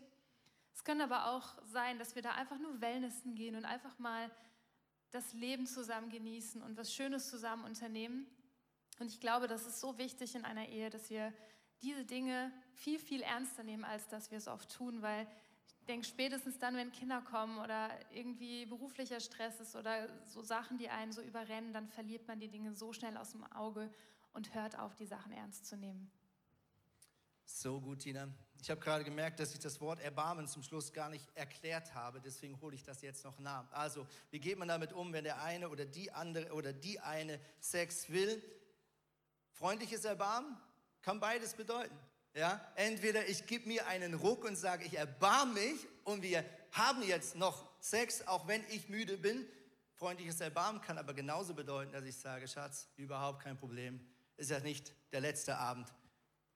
Es 0.74 0.84
kann 0.84 1.02
aber 1.02 1.32
auch 1.32 1.62
sein, 1.66 2.00
dass 2.00 2.16
wir 2.16 2.22
da 2.22 2.32
einfach 2.32 2.60
nur 2.60 2.80
Wellnessen 2.80 3.36
gehen 3.36 3.56
und 3.56 3.66
einfach 3.66 3.98
mal 4.00 4.32
das 5.12 5.34
Leben 5.34 5.66
zusammen 5.66 6.10
genießen 6.10 6.62
und 6.62 6.78
was 6.78 6.94
Schönes 6.94 7.30
zusammen 7.30 7.66
unternehmen. 7.66 8.28
Und 9.00 9.08
ich 9.08 9.20
glaube, 9.20 9.48
das 9.48 9.66
ist 9.66 9.80
so 9.80 9.98
wichtig 9.98 10.36
in 10.36 10.46
einer 10.46 10.70
Ehe, 10.70 10.90
dass 10.90 11.10
wir 11.10 11.34
diese 11.82 12.06
Dinge 12.06 12.52
viel, 12.74 13.00
viel 13.00 13.22
ernster 13.22 13.64
nehmen, 13.64 13.84
als 13.84 14.08
dass 14.10 14.32
wir 14.32 14.38
es 14.38 14.48
oft 14.48 14.72
tun, 14.72 15.02
weil 15.02 15.28
denke, 15.90 16.08
spätestens 16.08 16.60
dann, 16.60 16.78
wenn 16.78 16.92
Kinder 16.92 17.22
kommen 17.22 17.58
oder 17.58 17.90
irgendwie 18.14 18.66
beruflicher 18.68 19.20
Stress 19.20 19.60
ist 19.60 19.76
oder 19.76 20.08
so 20.28 20.42
Sachen, 20.44 20.78
die 20.78 20.88
einen 20.90 21.12
so 21.12 21.22
überrennen, 21.22 21.74
dann 21.74 21.88
verliert 21.88 22.28
man 22.28 22.40
die 22.40 22.48
Dinge 22.48 22.74
so 22.76 22.94
schnell 22.94 23.18
aus 23.18 23.32
dem 23.32 23.44
Auge 23.52 23.92
und 24.34 24.54
hört 24.54 24.78
auf, 24.78 24.96
die 24.96 25.08
Sachen 25.08 25.32
ernst 25.32 25.66
zu 25.66 25.76
nehmen. 25.76 26.12
So 27.44 27.82
gut, 27.82 28.00
Tina. 28.00 28.30
Ich 28.62 28.70
habe 28.70 28.80
gerade 28.80 29.04
gemerkt, 29.04 29.40
dass 29.40 29.54
ich 29.54 29.60
das 29.60 29.82
Wort 29.82 30.00
Erbarmen 30.00 30.48
zum 30.48 30.62
Schluss 30.62 30.94
gar 30.94 31.10
nicht 31.10 31.26
erklärt 31.34 31.96
habe, 31.96 32.22
deswegen 32.22 32.62
hole 32.62 32.76
ich 32.76 32.84
das 32.84 33.02
jetzt 33.02 33.24
noch 33.24 33.40
nach. 33.40 33.72
Also, 33.72 34.06
wie 34.30 34.40
geht 34.40 34.60
man 34.60 34.68
damit 34.68 34.94
um, 34.94 35.12
wenn 35.12 35.24
der 35.24 35.42
eine 35.42 35.70
oder 35.70 35.86
die 35.86 36.12
andere 36.12 36.54
oder 36.54 36.72
die 36.72 37.00
eine 37.00 37.40
Sex 37.60 38.10
will? 38.10 38.44
Freundliches 39.54 40.06
Erbarmen 40.06 40.56
kann 41.02 41.20
beides 41.20 41.56
bedeuten. 41.56 41.98
Ja, 42.34 42.62
entweder 42.76 43.28
ich 43.28 43.46
gebe 43.48 43.68
mir 43.68 43.88
einen 43.88 44.14
Ruck 44.14 44.46
und 44.46 44.56
sage, 44.56 44.86
ich 44.86 44.98
erbarme 44.98 45.54
mich 45.54 45.88
und 46.04 46.22
wir 46.22 46.46
haben 46.72 47.02
jetzt 47.02 47.36
noch 47.36 47.68
Sex, 47.82 48.28
auch 48.28 48.48
wenn 48.48 48.64
ich 48.70 48.90
müde 48.90 49.18
bin. 49.18 49.48
Freundliches 49.96 50.40
Erbarmen 50.40 50.82
kann 50.82 50.98
aber 50.98 51.14
genauso 51.14 51.54
bedeuten, 51.54 51.92
dass 51.92 52.06
ich 52.06 52.16
sage, 52.16 52.48
Schatz, 52.48 52.88
überhaupt 52.96 53.44
kein 53.44 53.58
Problem. 53.58 54.00
Ist 54.38 54.52
ja 54.52 54.60
nicht 54.60 54.94
der 55.12 55.22
letzte 55.22 55.58
Abend. 55.58 55.92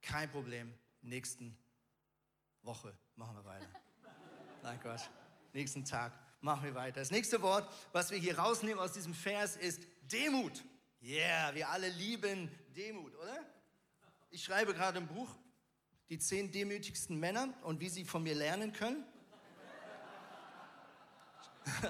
Kein 0.01 0.31
Problem. 0.31 0.73
Nächsten 1.01 1.57
Woche 2.61 2.95
machen 3.15 3.35
wir 3.35 3.45
weiter. 3.45 3.67
Nein, 4.63 4.79
Quatsch. 4.79 5.03
Nächsten 5.51 5.83
Tag 5.83 6.13
machen 6.39 6.63
wir 6.63 6.75
weiter. 6.75 6.99
Das 6.99 7.11
nächste 7.11 7.41
Wort, 7.41 7.69
was 7.91 8.11
wir 8.11 8.17
hier 8.17 8.37
rausnehmen 8.37 8.79
aus 8.79 8.93
diesem 8.93 9.13
Vers, 9.13 9.57
ist 9.57 9.81
Demut. 10.03 10.63
Yeah, 11.01 11.53
wir 11.53 11.67
alle 11.69 11.89
lieben 11.89 12.49
Demut, 12.75 13.13
oder? 13.15 13.45
Ich 14.29 14.43
schreibe 14.43 14.73
gerade 14.73 14.99
ein 14.99 15.07
Buch, 15.07 15.29
die 16.09 16.19
zehn 16.19 16.51
demütigsten 16.51 17.19
Männer 17.19 17.53
und 17.63 17.79
wie 17.79 17.89
sie 17.89 18.05
von 18.05 18.23
mir 18.23 18.35
lernen 18.35 18.73
können. 18.73 19.05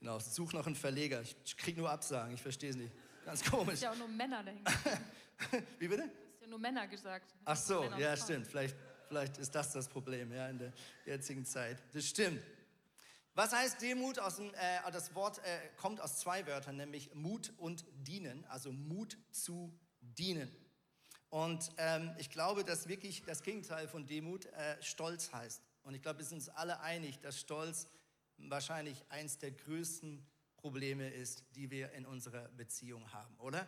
genau, 0.00 0.18
such 0.18 0.52
noch 0.52 0.66
einen 0.66 0.76
Verleger. 0.76 1.22
Ich 1.22 1.56
kriege 1.56 1.80
nur 1.80 1.90
Absagen, 1.90 2.34
ich 2.34 2.42
verstehe 2.42 2.70
es 2.70 2.76
nicht. 2.76 2.92
Ganz 3.24 3.44
komisch. 3.44 3.74
Ist 3.74 3.82
ja 3.82 3.92
auch 3.92 3.96
nur 3.96 4.08
Männer 4.08 4.42
dahin. 4.42 4.64
wie 5.78 5.88
bitte? 5.88 6.04
Ist 6.04 6.42
ja 6.42 6.48
nur 6.48 6.58
Männer 6.58 6.88
gesagt. 6.88 7.34
Ach 7.44 7.56
so, 7.56 7.84
ja, 7.98 8.16
stimmt. 8.16 8.46
Vielleicht, 8.46 8.76
vielleicht 9.06 9.38
ist 9.38 9.54
das 9.54 9.72
das 9.72 9.88
Problem 9.88 10.32
ja, 10.32 10.48
in 10.48 10.58
der 10.58 10.72
jetzigen 11.04 11.44
Zeit. 11.44 11.82
Das 11.92 12.06
stimmt. 12.06 12.42
Was 13.34 13.52
heißt 13.52 13.80
Demut? 13.82 14.18
Aus 14.18 14.36
dem, 14.36 14.52
äh, 14.54 14.90
das 14.90 15.14
Wort 15.14 15.38
äh, 15.38 15.60
kommt 15.76 16.00
aus 16.00 16.18
zwei 16.18 16.46
Wörtern, 16.46 16.76
nämlich 16.76 17.14
Mut 17.14 17.52
und 17.58 17.84
Dienen, 17.92 18.44
also 18.46 18.72
Mut 18.72 19.16
zu 19.30 19.72
dienen. 20.00 20.50
Und 21.30 21.70
ähm, 21.76 22.14
ich 22.18 22.30
glaube, 22.30 22.64
dass 22.64 22.88
wirklich 22.88 23.22
das 23.22 23.42
Gegenteil 23.42 23.86
von 23.88 24.06
Demut 24.06 24.46
äh, 24.46 24.82
Stolz 24.82 25.32
heißt. 25.32 25.62
Und 25.82 25.94
ich 25.94 26.02
glaube, 26.02 26.18
wir 26.18 26.24
sind 26.24 26.38
uns 26.38 26.48
alle 26.48 26.80
einig, 26.80 27.20
dass 27.20 27.38
Stolz 27.38 27.88
wahrscheinlich 28.38 29.04
eins 29.10 29.38
der 29.38 29.50
größten 29.50 30.24
Probleme 30.56 31.08
ist, 31.08 31.44
die 31.54 31.70
wir 31.70 31.92
in 31.92 32.06
unserer 32.06 32.48
Beziehung 32.48 33.12
haben, 33.12 33.34
oder? 33.38 33.66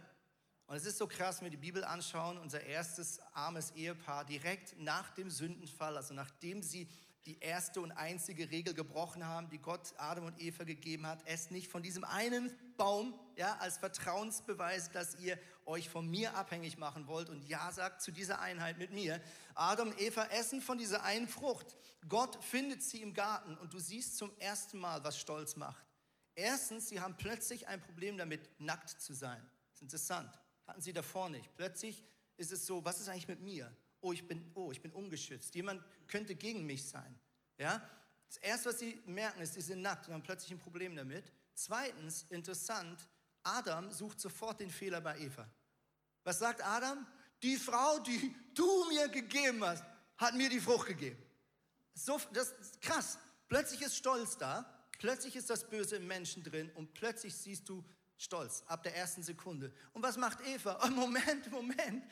Und 0.66 0.76
es 0.76 0.86
ist 0.86 0.98
so 0.98 1.08
krass, 1.08 1.40
wenn 1.40 1.46
wir 1.46 1.50
die 1.50 1.56
Bibel 1.56 1.82
anschauen, 1.82 2.38
unser 2.38 2.62
erstes 2.62 3.18
armes 3.34 3.72
Ehepaar 3.72 4.24
direkt 4.24 4.78
nach 4.78 5.10
dem 5.10 5.28
Sündenfall, 5.28 5.96
also 5.96 6.14
nachdem 6.14 6.62
sie 6.62 6.88
die 7.26 7.38
erste 7.40 7.80
und 7.80 7.92
einzige 7.92 8.50
Regel 8.50 8.72
gebrochen 8.72 9.26
haben, 9.26 9.50
die 9.50 9.58
Gott 9.58 9.92
Adam 9.98 10.26
und 10.26 10.40
Eva 10.40 10.64
gegeben 10.64 11.06
hat. 11.06 11.26
Esst 11.26 11.50
nicht 11.50 11.68
von 11.68 11.82
diesem 11.82 12.04
einen 12.04 12.50
Baum, 12.76 13.18
ja, 13.36 13.56
als 13.58 13.78
Vertrauensbeweis, 13.78 14.90
dass 14.90 15.18
ihr 15.18 15.38
euch 15.70 15.88
von 15.88 16.06
mir 16.06 16.34
abhängig 16.36 16.76
machen 16.76 17.06
wollt 17.06 17.30
und 17.30 17.42
ja 17.48 17.72
sagt 17.72 18.02
zu 18.02 18.10
dieser 18.12 18.40
Einheit 18.40 18.76
mit 18.76 18.90
mir. 18.90 19.22
Adam 19.54 19.94
Eva 19.96 20.24
essen 20.26 20.60
von 20.60 20.76
dieser 20.76 21.02
einen 21.02 21.28
Frucht. 21.28 21.76
Gott 22.08 22.42
findet 22.44 22.82
sie 22.82 23.00
im 23.00 23.14
Garten 23.14 23.56
und 23.56 23.72
du 23.72 23.78
siehst 23.78 24.18
zum 24.18 24.36
ersten 24.38 24.78
Mal, 24.78 25.02
was 25.02 25.18
Stolz 25.18 25.56
macht. 25.56 25.86
Erstens, 26.34 26.88
sie 26.88 27.00
haben 27.00 27.16
plötzlich 27.16 27.68
ein 27.68 27.80
Problem 27.80 28.18
damit, 28.18 28.48
nackt 28.60 28.90
zu 28.90 29.14
sein. 29.14 29.40
Das 29.68 29.76
ist 29.76 29.82
interessant. 29.82 30.38
Hatten 30.66 30.82
sie 30.82 30.92
davor 30.92 31.30
nicht. 31.30 31.54
Plötzlich 31.56 32.04
ist 32.36 32.52
es 32.52 32.66
so, 32.66 32.84
was 32.84 33.00
ist 33.00 33.08
eigentlich 33.08 33.28
mit 33.28 33.40
mir? 33.40 33.74
oh, 34.00 34.12
ich 34.12 34.26
bin, 34.26 34.50
oh, 34.54 34.72
ich 34.72 34.80
bin 34.80 34.92
ungeschützt. 34.92 35.54
Jemand 35.54 35.82
könnte 36.06 36.34
gegen 36.34 36.66
mich 36.66 36.88
sein. 36.88 37.18
Ja? 37.58 37.82
Das 38.26 38.36
erste, 38.38 38.68
was 38.70 38.78
sie 38.78 39.00
merken, 39.06 39.40
ist, 39.40 39.54
sie 39.54 39.60
sind 39.60 39.82
nackt 39.82 40.08
und 40.08 40.14
haben 40.14 40.22
plötzlich 40.22 40.52
ein 40.52 40.58
Problem 40.58 40.94
damit. 40.94 41.30
Zweitens, 41.54 42.24
interessant, 42.30 43.08
Adam 43.42 43.90
sucht 43.90 44.20
sofort 44.20 44.60
den 44.60 44.70
Fehler 44.70 45.00
bei 45.00 45.18
Eva. 45.18 45.48
Was 46.24 46.38
sagt 46.38 46.64
Adam? 46.64 47.06
Die 47.42 47.56
Frau, 47.56 47.98
die 48.00 48.34
du 48.54 48.84
mir 48.88 49.08
gegeben 49.08 49.64
hast, 49.64 49.84
hat 50.16 50.34
mir 50.34 50.48
die 50.48 50.60
Frucht 50.60 50.88
gegeben. 50.88 51.20
So, 51.94 52.20
das 52.32 52.52
ist 52.52 52.80
krass. 52.80 53.18
Plötzlich 53.48 53.82
ist 53.82 53.96
Stolz 53.96 54.36
da, 54.36 54.64
plötzlich 54.98 55.34
ist 55.36 55.50
das 55.50 55.68
Böse 55.68 55.96
im 55.96 56.06
Menschen 56.06 56.42
drin 56.42 56.70
und 56.74 56.92
plötzlich 56.92 57.34
siehst 57.34 57.68
du 57.68 57.84
Stolz 58.16 58.62
ab 58.66 58.82
der 58.82 58.94
ersten 58.94 59.22
Sekunde. 59.22 59.72
Und 59.92 60.02
was 60.02 60.16
macht 60.16 60.40
Eva? 60.46 60.78
Oh, 60.84 60.90
Moment, 60.90 61.50
Moment. 61.50 62.04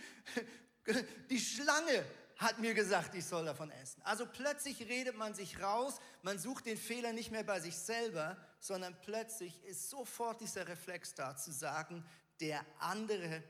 Die 1.30 1.38
Schlange 1.38 2.04
hat 2.38 2.58
mir 2.60 2.72
gesagt, 2.72 3.14
ich 3.14 3.24
soll 3.24 3.44
davon 3.44 3.70
essen. 3.70 4.00
Also 4.02 4.24
plötzlich 4.24 4.80
redet 4.88 5.16
man 5.16 5.34
sich 5.34 5.60
raus, 5.60 6.00
man 6.22 6.38
sucht 6.38 6.66
den 6.66 6.78
Fehler 6.78 7.12
nicht 7.12 7.30
mehr 7.30 7.44
bei 7.44 7.60
sich 7.60 7.76
selber, 7.76 8.36
sondern 8.60 8.98
plötzlich 9.02 9.62
ist 9.64 9.90
sofort 9.90 10.40
dieser 10.40 10.66
Reflex 10.66 11.14
da 11.14 11.36
zu 11.36 11.52
sagen, 11.52 12.04
der 12.40 12.64
andere 12.78 13.42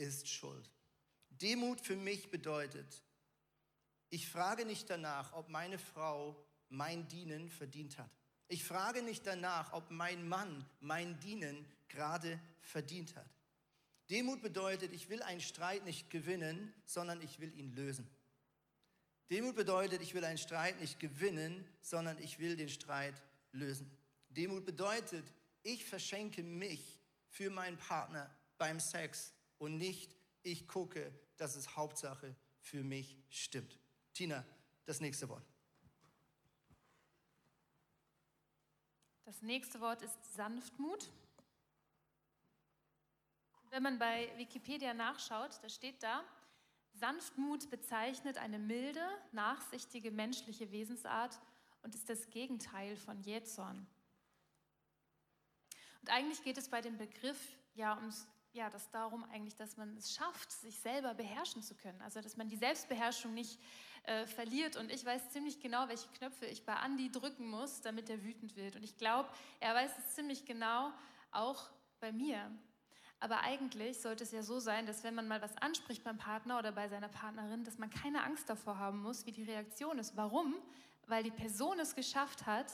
ist 0.00 0.28
schuld. 0.28 0.70
Demut 1.28 1.80
für 1.80 1.96
mich 1.96 2.30
bedeutet, 2.30 3.02
Ich 4.12 4.28
frage 4.28 4.64
nicht 4.64 4.90
danach, 4.90 5.32
ob 5.34 5.48
meine 5.48 5.78
Frau 5.78 6.36
mein 6.68 7.06
Dienen 7.06 7.48
verdient 7.48 7.96
hat. 7.96 8.10
Ich 8.48 8.64
frage 8.64 9.02
nicht 9.02 9.24
danach, 9.24 9.72
ob 9.72 9.88
mein 9.92 10.28
Mann 10.28 10.68
mein 10.80 11.20
Dienen 11.20 11.64
gerade 11.86 12.40
verdient 12.60 13.14
hat. 13.14 13.30
Demut 14.08 14.42
bedeutet, 14.42 14.92
ich 14.92 15.08
will 15.08 15.22
einen 15.22 15.40
Streit 15.40 15.84
nicht 15.84 16.10
gewinnen, 16.10 16.74
sondern 16.84 17.22
ich 17.22 17.38
will 17.38 17.56
ihn 17.56 17.72
lösen. 17.76 18.10
Demut 19.30 19.54
bedeutet, 19.54 20.02
ich 20.02 20.12
will 20.14 20.24
einen 20.24 20.38
Streit 20.38 20.80
nicht 20.80 20.98
gewinnen, 20.98 21.64
sondern 21.80 22.18
ich 22.18 22.40
will 22.40 22.56
den 22.56 22.68
Streit 22.68 23.22
lösen. 23.52 23.88
Demut 24.28 24.64
bedeutet, 24.64 25.24
ich 25.62 25.84
verschenke 25.84 26.42
mich 26.42 26.98
für 27.28 27.50
meinen 27.50 27.78
Partner 27.78 28.28
beim 28.58 28.80
Sex 28.80 29.32
und 29.60 29.76
nicht 29.76 30.16
ich 30.42 30.66
gucke, 30.66 31.12
dass 31.36 31.54
es 31.54 31.76
Hauptsache 31.76 32.34
für 32.60 32.82
mich 32.82 33.16
stimmt. 33.28 33.78
Tina, 34.14 34.44
das 34.86 35.00
nächste 35.00 35.28
Wort. 35.28 35.46
Das 39.26 39.42
nächste 39.42 39.80
Wort 39.80 40.02
ist 40.02 40.18
Sanftmut. 40.34 41.10
Wenn 43.68 43.82
man 43.82 43.98
bei 43.98 44.32
Wikipedia 44.38 44.94
nachschaut, 44.94 45.60
da 45.62 45.68
steht 45.68 46.02
da, 46.02 46.24
Sanftmut 46.94 47.70
bezeichnet 47.70 48.38
eine 48.38 48.58
milde, 48.58 49.06
nachsichtige 49.30 50.10
menschliche 50.10 50.72
Wesensart 50.72 51.38
und 51.82 51.94
ist 51.94 52.08
das 52.08 52.30
Gegenteil 52.30 52.96
von 52.96 53.20
Jähzorn. 53.22 53.86
Und 56.00 56.10
eigentlich 56.10 56.42
geht 56.42 56.58
es 56.58 56.68
bei 56.68 56.80
dem 56.80 56.96
Begriff 56.96 57.56
ja 57.74 57.96
ums 57.96 58.26
ja, 58.52 58.68
das 58.68 58.90
darum 58.90 59.24
eigentlich, 59.32 59.54
dass 59.56 59.76
man 59.76 59.96
es 59.96 60.12
schafft, 60.12 60.50
sich 60.50 60.78
selber 60.80 61.14
beherrschen 61.14 61.62
zu 61.62 61.74
können. 61.74 62.00
Also, 62.02 62.20
dass 62.20 62.36
man 62.36 62.48
die 62.48 62.56
Selbstbeherrschung 62.56 63.32
nicht 63.32 63.60
äh, 64.04 64.26
verliert. 64.26 64.76
Und 64.76 64.90
ich 64.90 65.04
weiß 65.04 65.30
ziemlich 65.30 65.60
genau, 65.60 65.88
welche 65.88 66.08
Knöpfe 66.08 66.46
ich 66.46 66.64
bei 66.64 66.74
Andy 66.74 67.10
drücken 67.10 67.48
muss, 67.48 67.80
damit 67.80 68.10
er 68.10 68.22
wütend 68.22 68.56
wird. 68.56 68.76
Und 68.76 68.82
ich 68.82 68.96
glaube, 68.96 69.28
er 69.60 69.74
weiß 69.74 69.92
es 69.98 70.14
ziemlich 70.14 70.44
genau 70.44 70.90
auch 71.30 71.70
bei 72.00 72.12
mir. 72.12 72.50
Aber 73.20 73.40
eigentlich 73.42 74.00
sollte 74.00 74.24
es 74.24 74.32
ja 74.32 74.42
so 74.42 74.58
sein, 74.58 74.86
dass 74.86 75.04
wenn 75.04 75.14
man 75.14 75.28
mal 75.28 75.42
was 75.42 75.56
anspricht 75.58 76.02
beim 76.02 76.16
Partner 76.16 76.58
oder 76.58 76.72
bei 76.72 76.88
seiner 76.88 77.08
Partnerin, 77.08 77.64
dass 77.64 77.76
man 77.76 77.90
keine 77.90 78.24
Angst 78.24 78.48
davor 78.48 78.78
haben 78.78 79.02
muss, 79.02 79.26
wie 79.26 79.32
die 79.32 79.42
Reaktion 79.42 79.98
ist. 79.98 80.16
Warum? 80.16 80.54
Weil 81.06 81.22
die 81.22 81.30
Person 81.30 81.78
es 81.78 81.94
geschafft 81.94 82.46
hat, 82.46 82.72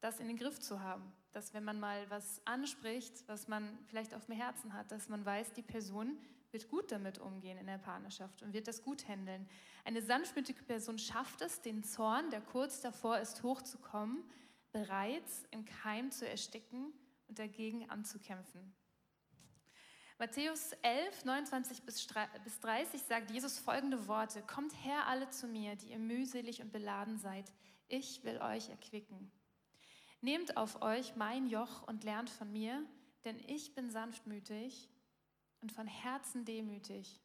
das 0.00 0.20
in 0.20 0.28
den 0.28 0.36
Griff 0.36 0.60
zu 0.60 0.80
haben. 0.80 1.12
Dass 1.32 1.52
wenn 1.54 1.64
man 1.64 1.78
mal 1.78 2.08
was 2.10 2.40
anspricht, 2.46 3.24
was 3.26 3.48
man 3.48 3.78
vielleicht 3.86 4.14
auf 4.14 4.26
dem 4.26 4.34
Herzen 4.34 4.72
hat, 4.72 4.90
dass 4.90 5.08
man 5.08 5.24
weiß, 5.24 5.52
die 5.52 5.62
Person 5.62 6.18
wird 6.50 6.68
gut 6.68 6.90
damit 6.90 7.18
umgehen 7.18 7.58
in 7.58 7.66
der 7.66 7.78
Partnerschaft 7.78 8.42
und 8.42 8.54
wird 8.54 8.68
das 8.68 8.82
gut 8.82 9.06
handeln. 9.06 9.46
Eine 9.84 10.02
sanftmütige 10.02 10.62
Person 10.62 10.98
schafft 10.98 11.42
es, 11.42 11.60
den 11.60 11.84
Zorn, 11.84 12.30
der 12.30 12.40
kurz 12.40 12.80
davor 12.80 13.18
ist, 13.18 13.42
hochzukommen, 13.42 14.24
bereits 14.72 15.46
im 15.50 15.64
Keim 15.64 16.10
zu 16.10 16.26
ersticken 16.26 16.92
und 17.28 17.38
dagegen 17.38 17.88
anzukämpfen. 17.90 18.74
Matthäus 20.18 20.72
11, 20.82 21.26
29 21.26 21.82
bis 21.84 22.08
30 22.60 23.02
sagt 23.02 23.30
Jesus 23.30 23.58
folgende 23.58 24.08
Worte. 24.08 24.42
Kommt 24.42 24.72
her 24.84 25.06
alle 25.06 25.30
zu 25.30 25.46
mir, 25.46 25.76
die 25.76 25.90
ihr 25.90 25.98
mühselig 25.98 26.60
und 26.60 26.72
beladen 26.72 27.18
seid. 27.18 27.52
Ich 27.86 28.24
will 28.24 28.38
euch 28.38 28.68
erquicken. 28.68 29.30
Nehmt 30.20 30.56
auf 30.56 30.82
euch 30.82 31.14
mein 31.16 31.46
Joch 31.46 31.86
und 31.86 32.04
lernt 32.04 32.30
von 32.30 32.52
mir, 32.52 32.84
denn 33.24 33.38
ich 33.46 33.74
bin 33.74 33.90
sanftmütig 33.90 34.88
und 35.60 35.72
von 35.72 35.86
Herzen 35.86 36.44
demütig. 36.44 37.20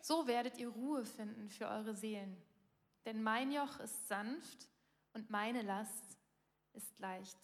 So 0.00 0.26
werdet 0.26 0.58
ihr 0.58 0.68
Ruhe 0.68 1.04
finden 1.04 1.48
für 1.48 1.68
eure 1.68 1.94
Seelen. 1.94 2.36
Denn 3.04 3.22
mein 3.22 3.52
Joch 3.52 3.78
ist 3.80 4.08
sanft 4.08 4.68
und 5.12 5.30
meine 5.30 5.62
Last 5.62 6.18
ist 6.72 6.98
leicht. 6.98 7.38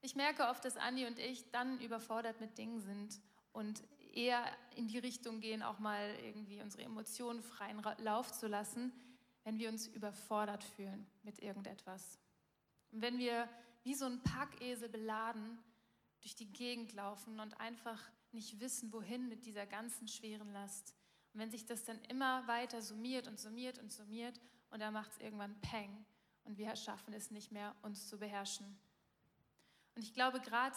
Ich 0.00 0.16
merke 0.16 0.48
oft, 0.48 0.64
dass 0.64 0.76
Andi 0.76 1.06
und 1.06 1.18
ich 1.18 1.50
dann 1.50 1.80
überfordert 1.80 2.40
mit 2.40 2.56
Dingen 2.56 2.80
sind 2.80 3.20
und 3.52 3.82
eher 4.14 4.44
in 4.74 4.88
die 4.88 4.98
Richtung 4.98 5.40
gehen, 5.40 5.62
auch 5.62 5.78
mal 5.78 6.14
irgendwie 6.24 6.60
unsere 6.60 6.84
Emotionen 6.84 7.42
freien 7.42 7.82
Lauf 7.98 8.32
zu 8.32 8.46
lassen, 8.46 8.92
wenn 9.44 9.58
wir 9.58 9.68
uns 9.68 9.86
überfordert 9.88 10.64
fühlen 10.64 11.06
mit 11.22 11.38
irgendetwas. 11.40 12.19
Und 12.92 13.02
wenn 13.02 13.18
wir 13.18 13.48
wie 13.82 13.94
so 13.94 14.04
ein 14.04 14.22
Packesel 14.22 14.88
beladen 14.88 15.58
durch 16.20 16.34
die 16.34 16.52
Gegend 16.52 16.92
laufen 16.92 17.40
und 17.40 17.58
einfach 17.60 18.00
nicht 18.32 18.60
wissen, 18.60 18.92
wohin 18.92 19.28
mit 19.28 19.46
dieser 19.46 19.66
ganzen 19.66 20.06
schweren 20.06 20.52
Last. 20.52 20.94
Und 21.32 21.40
wenn 21.40 21.50
sich 21.50 21.66
das 21.66 21.84
dann 21.84 22.00
immer 22.08 22.46
weiter 22.46 22.82
summiert 22.82 23.26
und 23.26 23.38
summiert 23.38 23.78
und 23.78 23.92
summiert 23.92 24.40
und 24.70 24.80
dann 24.80 24.92
macht 24.92 25.12
es 25.12 25.18
irgendwann 25.18 25.60
Peng 25.60 26.04
und 26.44 26.58
wir 26.58 26.74
schaffen 26.76 27.14
es 27.14 27.30
nicht 27.30 27.52
mehr, 27.52 27.74
uns 27.82 28.08
zu 28.08 28.18
beherrschen. 28.18 28.78
Und 29.94 30.02
ich 30.02 30.14
glaube, 30.14 30.40
gerade 30.40 30.76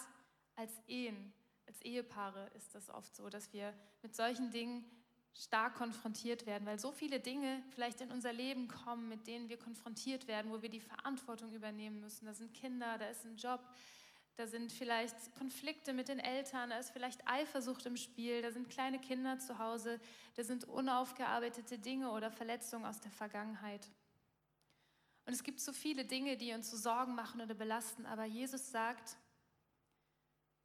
als 0.56 0.72
Ehen, 0.88 1.34
als 1.68 1.82
Ehepaare 1.82 2.48
ist 2.56 2.74
das 2.76 2.90
oft 2.90 3.16
so, 3.16 3.30
dass 3.30 3.54
wir 3.54 3.74
mit 4.02 4.16
solchen 4.16 4.52
Dingen 4.52 4.86
stark 5.34 5.76
konfrontiert 5.76 6.46
werden, 6.46 6.66
weil 6.66 6.80
so 6.80 6.92
viele 6.92 7.20
Dinge 7.20 7.64
vielleicht 7.72 8.02
in 8.02 8.12
unser 8.12 8.32
Leben 8.32 8.68
kommen, 8.68 9.10
mit 9.10 9.26
denen 9.26 9.50
wir 9.50 9.58
konfrontiert 9.58 10.28
werden, 10.28 10.52
wo 10.52 10.62
wir 10.62 10.70
die 10.70 10.80
Verantwortung 10.80 11.52
übernehmen 11.54 12.00
müssen. 12.00 12.26
Da 12.26 12.34
sind 12.34 12.54
Kinder, 12.54 12.98
da 12.98 13.08
ist 13.08 13.26
ein 13.26 13.36
Job, 13.38 13.60
da 14.36 14.48
sind 14.48 14.72
vielleicht 14.72 15.16
Konflikte 15.38 15.94
mit 15.94 16.08
den 16.08 16.20
Eltern, 16.20 16.70
da 16.70 16.78
ist 16.78 16.92
vielleicht 16.92 17.28
Eifersucht 17.28 17.86
im 17.86 17.98
Spiel, 17.98 18.42
da 18.42 18.52
sind 18.52 18.70
kleine 18.70 19.00
Kinder 19.00 19.40
zu 19.40 19.58
Hause, 19.58 20.00
da 20.36 20.44
sind 20.44 20.66
unaufgearbeitete 20.66 21.80
Dinge 21.80 22.12
oder 22.12 22.32
Verletzungen 22.32 22.86
aus 22.86 23.00
der 23.00 23.12
Vergangenheit. 23.12 23.88
Und 25.26 25.34
es 25.34 25.44
gibt 25.44 25.62
so 25.62 25.72
viele 25.72 26.06
Dinge, 26.06 26.36
die 26.36 26.54
uns 26.54 26.70
so 26.70 26.78
Sorgen 26.78 27.16
machen 27.16 27.42
oder 27.42 27.54
belasten, 27.54 28.06
aber 28.06 28.26
Jesus 28.26 28.72
sagt, 28.72 29.18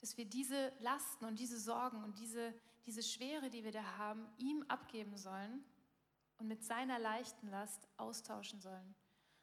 dass 0.01 0.17
wir 0.17 0.25
diese 0.25 0.73
Lasten 0.81 1.25
und 1.25 1.39
diese 1.39 1.59
Sorgen 1.59 2.03
und 2.05 2.19
diese, 2.19 2.55
diese 2.87 3.03
Schwere, 3.03 3.51
die 3.51 3.65
wir 3.65 3.73
da 3.73 3.99
haben, 3.99 4.27
ihm 4.39 4.65
abgeben 4.69 5.17
sollen 5.17 5.65
und 6.39 6.49
mit 6.49 6.65
seiner 6.65 6.99
leichten 6.99 7.49
Last 7.49 7.89
austauschen 7.97 8.61
sollen. 8.61 8.95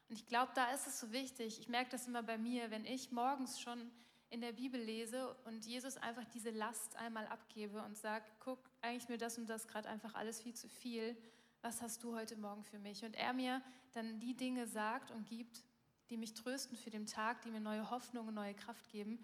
Und 0.10 0.16
ich 0.16 0.26
glaube, 0.26 0.52
da 0.56 0.72
ist 0.72 0.88
es 0.88 1.00
so 1.00 1.12
wichtig. 1.12 1.60
Ich 1.60 1.68
merke 1.68 1.92
das 1.92 2.08
immer 2.08 2.24
bei 2.24 2.38
mir, 2.38 2.72
wenn 2.72 2.86
ich 2.86 3.12
morgens 3.12 3.60
schon 3.60 3.92
in 4.30 4.42
der 4.42 4.54
Bibel 4.54 4.80
lese 4.80 5.36
und 5.46 5.66
Jesus 5.66 5.98
einfach 5.98 6.26
diese 6.26 6.50
Last 6.50 6.96
einmal 6.96 7.28
abgebe 7.28 7.84
und 7.84 7.98
sage, 7.98 8.26
guck, 8.40 8.60
eigentlich 8.82 9.10
mir 9.10 9.18
das 9.18 9.38
und 9.38 9.48
das 9.48 9.68
gerade 9.68 9.90
einfach 9.90 10.16
alles 10.16 10.42
viel 10.42 10.54
zu 10.54 10.68
viel 10.68 11.18
was 11.66 11.82
hast 11.82 12.04
du 12.04 12.16
heute 12.16 12.36
Morgen 12.36 12.64
für 12.64 12.78
mich? 12.78 13.04
Und 13.04 13.16
er 13.16 13.34
mir 13.34 13.60
dann 13.94 14.20
die 14.20 14.36
Dinge 14.36 14.68
sagt 14.68 15.10
und 15.10 15.26
gibt, 15.26 15.64
die 16.12 16.16
mich 16.16 16.36
trösten 16.36 16.78
für 16.78 16.92
den 16.92 17.08
Tag, 17.08 17.42
die 17.42 17.50
mir 17.50 17.60
neue 17.60 17.90
Hoffnung 17.90 18.28
und 18.28 18.36
neue 18.36 18.54
Kraft 18.54 18.88
geben, 18.90 19.18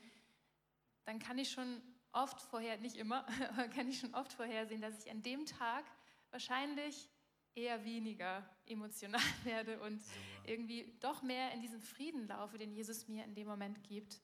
dann 1.06 1.20
kann 1.20 1.38
ich 1.38 1.52
schon 1.52 1.80
oft 2.14 2.42
vorher, 2.42 2.78
nicht 2.78 2.98
immer, 2.98 3.26
aber 3.50 3.68
kann 3.68 3.88
ich 3.88 4.00
schon 4.00 4.14
oft 4.14 4.34
vorhersehen, 4.34 4.82
dass 4.82 5.04
ich 5.04 5.12
an 5.12 5.22
dem 5.22 5.46
Tag 5.46 5.86
wahrscheinlich 6.32 7.10
eher 7.56 7.84
weniger 7.84 8.48
emotional 8.66 9.22
werde 9.44 9.80
und 9.82 10.02
irgendwie 10.46 10.96
doch 11.00 11.22
mehr 11.22 11.52
in 11.52 11.62
diesen 11.62 11.82
Frieden 11.82 12.28
laufe, 12.28 12.58
den 12.58 12.72
Jesus 12.72 13.08
mir 13.08 13.24
in 13.26 13.36
dem 13.36 13.48
Moment 13.48 13.84
gibt. 13.84 14.22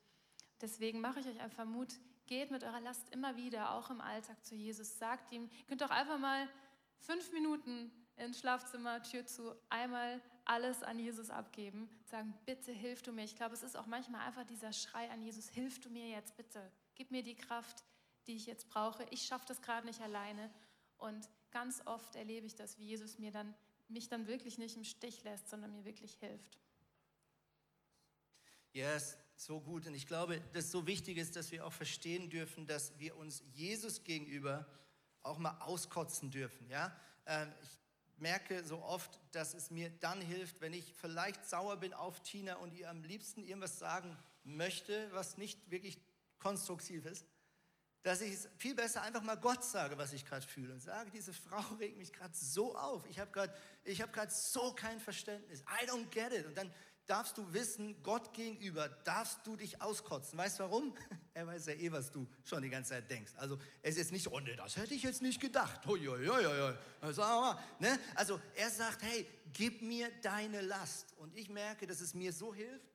Deswegen 0.62 1.02
mache 1.02 1.20
ich 1.20 1.28
euch 1.28 1.40
einfach 1.40 1.66
Mut, 1.66 2.00
geht 2.26 2.52
mit 2.52 2.64
eurer 2.64 2.82
Last 2.82 3.10
immer 3.12 3.36
wieder, 3.36 3.72
auch 3.72 3.90
im 3.90 4.02
Alltag 4.02 4.44
zu 4.46 4.56
Jesus. 4.56 4.98
Sagt 4.98 5.32
ihm, 5.32 5.50
ihr 5.60 5.66
könnt 5.66 5.82
doch 5.82 5.92
einfach 5.92 6.18
mal 6.18 6.48
fünf 7.00 7.32
Minuten 7.32 7.92
ins 8.16 8.40
Schlafzimmer, 8.40 9.04
Tür 9.04 9.26
zu, 9.26 9.56
einmal 9.70 10.22
alles 10.46 10.82
an 10.82 10.98
Jesus 10.98 11.30
abgeben, 11.30 11.90
sagen, 12.06 12.34
bitte 12.46 12.72
hilf 12.72 13.04
du 13.04 13.12
mir. 13.12 13.24
Ich 13.24 13.36
glaube, 13.36 13.54
es 13.54 13.64
ist 13.64 13.76
auch 13.76 13.86
manchmal 13.86 14.26
einfach 14.26 14.46
dieser 14.46 14.74
Schrei 14.74 15.10
an 15.12 15.22
Jesus, 15.22 15.50
hilf 15.50 15.80
du 15.80 15.90
mir 15.90 16.08
jetzt 16.08 16.36
bitte, 16.38 16.72
gib 16.98 17.12
mir 17.12 17.24
die 17.24 17.36
Kraft, 17.36 17.84
die 18.26 18.36
ich 18.36 18.48
jetzt 18.48 18.68
brauche. 18.70 19.06
Ich 19.12 19.22
schaffe 19.22 19.46
das 19.48 19.62
gerade 19.62 19.86
nicht 19.86 20.02
alleine. 20.02 20.52
Und 20.98 21.30
ganz 21.52 21.82
oft 21.86 22.16
erlebe 22.16 22.48
ich 22.48 22.56
das, 22.56 22.78
wie 22.80 22.86
Jesus 22.86 23.20
mir 23.20 23.32
dann, 23.32 23.54
mich 23.88 24.10
dann 24.10 24.28
wirklich 24.28 24.58
nicht 24.58 24.76
im 24.76 24.84
Stich 24.84 25.24
lässt, 25.24 25.48
sondern 25.48 25.72
mir 25.72 25.86
wirklich 25.86 26.16
hilft. 26.16 26.60
Ja, 28.74 28.94
yes, 28.94 29.18
so 29.36 29.62
gut. 29.62 29.86
Und 29.88 29.94
ich 29.94 30.08
glaube, 30.08 30.42
dass 30.54 30.72
so 30.72 30.86
wichtig 30.88 31.18
ist, 31.18 31.36
dass 31.36 31.52
wir 31.52 31.66
auch 31.66 31.74
verstehen 31.74 32.30
dürfen, 32.30 32.66
dass 32.66 32.98
wir 33.00 33.16
uns 33.16 33.44
Jesus 33.54 34.04
gegenüber 34.04 34.68
auch 35.22 35.38
mal 35.38 35.58
auskotzen 35.62 36.32
dürfen. 36.32 36.70
Ja? 36.70 36.96
Ähm, 37.26 37.52
ich 37.62 37.78
merke 38.18 38.64
so 38.64 38.82
oft, 38.82 39.20
dass 39.32 39.54
es 39.54 39.70
mir 39.70 39.90
dann 40.00 40.22
hilft, 40.22 40.62
wenn 40.62 40.74
ich 40.74 40.94
vielleicht 40.94 41.46
sauer 41.46 41.78
bin 41.78 41.94
auf 41.94 42.22
Tina 42.24 42.56
und 42.56 42.74
ihr 42.74 42.90
am 42.90 43.04
liebsten 43.04 43.44
irgendwas 43.44 43.78
sagen 43.78 44.18
möchte, 44.44 45.12
was 45.12 45.38
nicht 45.38 45.70
wirklich 45.70 46.00
konstruktiv 46.40 47.06
ist, 47.06 47.26
dass 48.04 48.22
ich 48.22 48.34
es 48.34 48.50
viel 48.58 48.74
besser 48.74 49.02
einfach 49.02 49.22
mal 49.22 49.36
Gott 49.36 49.64
sage, 49.64 49.98
was 49.98 50.14
ich 50.14 50.26
gerade 50.26 50.46
fühle 50.46 50.74
und 50.74 50.82
sage, 50.82 51.12
diese 51.12 51.34
Frau 51.34 51.60
regt 51.80 51.98
mich 51.98 52.14
gerade 52.14 52.34
so 52.34 52.76
auf. 52.76 53.06
Ich 53.10 53.20
habe 53.20 53.32
gerade 53.32 53.54
hab 53.86 54.32
so 54.32 54.74
kein 54.74 55.00
Verständnis. 55.00 55.62
I 55.62 55.90
don't 55.90 56.10
get 56.10 56.32
it. 56.32 56.46
Und 56.46 56.58
dann 56.58 56.72
darfst 57.08 57.38
du 57.38 57.54
wissen, 57.54 58.02
Gott 58.04 58.34
gegenüber 58.34 58.90
darfst 58.90 59.40
du 59.46 59.56
dich 59.56 59.82
auskotzen. 59.82 60.38
Weißt 60.38 60.60
du 60.60 60.64
warum? 60.64 60.94
Er 61.34 61.46
weiß 61.46 61.68
ja 61.68 61.74
eh, 61.74 61.92
was 61.92 62.10
du 62.10 62.28
schon 62.44 62.64
die 62.64 62.70
ganze 62.70 62.90
Zeit 62.90 63.12
denkst. 63.12 63.32
Also 63.38 63.60
es 63.84 63.96
ist 63.96 64.12
nicht, 64.12 64.28
oh 64.32 64.40
nee, 64.40 64.56
das 64.56 64.76
hätte 64.76 64.96
ich 64.96 65.04
jetzt 65.04 65.22
nicht 65.22 65.40
gedacht. 65.40 65.86
Ne? 65.86 67.98
Also 68.16 68.42
er 68.56 68.70
sagt, 68.72 69.04
hey, 69.04 69.30
gib 69.54 69.84
mir 69.84 70.10
deine 70.24 70.62
Last. 70.62 71.14
Und 71.18 71.36
ich 71.36 71.50
merke, 71.50 71.86
dass 71.86 72.02
es 72.02 72.16
mir 72.16 72.34
so 72.34 72.56
hilft, 72.56 72.90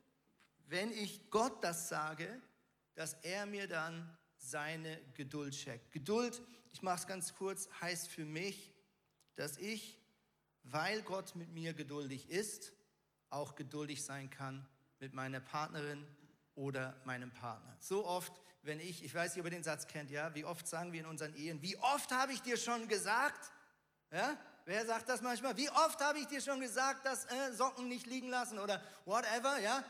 wenn 0.66 0.90
ich 0.90 1.30
Gott 1.30 1.62
das 1.62 1.88
sage, 1.88 2.42
dass 2.94 3.14
er 3.22 3.46
mir 3.46 3.66
dann 3.68 4.16
seine 4.36 5.00
Geduld 5.14 5.54
checkt. 5.54 5.92
Geduld, 5.92 6.42
ich 6.72 6.82
mache 6.82 6.96
es 7.00 7.06
ganz 7.06 7.34
kurz, 7.34 7.68
heißt 7.80 8.08
für 8.08 8.24
mich, 8.24 8.72
dass 9.36 9.56
ich, 9.58 9.98
weil 10.64 11.02
Gott 11.02 11.34
mit 11.34 11.50
mir 11.52 11.74
geduldig 11.74 12.28
ist, 12.28 12.72
auch 13.30 13.54
geduldig 13.54 14.04
sein 14.04 14.30
kann 14.30 14.66
mit 14.98 15.14
meiner 15.14 15.40
Partnerin 15.40 16.06
oder 16.54 17.00
meinem 17.04 17.30
Partner. 17.30 17.76
So 17.80 18.04
oft, 18.04 18.32
wenn 18.62 18.78
ich, 18.78 19.04
ich 19.04 19.14
weiß 19.14 19.34
nicht, 19.34 19.40
ob 19.40 19.46
ihr 19.46 19.56
den 19.56 19.64
Satz 19.64 19.86
kennt, 19.86 20.10
ja, 20.10 20.34
wie 20.34 20.44
oft 20.44 20.66
sagen 20.66 20.92
wir 20.92 21.00
in 21.00 21.06
unseren 21.06 21.34
Ehen, 21.34 21.62
wie 21.62 21.76
oft 21.78 22.10
habe 22.12 22.32
ich 22.32 22.42
dir 22.42 22.56
schon 22.56 22.88
gesagt, 22.88 23.50
ja, 24.10 24.36
wer 24.66 24.84
sagt 24.86 25.08
das 25.08 25.22
manchmal? 25.22 25.56
Wie 25.56 25.70
oft 25.70 26.00
habe 26.00 26.18
ich 26.18 26.26
dir 26.26 26.40
schon 26.40 26.60
gesagt, 26.60 27.06
dass 27.06 27.24
äh, 27.24 27.52
Socken 27.52 27.88
nicht 27.88 28.06
liegen 28.06 28.28
lassen 28.28 28.58
oder 28.58 28.82
whatever, 29.04 29.58
ja? 29.58 29.82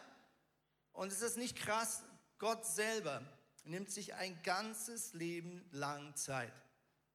Und 0.93 1.11
ist 1.11 1.23
es 1.23 1.37
nicht 1.37 1.57
krass? 1.57 2.05
Gott 2.43 2.67
selber 2.67 3.23
nimmt 3.63 3.89
sich 3.89 4.15
ein 4.15 4.43
ganzes 4.43 5.13
Leben 5.13 5.65
lang 5.71 6.17
Zeit, 6.17 6.53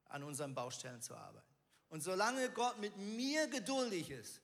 an 0.06 0.22
unseren 0.22 0.54
Baustellen 0.54 1.02
zu 1.02 1.14
arbeiten. 1.14 1.54
Und 1.90 2.00
solange 2.00 2.48
Gott 2.48 2.78
mit 2.80 2.96
mir 2.96 3.46
geduldig 3.48 4.10
ist, 4.10 4.40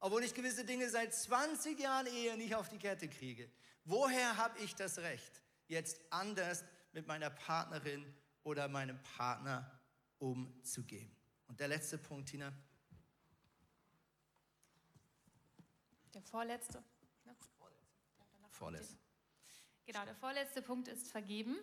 obwohl 0.00 0.24
ich 0.24 0.34
gewisse 0.34 0.64
Dinge 0.64 0.90
seit 0.90 1.14
20 1.14 1.78
Jahren 1.78 2.08
Ehe 2.08 2.36
nicht 2.36 2.56
auf 2.56 2.68
die 2.68 2.78
Kette 2.78 3.08
kriege, 3.08 3.48
woher 3.84 4.36
habe 4.36 4.58
ich 4.58 4.74
das 4.74 4.98
Recht, 4.98 5.40
jetzt 5.68 6.00
anders 6.10 6.64
mit 6.90 7.06
meiner 7.06 7.30
Partnerin 7.30 8.04
oder 8.42 8.66
meinem 8.66 9.00
Partner 9.04 9.80
umzugehen? 10.18 11.14
Und 11.46 11.60
der 11.60 11.68
letzte 11.68 11.98
Punkt, 11.98 12.30
Tina. 12.30 12.52
Der 16.12 16.22
vorletzte. 16.22 16.82
Vorletzte. 18.50 19.05
Genau, 19.86 20.04
der 20.04 20.16
vorletzte 20.16 20.62
Punkt 20.62 20.88
ist 20.88 21.08
vergeben. 21.08 21.56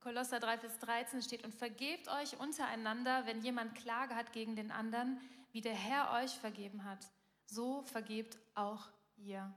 Kolosser 0.00 0.40
3, 0.40 0.58
Vers 0.58 0.78
13 0.78 1.22
steht, 1.22 1.44
und 1.44 1.54
vergebt 1.54 2.08
euch 2.08 2.38
untereinander, 2.38 3.26
wenn 3.26 3.42
jemand 3.42 3.74
Klage 3.74 4.14
hat 4.14 4.32
gegen 4.32 4.56
den 4.56 4.70
anderen, 4.70 5.20
wie 5.52 5.60
der 5.60 5.74
Herr 5.74 6.12
euch 6.22 6.32
vergeben 6.32 6.84
hat. 6.84 7.06
So 7.44 7.82
vergebt 7.82 8.38
auch 8.54 8.88
ihr. 9.16 9.54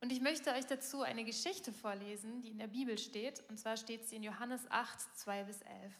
Und 0.00 0.12
ich 0.12 0.22
möchte 0.22 0.52
euch 0.52 0.64
dazu 0.64 1.02
eine 1.02 1.24
Geschichte 1.24 1.72
vorlesen, 1.72 2.40
die 2.40 2.50
in 2.50 2.58
der 2.58 2.66
Bibel 2.66 2.96
steht, 2.96 3.42
und 3.50 3.58
zwar 3.58 3.76
steht 3.76 4.06
sie 4.06 4.16
in 4.16 4.22
Johannes 4.22 4.70
8, 4.70 4.98
2 5.18 5.44
bis 5.44 5.60
11. 5.60 5.94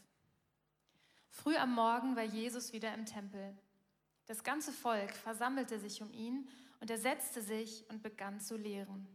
Früh 1.28 1.56
am 1.56 1.74
Morgen 1.74 2.16
war 2.16 2.22
Jesus 2.22 2.72
wieder 2.72 2.94
im 2.94 3.04
Tempel. 3.04 3.56
Das 4.26 4.42
ganze 4.42 4.72
Volk 4.72 5.12
versammelte 5.12 5.78
sich 5.78 6.00
um 6.00 6.10
ihn 6.12 6.48
und 6.84 6.90
er 6.90 6.98
setzte 6.98 7.40
sich 7.40 7.88
und 7.88 8.02
begann 8.02 8.40
zu 8.40 8.58
lehren. 8.58 9.08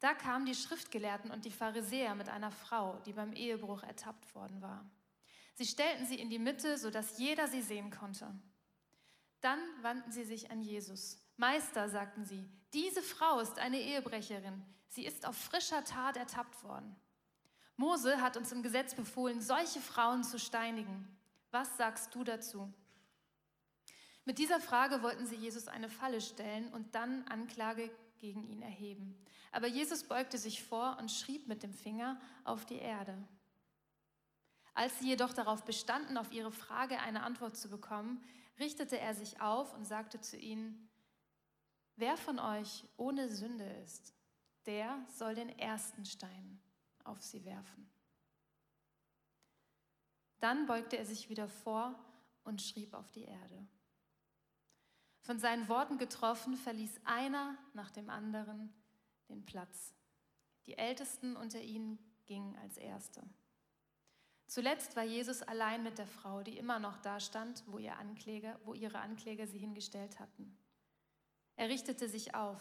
Da 0.00 0.12
kamen 0.12 0.44
die 0.44 0.54
Schriftgelehrten 0.54 1.30
und 1.30 1.46
die 1.46 1.50
Pharisäer 1.50 2.14
mit 2.14 2.28
einer 2.28 2.50
Frau, 2.50 3.00
die 3.06 3.14
beim 3.14 3.32
Ehebruch 3.32 3.82
ertappt 3.82 4.34
worden 4.34 4.60
war. 4.60 4.84
Sie 5.54 5.64
stellten 5.64 6.04
sie 6.04 6.20
in 6.20 6.28
die 6.28 6.38
Mitte, 6.38 6.76
sodass 6.76 7.16
jeder 7.16 7.48
sie 7.48 7.62
sehen 7.62 7.90
konnte. 7.90 8.30
Dann 9.40 9.58
wandten 9.80 10.12
sie 10.12 10.24
sich 10.24 10.50
an 10.50 10.60
Jesus. 10.60 11.16
Meister, 11.38 11.88
sagten 11.88 12.26
sie, 12.26 12.46
diese 12.74 13.00
Frau 13.00 13.40
ist 13.40 13.58
eine 13.58 13.80
Ehebrecherin. 13.80 14.62
Sie 14.88 15.06
ist 15.06 15.26
auf 15.26 15.38
frischer 15.38 15.82
Tat 15.82 16.18
ertappt 16.18 16.62
worden. 16.62 16.94
Mose 17.78 18.20
hat 18.20 18.36
uns 18.36 18.52
im 18.52 18.62
Gesetz 18.62 18.94
befohlen, 18.94 19.40
solche 19.40 19.80
Frauen 19.80 20.22
zu 20.22 20.38
steinigen. 20.38 21.08
Was 21.50 21.74
sagst 21.78 22.14
du 22.14 22.22
dazu? 22.22 22.70
Mit 24.24 24.38
dieser 24.38 24.60
Frage 24.60 25.02
wollten 25.02 25.26
sie 25.26 25.36
Jesus 25.36 25.68
eine 25.68 25.88
Falle 25.88 26.20
stellen 26.20 26.72
und 26.72 26.94
dann 26.94 27.26
Anklage 27.28 27.90
gegen 28.18 28.44
ihn 28.48 28.62
erheben. 28.62 29.18
Aber 29.52 29.66
Jesus 29.66 30.04
beugte 30.04 30.38
sich 30.38 30.62
vor 30.62 30.96
und 30.98 31.10
schrieb 31.10 31.46
mit 31.46 31.62
dem 31.62 31.74
Finger 31.74 32.20
auf 32.44 32.64
die 32.64 32.78
Erde. 32.78 33.16
Als 34.72 34.98
sie 34.98 35.08
jedoch 35.08 35.32
darauf 35.32 35.64
bestanden, 35.64 36.16
auf 36.16 36.32
ihre 36.32 36.50
Frage 36.50 36.98
eine 36.98 37.22
Antwort 37.22 37.56
zu 37.56 37.68
bekommen, 37.68 38.24
richtete 38.58 38.98
er 38.98 39.14
sich 39.14 39.40
auf 39.40 39.74
und 39.74 39.84
sagte 39.84 40.20
zu 40.20 40.36
ihnen, 40.36 40.88
wer 41.96 42.16
von 42.16 42.38
euch 42.38 42.84
ohne 42.96 43.28
Sünde 43.28 43.68
ist, 43.84 44.14
der 44.66 44.98
soll 45.14 45.34
den 45.34 45.56
ersten 45.58 46.04
Stein 46.04 46.60
auf 47.04 47.22
sie 47.22 47.44
werfen. 47.44 47.90
Dann 50.40 50.66
beugte 50.66 50.96
er 50.96 51.06
sich 51.06 51.28
wieder 51.28 51.48
vor 51.48 51.94
und 52.42 52.60
schrieb 52.60 52.94
auf 52.94 53.10
die 53.12 53.24
Erde. 53.24 53.66
Von 55.24 55.38
seinen 55.38 55.68
Worten 55.68 55.96
getroffen, 55.96 56.54
verließ 56.54 57.00
einer 57.04 57.56
nach 57.72 57.90
dem 57.90 58.10
anderen 58.10 58.70
den 59.30 59.44
Platz. 59.46 59.94
Die 60.66 60.76
Ältesten 60.76 61.34
unter 61.34 61.62
ihnen 61.62 61.98
gingen 62.26 62.54
als 62.58 62.76
Erste. 62.76 63.22
Zuletzt 64.46 64.96
war 64.96 65.02
Jesus 65.02 65.40
allein 65.40 65.82
mit 65.82 65.96
der 65.96 66.06
Frau, 66.06 66.42
die 66.42 66.58
immer 66.58 66.78
noch 66.78 66.98
da 66.98 67.20
stand, 67.20 67.64
wo, 67.66 67.78
ihr 67.78 67.96
Ankläger, 67.96 68.60
wo 68.64 68.74
ihre 68.74 68.98
Ankläger 68.98 69.46
sie 69.46 69.56
hingestellt 69.56 70.20
hatten. 70.20 70.58
Er 71.56 71.70
richtete 71.70 72.06
sich 72.06 72.34
auf. 72.34 72.60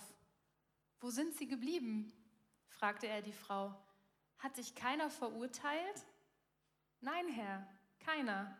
Wo 1.01 1.09
sind 1.09 1.35
sie 1.35 1.47
geblieben? 1.47 2.13
fragte 2.69 3.07
er 3.07 3.21
die 3.21 3.33
Frau. 3.33 3.75
Hat 4.39 4.55
dich 4.55 4.73
keiner 4.73 5.09
verurteilt? 5.09 6.05
Nein, 7.01 7.27
Herr, 7.27 7.67
keiner, 7.99 8.57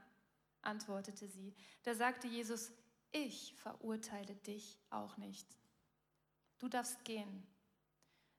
antwortete 0.62 1.30
sie. 1.30 1.56
Da 1.84 1.95
sagte 1.95 2.28
Jesus, 2.28 2.74
ich 3.14 3.53
verurteile 3.55 4.36
dich 4.36 4.78
auch 4.89 5.16
nicht. 5.18 5.47
Du 6.59 6.68
darfst 6.68 7.03
gehen. 7.05 7.47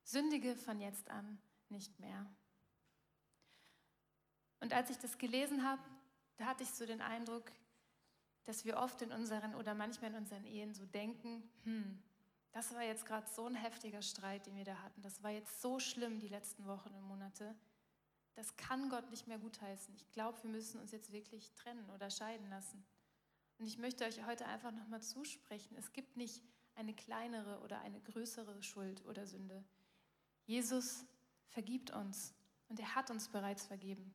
Sündige 0.03 0.55
von 0.57 0.81
jetzt 0.81 1.09
an 1.09 1.39
nicht 1.70 1.99
mehr. 1.99 2.27
Und 4.61 4.72
als 4.72 4.91
ich 4.91 4.99
das 4.99 5.16
gelesen 5.18 5.64
habe, 5.64 5.83
da 6.37 6.47
hatte 6.47 6.62
ich 6.62 6.70
so 6.70 6.85
den 6.85 7.01
Eindruck, 7.01 7.51
dass 8.45 8.64
wir 8.64 8.77
oft 8.77 9.01
in 9.03 9.12
unseren 9.12 9.55
oder 9.55 9.75
manchmal 9.75 10.11
in 10.11 10.16
unseren 10.16 10.45
Ehen 10.45 10.75
so 10.75 10.85
denken, 10.87 11.49
hm, 11.62 12.03
das 12.53 12.72
war 12.75 12.83
jetzt 12.83 13.07
gerade 13.07 13.27
so 13.29 13.47
ein 13.47 13.55
heftiger 13.55 14.03
Streit, 14.03 14.47
den 14.47 14.57
wir 14.57 14.64
da 14.64 14.81
hatten. 14.83 15.03
Das 15.03 15.22
war 15.22 15.31
jetzt 15.31 15.61
so 15.61 15.81
schlimm 15.81 16.20
die 16.20 16.29
letzten 16.29 16.66
Wochen 16.66 16.95
und 16.95 17.03
Monate. 17.03 17.55
Das 18.35 18.57
kann 18.57 18.91
Gott 18.91 19.11
nicht 19.11 19.27
mehr 19.27 19.39
gutheißen. 19.39 19.95
Ich 19.95 20.11
glaube, 20.12 20.43
wir 20.43 20.51
müssen 20.51 20.81
uns 20.81 20.93
jetzt 20.93 21.12
wirklich 21.12 21.53
trennen 21.55 21.89
oder 21.91 22.11
scheiden 22.11 22.49
lassen. 22.51 22.85
Und 23.59 23.66
ich 23.66 23.78
möchte 23.78 24.05
euch 24.05 24.24
heute 24.26 24.46
einfach 24.46 24.72
nochmal 24.72 25.02
zusprechen, 25.02 25.76
es 25.76 25.92
gibt 25.92 26.16
nicht 26.16 26.42
eine 26.74 26.94
kleinere 26.94 27.61
oder 27.61 27.80
eine 27.80 28.00
größere 28.00 28.62
Schuld 28.62 29.05
oder 29.07 29.26
Sünde. 29.26 29.64
Jesus 30.46 31.05
vergibt 31.48 31.92
uns 31.92 32.34
und 32.68 32.80
er 32.80 32.94
hat 32.94 33.11
uns 33.11 33.28
bereits 33.28 33.66
vergeben. 33.66 34.14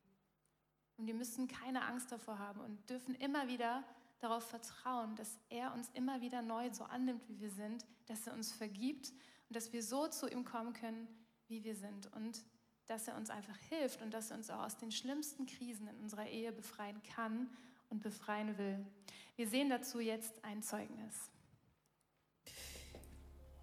Und 0.96 1.06
wir 1.06 1.14
müssen 1.14 1.48
keine 1.48 1.86
Angst 1.86 2.12
davor 2.12 2.38
haben 2.38 2.60
und 2.60 2.90
dürfen 2.90 3.14
immer 3.14 3.48
wieder 3.48 3.82
darauf 4.18 4.46
vertrauen, 4.46 5.16
dass 5.16 5.38
er 5.48 5.72
uns 5.72 5.88
immer 5.94 6.20
wieder 6.20 6.42
neu 6.42 6.70
so 6.72 6.84
annimmt, 6.84 7.26
wie 7.28 7.40
wir 7.40 7.50
sind, 7.50 7.86
dass 8.06 8.26
er 8.26 8.34
uns 8.34 8.52
vergibt 8.52 9.10
und 9.48 9.56
dass 9.56 9.72
wir 9.72 9.82
so 9.82 10.08
zu 10.08 10.28
ihm 10.28 10.44
kommen 10.44 10.74
können, 10.74 11.08
wie 11.48 11.64
wir 11.64 11.74
sind 11.74 12.12
und 12.14 12.44
dass 12.86 13.08
er 13.08 13.16
uns 13.16 13.30
einfach 13.30 13.56
hilft 13.70 14.02
und 14.02 14.12
dass 14.12 14.30
er 14.30 14.36
uns 14.36 14.50
auch 14.50 14.64
aus 14.64 14.76
den 14.76 14.92
schlimmsten 14.92 15.46
Krisen 15.46 15.88
in 15.88 15.96
unserer 16.00 16.28
Ehe 16.28 16.52
befreien 16.52 17.02
kann 17.02 17.48
und 17.90 18.02
befreien 18.02 18.56
will. 18.56 18.78
Wir 19.36 19.48
sehen 19.48 19.68
dazu 19.68 20.00
jetzt 20.00 20.32
ein 20.42 20.62
Zeugnis. 20.62 21.14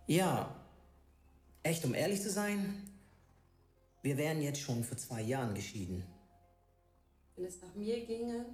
Ja, 0.05 0.55
echt 1.63 1.83
um 1.83 1.93
ehrlich 1.93 2.21
zu 2.21 2.29
sein, 2.29 2.89
wir 4.01 4.17
wären 4.17 4.41
jetzt 4.41 4.61
schon 4.61 4.83
vor 4.83 4.97
zwei 4.97 5.21
Jahren 5.21 5.53
geschieden. 5.53 6.03
Wenn 7.35 7.45
es 7.45 7.61
nach 7.61 7.75
mir 7.75 8.05
ginge, 8.05 8.45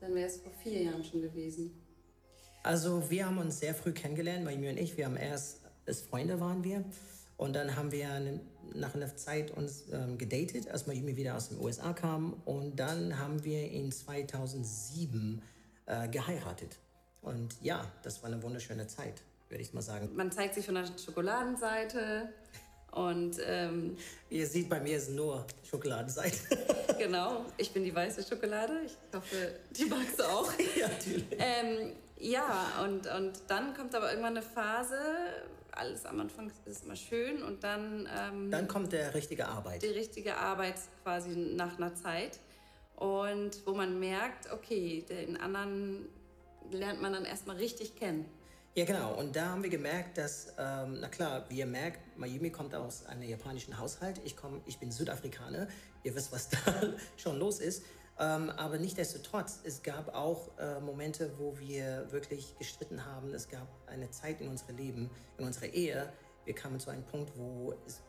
dann 0.00 0.14
wäre 0.14 0.28
es 0.28 0.38
vor 0.38 0.52
vier 0.52 0.82
Jahren 0.82 1.02
schon 1.02 1.22
gewesen. 1.22 1.80
Also 2.62 3.10
wir 3.10 3.26
haben 3.26 3.38
uns 3.38 3.58
sehr 3.58 3.74
früh 3.74 3.92
kennengelernt, 3.92 4.44
Maimi 4.44 4.68
und 4.68 4.78
ich. 4.78 4.96
Wir 4.96 5.06
haben 5.06 5.16
erst, 5.16 5.60
als 5.86 6.02
Freunde 6.02 6.40
waren 6.40 6.64
wir. 6.64 6.84
Und 7.36 7.54
dann 7.54 7.74
haben 7.76 7.90
wir 7.90 8.10
eine, 8.10 8.40
nach 8.74 8.94
einer 8.94 9.14
Zeit 9.16 9.50
uns 9.50 9.84
ähm, 9.92 10.18
gedatet, 10.18 10.70
als 10.70 10.86
Maimi 10.86 11.16
wieder 11.16 11.36
aus 11.36 11.48
den 11.48 11.60
USA 11.60 11.92
kam. 11.92 12.34
Und 12.44 12.76
dann 12.76 13.18
haben 13.18 13.44
wir 13.44 13.70
in 13.70 13.92
2007 13.92 15.42
äh, 15.86 16.08
geheiratet. 16.08 16.78
Und 17.22 17.56
ja, 17.62 17.90
das 18.02 18.22
war 18.22 18.30
eine 18.30 18.42
wunderschöne 18.42 18.86
Zeit, 18.86 19.22
würde 19.48 19.62
ich 19.62 19.72
mal 19.72 19.82
sagen. 19.82 20.10
Man 20.14 20.30
zeigt 20.30 20.54
sich 20.54 20.66
von 20.66 20.74
der 20.74 20.86
Schokoladenseite 21.02 22.28
und 22.92 23.36
ähm, 23.44 23.96
ihr 24.30 24.46
seht, 24.46 24.68
bei 24.68 24.78
mir 24.80 24.98
ist 24.98 25.10
nur 25.10 25.46
Schokoladenseite. 25.68 26.36
genau, 26.98 27.44
ich 27.56 27.72
bin 27.72 27.82
die 27.82 27.94
weiße 27.94 28.22
Schokolade. 28.22 28.80
Ich 28.84 28.96
hoffe, 29.14 29.54
die 29.76 29.86
magst 29.86 30.18
du 30.18 30.24
auch. 30.24 30.52
ja, 30.76 30.88
natürlich. 30.88 31.24
Ähm, 31.38 31.92
Ja, 32.18 32.84
und, 32.84 33.06
und 33.06 33.32
dann 33.48 33.74
kommt 33.74 33.94
aber 33.94 34.10
irgendwann 34.10 34.36
eine 34.36 34.42
Phase, 34.42 34.98
alles 35.76 36.06
am 36.06 36.20
Anfang 36.20 36.50
ist 36.66 36.84
immer 36.84 36.96
schön 36.96 37.42
und 37.42 37.64
dann... 37.64 38.08
Ähm, 38.16 38.50
dann 38.50 38.68
kommt 38.68 38.92
der 38.92 39.14
richtige 39.14 39.46
Arbeit. 39.46 39.82
Die 39.82 39.88
richtige 39.88 40.36
Arbeit 40.36 40.76
quasi 41.02 41.30
nach 41.30 41.76
einer 41.76 41.94
Zeit. 41.94 42.38
Und 42.96 43.66
wo 43.66 43.74
man 43.74 43.98
merkt, 43.98 44.52
okay, 44.52 45.04
den 45.08 45.36
anderen 45.36 46.08
lernt 46.70 47.02
man 47.02 47.12
dann 47.12 47.24
erstmal 47.24 47.56
richtig 47.56 47.96
kennen. 47.96 48.24
Ja, 48.76 48.84
genau. 48.84 49.14
Und 49.14 49.36
da 49.36 49.50
haben 49.50 49.62
wir 49.62 49.70
gemerkt, 49.70 50.18
dass, 50.18 50.48
ähm, 50.58 50.98
na 51.00 51.08
klar, 51.08 51.44
wie 51.48 51.58
ihr 51.58 51.66
merkt, 51.66 52.18
Mayumi 52.18 52.50
kommt 52.50 52.74
aus 52.74 53.06
einem 53.06 53.22
japanischen 53.22 53.78
Haushalt. 53.78 54.20
Ich, 54.24 54.36
komm, 54.36 54.62
ich 54.66 54.78
bin 54.78 54.90
Südafrikaner. 54.90 55.68
Ihr 56.02 56.14
wisst, 56.14 56.32
was 56.32 56.48
da 56.50 56.58
schon 57.16 57.38
los 57.38 57.60
ist. 57.60 57.84
Ähm, 58.18 58.50
aber 58.50 58.78
nichtdestotrotz, 58.78 59.60
es 59.64 59.82
gab 59.82 60.14
auch 60.14 60.56
äh, 60.58 60.78
Momente, 60.80 61.32
wo 61.38 61.58
wir 61.58 62.10
wirklich 62.12 62.56
gestritten 62.58 63.04
haben. 63.04 63.34
Es 63.34 63.48
gab 63.48 63.66
eine 63.86 64.08
Zeit 64.10 64.40
in 64.40 64.48
unserem 64.48 64.76
Leben, 64.76 65.10
in 65.36 65.44
unserer 65.44 65.66
Ehe. 65.66 66.12
Wir 66.44 66.54
kamen 66.54 66.78
zu 66.78 66.90
einem 66.90 67.04
Punkt, 67.04 67.32
wo 67.36 67.74
es, 67.86 68.02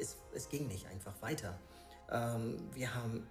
es, 0.00 0.16
es 0.34 0.48
ging 0.48 0.66
nicht 0.68 0.86
einfach 0.86 1.20
weiter. 1.20 1.58
Ähm, 2.10 2.56
wir 2.72 2.94
haben 2.94 3.26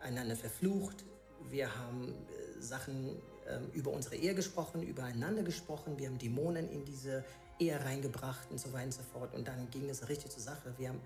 einander 0.00 0.36
verflucht. 0.36 1.04
Wir 1.48 1.74
haben 1.74 2.12
äh, 2.12 2.62
Sachen 2.62 3.20
äh, 3.46 3.58
über 3.72 3.90
unsere 3.90 4.14
Ehe 4.14 4.36
gesprochen, 4.36 4.82
übereinander 4.82 5.42
gesprochen. 5.42 5.98
Wir 5.98 6.08
haben 6.08 6.18
Dämonen 6.18 6.68
in 6.68 6.84
diese 6.84 7.24
Ehe 7.58 7.78
reingebracht 7.84 8.50
und 8.52 8.58
so 8.58 8.72
weiter 8.72 8.86
und 8.86 8.94
so 8.94 9.02
fort. 9.02 9.34
Und 9.34 9.48
dann 9.48 9.68
ging 9.70 9.88
es 9.90 10.08
richtig 10.08 10.30
zur 10.30 10.42
Sache. 10.42 10.72
Wir 10.76 10.90
haben, 10.90 11.00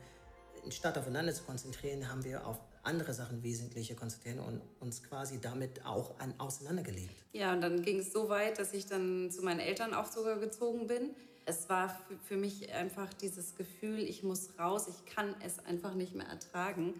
statt 0.68 0.98
aufeinander 0.98 1.32
zu 1.32 1.44
konzentrieren, 1.44 2.10
haben 2.10 2.24
wir 2.24 2.46
auf 2.46 2.58
andere 2.84 3.14
Sachen 3.14 3.42
wesentliche 3.42 3.94
konzentrieren 3.94 4.40
und 4.40 4.60
uns 4.80 5.02
quasi 5.02 5.40
damit 5.40 5.84
auch 5.84 6.18
an, 6.18 6.34
auseinandergelebt. 6.38 7.14
Ja, 7.32 7.52
und 7.52 7.60
dann 7.60 7.82
ging 7.82 7.98
es 7.98 8.12
so 8.12 8.28
weit, 8.28 8.58
dass 8.58 8.72
ich 8.74 8.86
dann 8.86 9.30
zu 9.30 9.42
meinen 9.42 9.60
Eltern 9.60 9.94
auch 9.94 10.06
sogar 10.06 10.38
gezogen 10.38 10.86
bin. 10.86 11.10
Es 11.46 11.68
war 11.68 11.98
für 12.22 12.36
mich 12.36 12.72
einfach 12.72 13.12
dieses 13.14 13.56
Gefühl, 13.56 13.98
ich 14.00 14.22
muss 14.22 14.58
raus, 14.58 14.86
ich 14.88 15.14
kann 15.14 15.34
es 15.44 15.58
einfach 15.64 15.94
nicht 15.94 16.14
mehr 16.14 16.26
ertragen. 16.26 16.94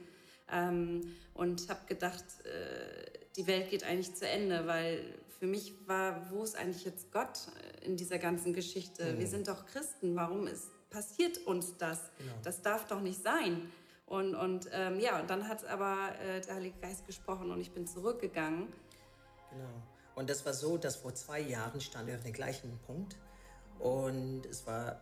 Ähm, 0.53 1.15
und 1.33 1.69
habe 1.71 1.81
gedacht, 1.87 2.25
äh, 2.45 3.11
die 3.37 3.47
Welt 3.47 3.71
geht 3.71 3.85
eigentlich 3.85 4.15
zu 4.15 4.29
Ende, 4.29 4.67
weil 4.67 5.03
für 5.39 5.47
mich 5.47 5.73
war, 5.87 6.31
wo 6.31 6.43
ist 6.43 6.57
eigentlich 6.57 6.85
jetzt 6.85 7.13
Gott 7.13 7.49
in 7.83 7.97
dieser 7.97 8.19
ganzen 8.19 8.53
Geschichte? 8.53 9.13
Mhm. 9.13 9.19
Wir 9.19 9.27
sind 9.27 9.49
doch 9.49 9.67
Christen, 9.67 10.15
warum 10.17 10.47
ist, 10.47 10.69
passiert 10.91 11.39
uns 11.47 11.77
das? 11.77 12.01
Genau. 12.19 12.33
Das 12.43 12.63
darf 12.63 12.87
doch 12.87 13.01
nicht 13.01 13.23
sein. 13.23 13.71
Und, 14.07 14.35
und 14.35 14.69
ähm, 14.73 15.01
ja, 15.01 15.21
und 15.21 15.31
dann 15.31 15.49
hat 15.49 15.65
aber 15.67 16.19
äh, 16.21 16.41
der 16.41 16.57
Heilige 16.57 16.79
Geist 16.79 17.07
gesprochen 17.07 17.51
und 17.51 17.61
ich 17.61 17.73
bin 17.73 17.87
zurückgegangen. 17.87 18.73
Genau. 19.51 19.83
Und 20.15 20.31
das 20.31 20.45
war 20.45 20.53
so, 20.53 20.77
dass 20.77 20.97
vor 20.97 21.15
zwei 21.15 21.41
Jahren 21.41 21.81
standen 21.81 22.09
wir 22.09 22.17
auf 22.17 22.23
dem 22.23 22.33
gleichen 22.33 22.79
Punkt. 22.87 23.17
Und 23.79 24.47
es 24.47 24.67
war, 24.67 25.01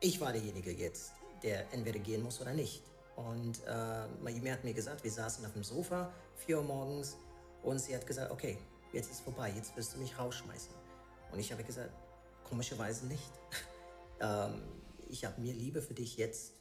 ich 0.00 0.20
war 0.20 0.32
derjenige 0.32 0.72
jetzt, 0.72 1.12
der 1.42 1.72
entweder 1.72 1.98
gehen 1.98 2.22
muss 2.22 2.40
oder 2.40 2.52
nicht. 2.52 2.82
Und 3.14 3.62
äh, 3.66 4.06
Mayumi 4.20 4.50
hat 4.50 4.64
mir 4.64 4.74
gesagt, 4.74 5.02
wir 5.02 5.10
saßen 5.10 5.44
auf 5.46 5.52
dem 5.52 5.64
Sofa, 5.64 6.12
4 6.44 6.58
Uhr 6.58 6.64
morgens, 6.64 7.16
und 7.62 7.78
sie 7.80 7.94
hat 7.96 8.06
gesagt, 8.06 8.30
okay, 8.30 8.58
jetzt 8.92 9.10
ist 9.10 9.22
vorbei, 9.22 9.52
jetzt 9.56 9.76
wirst 9.76 9.94
du 9.94 9.98
mich 9.98 10.18
rausschmeißen. 10.18 10.72
Und 11.32 11.38
ich 11.38 11.50
habe 11.50 11.64
gesagt, 11.64 11.90
komischerweise 12.44 13.06
nicht. 13.06 13.32
ähm, 14.20 14.62
ich 15.08 15.24
habe 15.24 15.40
mehr 15.40 15.54
Liebe 15.54 15.80
für 15.82 15.94
dich 15.94 16.16
jetzt 16.16 16.52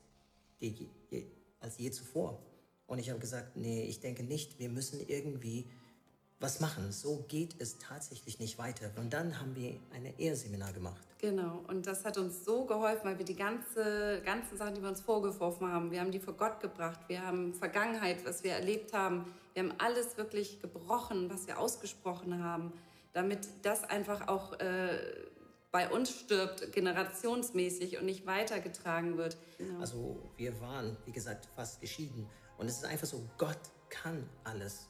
die, 0.62 0.89
die, 1.12 1.26
als 1.60 1.78
je 1.78 1.91
zuvor. 1.91 2.41
Und 2.88 2.99
ich 2.99 3.10
habe 3.10 3.20
gesagt, 3.20 3.56
nee, 3.56 3.84
ich 3.84 3.99
denke 3.99 4.24
nicht, 4.24 4.60
wir 4.60 4.70
müssen 4.70 4.99
irgendwie 5.08 5.68
was 6.39 6.60
machen. 6.60 6.91
So 6.91 7.26
geht 7.28 7.56
es 7.60 7.78
tatsächlich 7.78 8.39
nicht 8.39 8.58
weiter. 8.58 8.91
Und 8.97 9.14
dann 9.14 9.39
haben 9.39 9.56
wir 9.56 9.80
ein 9.93 10.06
Ehrseminar 10.18 10.74
gemacht. 10.74 11.01
Genau, 11.20 11.64
und 11.68 11.88
das 11.88 12.06
hat 12.06 12.18
uns 12.18 12.43
so 12.45 12.66
geholfen, 12.66 13.06
weil 13.06 13.18
wir 13.18 13.26
die 13.26 13.36
ganze, 13.36 14.22
ganzen 14.24 14.58
Sachen, 14.58 14.76
die 14.76 14.82
wir 14.82 14.89
uns 14.89 15.01
vorgeworfen 15.01 15.72
haben, 15.72 15.89
wir 15.89 16.01
haben 16.01 16.12
die 16.12 16.20
vor 16.20 16.36
Gott 16.36 16.60
gebracht, 16.60 16.99
wir 17.08 17.26
haben 17.26 17.53
Vergangenheit, 17.53 18.24
was 18.26 18.43
wir 18.43 18.51
erlebt 18.51 18.93
haben, 18.93 19.26
wir 19.53 19.64
haben 19.64 19.74
alles 19.80 20.18
wirklich 20.18 20.62
gebrochen, 20.62 21.30
was 21.32 21.47
wir 21.47 21.58
ausgesprochen 21.58 22.43
haben, 22.43 22.74
damit 23.14 23.47
das 23.64 23.84
einfach 23.86 24.28
auch 24.28 24.60
äh, 24.60 24.99
bei 25.76 25.89
uns 25.89 26.09
stirbt, 26.09 26.71
generationsmäßig 26.71 27.97
und 27.97 28.05
nicht 28.05 28.26
weitergetragen 28.26 29.17
wird. 29.17 29.36
Genau. 29.57 29.82
Also 29.82 30.17
wir 30.38 30.61
waren, 30.61 30.95
wie 31.03 31.11
gesagt, 31.11 31.49
fast 31.53 31.82
geschieden. 31.82 32.30
Und 32.57 32.69
es 32.69 32.78
ist 32.78 32.86
einfach 32.86 33.07
so, 33.07 33.21
Gott 33.38 33.59
kann 33.89 34.23
alles 34.45 34.88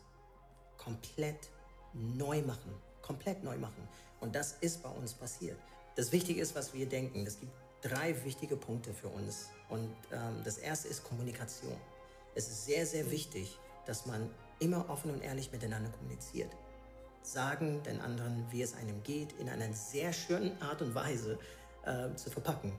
komplett 0.77 1.49
neu 1.93 2.43
machen. 2.43 2.71
Komplett 3.01 3.43
neu 3.43 3.57
machen. 3.57 3.87
Und 4.19 4.35
das 4.35 4.57
ist 4.61 4.83
bei 4.83 4.89
uns 4.89 5.15
passiert. 5.15 5.57
Das 5.95 6.11
Wichtige 6.11 6.39
ist, 6.39 6.53
was 6.53 6.71
wir 6.75 6.85
denken. 6.85 7.25
Es 7.25 7.39
gibt 7.39 7.51
drei 7.81 8.23
wichtige 8.23 8.55
Punkte 8.55 8.93
für 8.93 9.07
uns. 9.07 9.47
Und 9.69 9.89
ähm, 10.11 10.39
das 10.43 10.59
erste 10.59 10.87
ist 10.87 11.03
Kommunikation. 11.03 11.75
Es 12.35 12.47
ist 12.47 12.67
sehr, 12.67 12.85
sehr 12.85 13.09
wichtig, 13.09 13.57
dass 13.87 14.05
man 14.05 14.29
immer 14.59 14.87
offen 14.87 15.09
und 15.09 15.23
ehrlich 15.23 15.51
miteinander 15.51 15.89
kommuniziert. 15.89 16.51
Sagen 17.25 17.81
den 17.83 17.99
anderen, 18.01 18.45
wie 18.51 18.61
es 18.61 18.75
einem 18.75 19.01
geht, 19.03 19.33
in 19.39 19.49
einer 19.49 19.71
sehr 19.73 20.13
schönen 20.13 20.61
Art 20.61 20.81
und 20.81 20.93
Weise 20.93 21.39
äh, 21.85 22.13
zu 22.15 22.29
verpacken. 22.29 22.71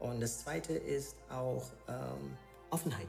Und 0.00 0.20
das 0.20 0.40
zweite 0.40 0.72
ist 0.72 1.16
auch 1.30 1.64
ähm, 1.88 2.36
Offenheit. 2.70 3.08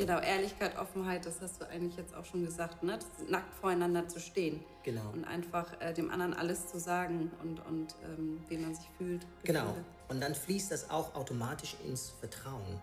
Genau, 0.00 0.18
Ehrlichkeit, 0.18 0.78
Offenheit, 0.78 1.26
das 1.26 1.42
hast 1.42 1.60
du 1.60 1.68
eigentlich 1.68 1.96
jetzt 1.96 2.14
auch 2.14 2.24
schon 2.24 2.44
gesagt, 2.44 2.82
ne? 2.82 2.98
nackt 3.28 3.54
voreinander 3.54 4.08
zu 4.08 4.18
stehen. 4.18 4.64
Genau. 4.82 5.10
Und 5.12 5.26
einfach 5.26 5.78
äh, 5.80 5.92
dem 5.92 6.10
anderen 6.10 6.32
alles 6.32 6.68
zu 6.68 6.78
sagen 6.78 7.30
und, 7.42 7.60
und 7.66 7.94
ähm, 8.04 8.42
wie 8.48 8.56
man 8.56 8.74
sich 8.74 8.88
fühlt. 8.96 9.20
Gefühle. 9.42 9.60
Genau. 9.60 9.74
Und 10.08 10.20
dann 10.20 10.34
fließt 10.34 10.70
das 10.72 10.88
auch 10.88 11.14
automatisch 11.14 11.76
ins 11.86 12.10
Vertrauen, 12.18 12.80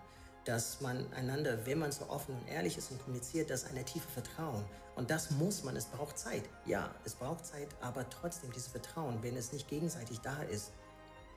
dass 0.48 0.80
man 0.80 1.12
einander, 1.12 1.66
wenn 1.66 1.78
man 1.78 1.92
so 1.92 2.08
offen 2.08 2.34
und 2.34 2.48
ehrlich 2.48 2.78
ist 2.78 2.90
und 2.90 2.98
kommuniziert, 3.02 3.50
dass 3.50 3.66
eine 3.66 3.84
tiefe 3.84 4.08
Vertrauen. 4.08 4.64
Und 4.96 5.10
das 5.10 5.30
muss 5.32 5.62
man, 5.62 5.76
es 5.76 5.84
braucht 5.84 6.18
Zeit. 6.18 6.42
Ja, 6.64 6.94
es 7.04 7.14
braucht 7.14 7.44
Zeit, 7.44 7.68
aber 7.82 8.08
trotzdem 8.08 8.50
dieses 8.52 8.68
Vertrauen, 8.68 9.22
wenn 9.22 9.36
es 9.36 9.52
nicht 9.52 9.68
gegenseitig 9.68 10.20
da 10.20 10.42
ist, 10.44 10.72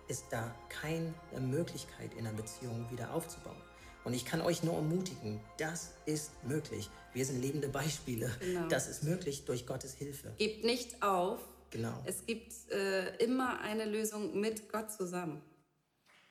ist 0.08 0.24
da 0.32 0.56
keine 0.70 1.14
Möglichkeit 1.42 2.14
in 2.14 2.26
einer 2.26 2.38
Beziehung 2.38 2.90
wieder 2.90 3.14
aufzubauen. 3.14 3.62
Und 4.06 4.14
ich 4.14 4.24
kann 4.24 4.40
euch 4.40 4.64
nur 4.64 4.76
ermutigen, 4.76 5.42
das 5.58 5.92
ist 6.06 6.32
möglich. 6.46 6.90
Wir 7.14 7.26
sind 7.26 7.42
lebende 7.42 7.68
Beispiele. 7.68 8.32
Genau. 8.40 8.70
Das 8.70 8.88
ist 8.88 9.04
möglich 9.04 9.44
durch 9.44 9.68
Gottes 9.68 9.94
Hilfe. 9.94 10.34
Gebt 10.38 10.64
nicht 10.64 11.04
auf. 11.04 11.42
Genau. 11.70 12.02
Es 12.06 12.26
gibt 12.26 12.54
äh, 12.72 13.14
immer 13.18 13.60
eine 13.60 13.84
Lösung 13.84 14.40
mit 14.40 14.72
Gott 14.72 14.90
zusammen. 14.90 15.42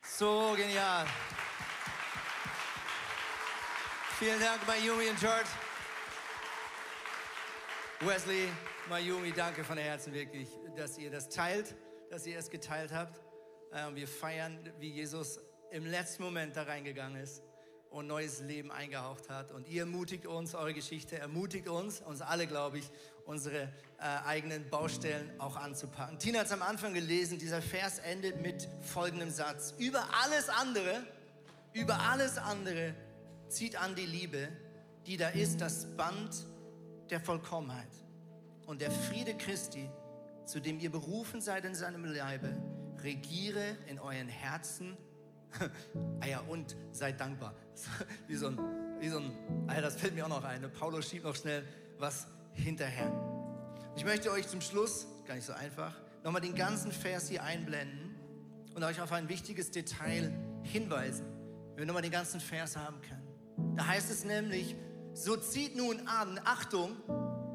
So 0.03 0.55
genial. 0.57 1.07
Vielen 4.21 4.39
Dank, 4.39 4.67
Mayumi 4.67 5.09
und 5.09 5.19
George. 5.19 5.49
Wesley, 8.01 8.51
Mayumi, 8.91 9.33
danke 9.33 9.65
von 9.65 9.79
Herzen 9.79 10.13
wirklich, 10.13 10.47
dass 10.77 10.99
ihr 10.99 11.11
das 11.11 11.31
teilt, 11.31 11.75
dass 12.11 12.27
ihr 12.27 12.39
es 12.39 12.51
geteilt 12.51 12.93
habt. 12.93 13.19
Ähm, 13.73 13.97
wir 13.97 14.07
feiern, 14.07 14.59
wie 14.79 14.91
Jesus 14.91 15.41
im 15.71 15.87
letzten 15.87 16.23
Moment 16.23 16.55
da 16.55 16.65
reingegangen 16.65 17.19
ist 17.23 17.43
und 17.89 18.09
neues 18.09 18.41
Leben 18.41 18.71
eingehaucht 18.71 19.31
hat. 19.31 19.53
Und 19.53 19.67
ihr 19.69 19.85
ermutigt 19.85 20.27
uns, 20.27 20.55
eure 20.55 20.75
Geschichte 20.75 21.17
ermutigt 21.17 21.67
uns, 21.67 22.03
uns 22.03 22.21
alle, 22.21 22.47
glaube 22.47 22.77
ich, 22.77 22.91
unsere 23.25 23.63
äh, 23.63 23.71
eigenen 24.27 24.69
Baustellen 24.69 25.33
auch 25.41 25.57
anzupacken. 25.57 26.19
Tina 26.19 26.41
hat 26.41 26.47
es 26.47 26.53
am 26.53 26.61
Anfang 26.61 26.93
gelesen, 26.93 27.39
dieser 27.39 27.63
Vers 27.63 28.01
endet 28.01 28.43
mit 28.43 28.69
folgendem 28.83 29.31
Satz. 29.31 29.73
Über 29.79 30.07
alles 30.23 30.51
andere, 30.51 31.07
über 31.73 31.99
alles 32.01 32.37
andere 32.37 32.95
zieht 33.51 33.77
an 33.77 33.95
die 33.95 34.07
Liebe, 34.07 34.49
die 35.07 35.17
da 35.17 35.29
ist, 35.29 35.61
das 35.61 35.87
Band 35.97 36.47
der 37.11 37.21
Vollkommenheit. 37.21 37.91
Und 38.67 38.81
der 38.81 38.91
Friede 38.91 39.35
Christi, 39.35 39.89
zu 40.45 40.61
dem 40.61 40.79
ihr 40.79 40.91
berufen 40.91 41.41
seid 41.41 41.65
in 41.65 41.75
seinem 41.75 42.05
Leibe, 42.05 42.57
regiere 43.03 43.77
in 43.89 43.99
euren 43.99 44.29
Herzen 44.29 44.97
ah 46.21 46.27
ja, 46.27 46.41
und 46.41 46.77
seid 46.93 47.21
dankbar. 47.21 47.55
Wie 48.29 48.37
so 48.37 48.49
ein, 48.49 48.59
wie 49.01 49.09
so 49.09 49.19
ein, 49.19 49.33
ah 49.69 49.81
das 49.81 49.97
fällt 49.97 50.15
mir 50.15 50.25
auch 50.25 50.29
noch 50.29 50.45
ein. 50.45 50.71
Paulus 50.73 51.09
schiebt 51.09 51.25
noch 51.25 51.35
schnell 51.35 51.65
was 51.99 52.27
hinterher. 52.53 53.11
Ich 53.97 54.05
möchte 54.05 54.31
euch 54.31 54.47
zum 54.47 54.61
Schluss, 54.61 55.07
gar 55.27 55.35
nicht 55.35 55.47
so 55.47 55.53
einfach, 55.53 55.95
nochmal 56.23 56.41
den 56.41 56.55
ganzen 56.55 56.93
Vers 56.93 57.29
hier 57.29 57.43
einblenden 57.43 58.15
und 58.75 58.85
euch 58.85 59.01
auf 59.01 59.13
ein 59.13 59.29
wichtiges 59.29 59.71
Detail 59.71 60.33
hinweisen, 60.63 61.27
wenn 61.71 61.79
wir 61.79 61.87
nochmal 61.87 62.03
den 62.03 62.13
ganzen 62.13 62.41
Vers 62.41 62.77
haben 62.77 63.01
können. 63.01 63.20
Da 63.77 63.87
heißt 63.87 64.11
es 64.11 64.25
nämlich, 64.25 64.77
so 65.15 65.37
zieht 65.37 65.77
nun 65.77 66.07
an, 66.07 66.41
Achtung, 66.45 66.97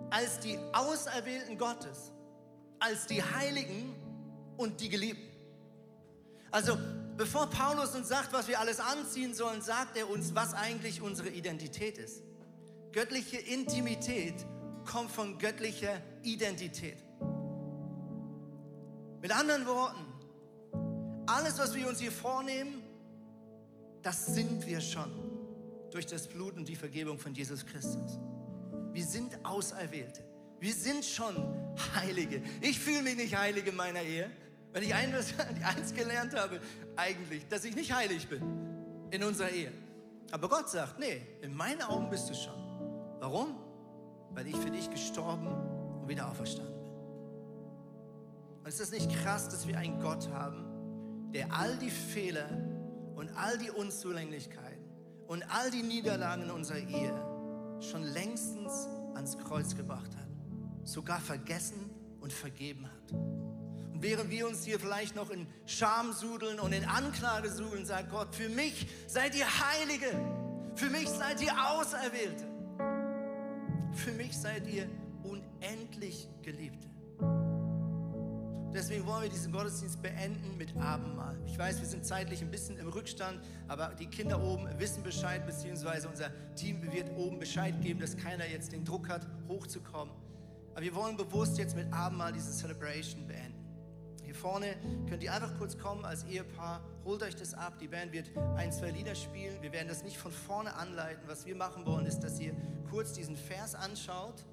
als 0.09 0.39
die 0.39 0.57
Auserwählten 0.73 1.57
Gottes, 1.57 2.11
als 2.79 3.07
die 3.07 3.21
Heiligen 3.21 3.95
und 4.57 4.79
die 4.81 4.89
Geliebten. 4.89 5.29
Also 6.51 6.77
bevor 7.17 7.49
Paulus 7.49 7.95
uns 7.95 8.07
sagt, 8.07 8.31
was 8.33 8.47
wir 8.47 8.59
alles 8.59 8.79
anziehen 8.79 9.33
sollen, 9.33 9.61
sagt 9.61 9.97
er 9.97 10.09
uns, 10.09 10.35
was 10.35 10.53
eigentlich 10.53 11.01
unsere 11.01 11.29
Identität 11.29 11.97
ist. 11.97 12.23
Göttliche 12.91 13.37
Intimität 13.37 14.45
kommt 14.85 15.11
von 15.11 15.37
göttlicher 15.37 16.01
Identität. 16.23 16.97
Mit 19.21 19.31
anderen 19.31 19.65
Worten, 19.65 20.05
alles, 21.25 21.57
was 21.57 21.73
wir 21.73 21.87
uns 21.87 21.99
hier 21.99 22.11
vornehmen, 22.11 22.83
das 24.01 24.27
sind 24.27 24.65
wir 24.67 24.79
schon 24.79 25.24
durch 25.95 26.05
das 26.05 26.27
Blut 26.27 26.57
und 26.57 26.67
die 26.67 26.75
Vergebung 26.75 27.17
von 27.17 27.33
Jesus 27.33 27.65
Christus. 27.65 28.19
Wir 28.91 29.05
sind 29.05 29.33
Auserwählte. 29.45 30.25
Wir 30.59 30.73
sind 30.73 31.05
schon 31.05 31.35
Heilige. 31.95 32.41
Ich 32.59 32.77
fühle 32.77 33.01
mich 33.01 33.15
nicht 33.15 33.37
heilig 33.37 33.65
in 33.65 33.77
meiner 33.77 34.01
Ehe, 34.01 34.29
weil 34.73 34.83
ich 34.83 34.93
eins, 34.93 35.33
eins 35.63 35.93
gelernt 35.93 36.35
habe, 36.35 36.59
eigentlich, 36.97 37.47
dass 37.47 37.63
ich 37.63 37.75
nicht 37.75 37.93
heilig 37.93 38.27
bin 38.27 38.41
in 39.09 39.23
unserer 39.23 39.51
Ehe. 39.51 39.71
Aber 40.31 40.49
Gott 40.49 40.69
sagt, 40.69 40.99
nee, 40.99 41.21
in 41.41 41.55
meinen 41.55 41.81
Augen 41.81 42.09
bist 42.09 42.29
du 42.29 42.33
schon. 42.33 42.61
Warum? 43.21 43.55
Weil 44.31 44.47
ich 44.47 44.57
für 44.57 44.71
dich 44.71 44.89
gestorben 44.89 45.47
und 46.01 46.09
wieder 46.09 46.29
auferstanden 46.29 46.73
bin. 46.73 46.91
Und 48.59 48.67
ist 48.67 48.81
das 48.81 48.91
nicht 48.91 49.09
krass, 49.23 49.47
dass 49.47 49.65
wir 49.65 49.77
einen 49.77 50.01
Gott 50.01 50.27
haben, 50.29 51.31
der 51.31 51.53
all 51.53 51.77
die 51.77 51.89
Fehler 51.89 52.49
und 53.15 53.29
all 53.37 53.57
die 53.57 53.71
Unzulänglichkeiten 53.71 54.64
und 55.27 55.43
all 55.51 55.71
die 55.71 55.83
Niederlagen 55.83 56.49
unserer 56.51 56.77
Ehe 56.77 57.13
schon 57.79 58.03
längstens 58.03 58.87
ans 59.15 59.37
Kreuz 59.37 59.75
gebracht 59.75 60.15
hat, 60.15 60.27
sogar 60.83 61.19
vergessen 61.19 61.89
und 62.21 62.31
vergeben 62.33 62.85
hat. 62.85 63.11
Und 63.11 64.01
während 64.01 64.29
wir 64.29 64.47
uns 64.47 64.65
hier 64.65 64.79
vielleicht 64.79 65.15
noch 65.15 65.29
in 65.29 65.47
Scham 65.65 66.11
sudeln 66.13 66.59
und 66.59 66.73
in 66.73 66.85
Anklage 66.85 67.49
sudeln, 67.49 67.85
sagt 67.85 68.11
Gott, 68.11 68.33
für 68.35 68.49
mich 68.49 68.87
seid 69.07 69.35
ihr 69.35 69.45
Heilige, 69.45 70.11
für 70.75 70.89
mich 70.89 71.07
seid 71.09 71.41
ihr 71.41 71.53
Auserwählte, 71.53 72.45
für 73.93 74.11
mich 74.11 74.37
seid 74.37 74.67
ihr 74.67 74.89
unendlich. 75.23 76.24
Wollen 79.05 79.21
wir 79.21 79.29
diesen 79.29 79.51
Gottesdienst 79.51 80.01
beenden 80.01 80.57
mit 80.57 80.75
Abendmahl. 80.77 81.37
Ich 81.45 81.59
weiß, 81.59 81.79
wir 81.79 81.87
sind 81.87 82.03
zeitlich 82.07 82.41
ein 82.41 82.49
bisschen 82.49 82.75
im 82.77 82.87
Rückstand, 82.87 83.39
aber 83.67 83.93
die 83.93 84.07
Kinder 84.07 84.41
oben 84.41 84.67
wissen 84.79 85.03
Bescheid, 85.03 85.45
beziehungsweise 85.45 86.09
unser 86.09 86.31
Team 86.55 86.81
wird 86.91 87.11
oben 87.15 87.37
Bescheid 87.37 87.79
geben, 87.81 87.99
dass 87.99 88.17
keiner 88.17 88.47
jetzt 88.47 88.71
den 88.71 88.83
Druck 88.83 89.07
hat, 89.07 89.27
hochzukommen. 89.47 90.11
Aber 90.73 90.81
wir 90.81 90.95
wollen 90.95 91.17
bewusst 91.17 91.59
jetzt 91.59 91.75
mit 91.75 91.93
Abendmahl 91.93 92.33
diese 92.33 92.51
Celebration 92.51 93.27
beenden. 93.27 93.63
Hier 94.23 94.33
vorne 94.33 94.75
könnt 95.07 95.21
ihr 95.21 95.31
einfach 95.31 95.55
kurz 95.59 95.77
kommen 95.77 96.03
als 96.03 96.23
Ehepaar, 96.23 96.83
holt 97.03 97.21
euch 97.21 97.35
das 97.35 97.53
ab. 97.53 97.77
Die 97.79 97.87
Band 97.87 98.11
wird 98.11 98.31
ein, 98.55 98.71
zwei 98.71 98.89
Lieder 98.89 99.13
spielen. 99.13 99.61
Wir 99.61 99.71
werden 99.71 99.87
das 99.87 100.03
nicht 100.03 100.17
von 100.17 100.31
vorne 100.31 100.73
anleiten. 100.73 101.21
Was 101.27 101.45
wir 101.45 101.55
machen 101.55 101.85
wollen, 101.85 102.07
ist, 102.07 102.21
dass 102.21 102.39
ihr 102.39 102.55
kurz 102.89 103.13
diesen 103.13 103.37
Vers 103.37 103.75
anschaut 103.75 104.43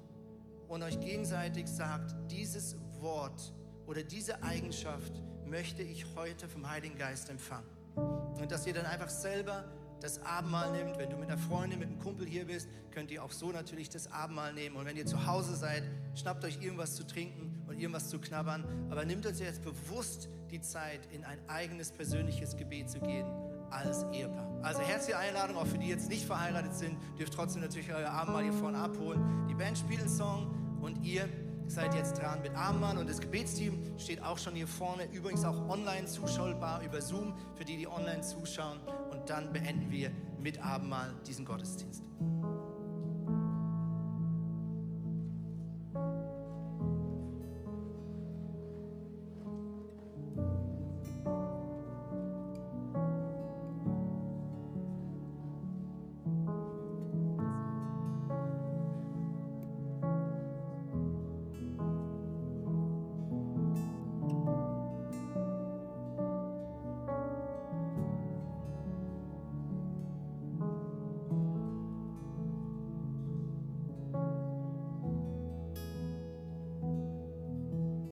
und 0.67 0.83
euch 0.83 0.99
gegenseitig 0.99 1.67
sagt, 1.67 2.13
dieses 2.29 2.77
Wort 2.99 3.51
oder 3.87 4.03
diese 4.03 4.41
Eigenschaft 4.43 5.13
möchte 5.45 5.83
ich 5.83 6.05
heute 6.15 6.47
vom 6.47 6.69
Heiligen 6.69 6.97
Geist 6.97 7.29
empfangen. 7.29 7.67
Und 7.95 8.51
dass 8.51 8.65
ihr 8.65 8.73
dann 8.73 8.85
einfach 8.85 9.09
selber 9.09 9.65
das 10.03 10.21
Abendmahl 10.25 10.71
nimmt. 10.73 10.97
Wenn 10.97 11.09
du 11.09 11.15
mit 11.15 11.29
einer 11.29 11.37
Freundin, 11.37 11.79
mit 11.79 11.87
einem 11.87 11.99
Kumpel 11.99 12.27
hier 12.27 12.45
bist, 12.45 12.67
könnt 12.91 13.09
ihr 13.09 13.23
auch 13.23 13.31
so 13.31 13.51
natürlich 13.51 13.89
das 13.89 14.11
Abendmahl 14.11 14.53
nehmen. 14.53 14.75
Und 14.75 14.85
wenn 14.85 14.97
ihr 14.97 15.05
zu 15.05 15.25
Hause 15.25 15.55
seid, 15.55 15.83
schnappt 16.13 16.43
euch 16.43 16.61
irgendwas 16.61 16.95
zu 16.95 17.07
trinken 17.07 17.63
und 17.67 17.79
irgendwas 17.79 18.09
zu 18.09 18.19
knabbern. 18.19 18.65
Aber 18.89 19.05
nehmt 19.05 19.25
euch 19.25 19.39
jetzt 19.39 19.63
bewusst 19.63 20.27
die 20.51 20.59
Zeit, 20.59 21.07
in 21.13 21.23
ein 21.23 21.39
eigenes 21.47 21.91
persönliches 21.91 22.57
Gebet 22.57 22.89
zu 22.89 22.99
gehen 22.99 23.25
als 23.71 24.03
Ehepaar. 24.11 24.59
Also 24.61 24.81
herzliche 24.81 25.17
Einladung, 25.17 25.55
auch 25.55 25.65
für 25.65 25.77
die 25.77 25.87
jetzt 25.87 26.09
nicht 26.09 26.25
verheiratet 26.25 26.75
sind, 26.75 26.97
dürft 27.17 27.33
trotzdem 27.33 27.61
natürlich 27.61 27.91
euer 27.93 28.09
Abendmahl 28.09 28.43
hier 28.43 28.53
vorne 28.53 28.77
abholen. 28.77 29.47
Die 29.49 29.55
Band 29.55 29.77
spielt 29.77 30.01
einen 30.01 30.09
Song 30.09 30.53
und 30.81 31.03
ihr 31.05 31.29
seid 31.67 31.93
jetzt 31.95 32.19
dran 32.19 32.41
mit 32.41 32.55
Abendmahl 32.55 32.97
und 32.97 33.09
das 33.09 33.19
Gebetsteam 33.19 33.97
steht 33.97 34.21
auch 34.21 34.37
schon 34.37 34.55
hier 34.55 34.67
vorne, 34.67 35.05
übrigens 35.11 35.43
auch 35.43 35.69
online 35.69 36.05
zuschaubar 36.05 36.81
über 36.83 37.01
Zoom 37.01 37.33
für 37.55 37.65
die, 37.65 37.77
die 37.77 37.87
online 37.87 38.21
zuschauen 38.21 38.79
und 39.11 39.29
dann 39.29 39.51
beenden 39.51 39.91
wir 39.91 40.11
mit 40.39 40.63
Abendmahl 40.63 41.13
diesen 41.25 41.45
Gottesdienst. 41.45 42.03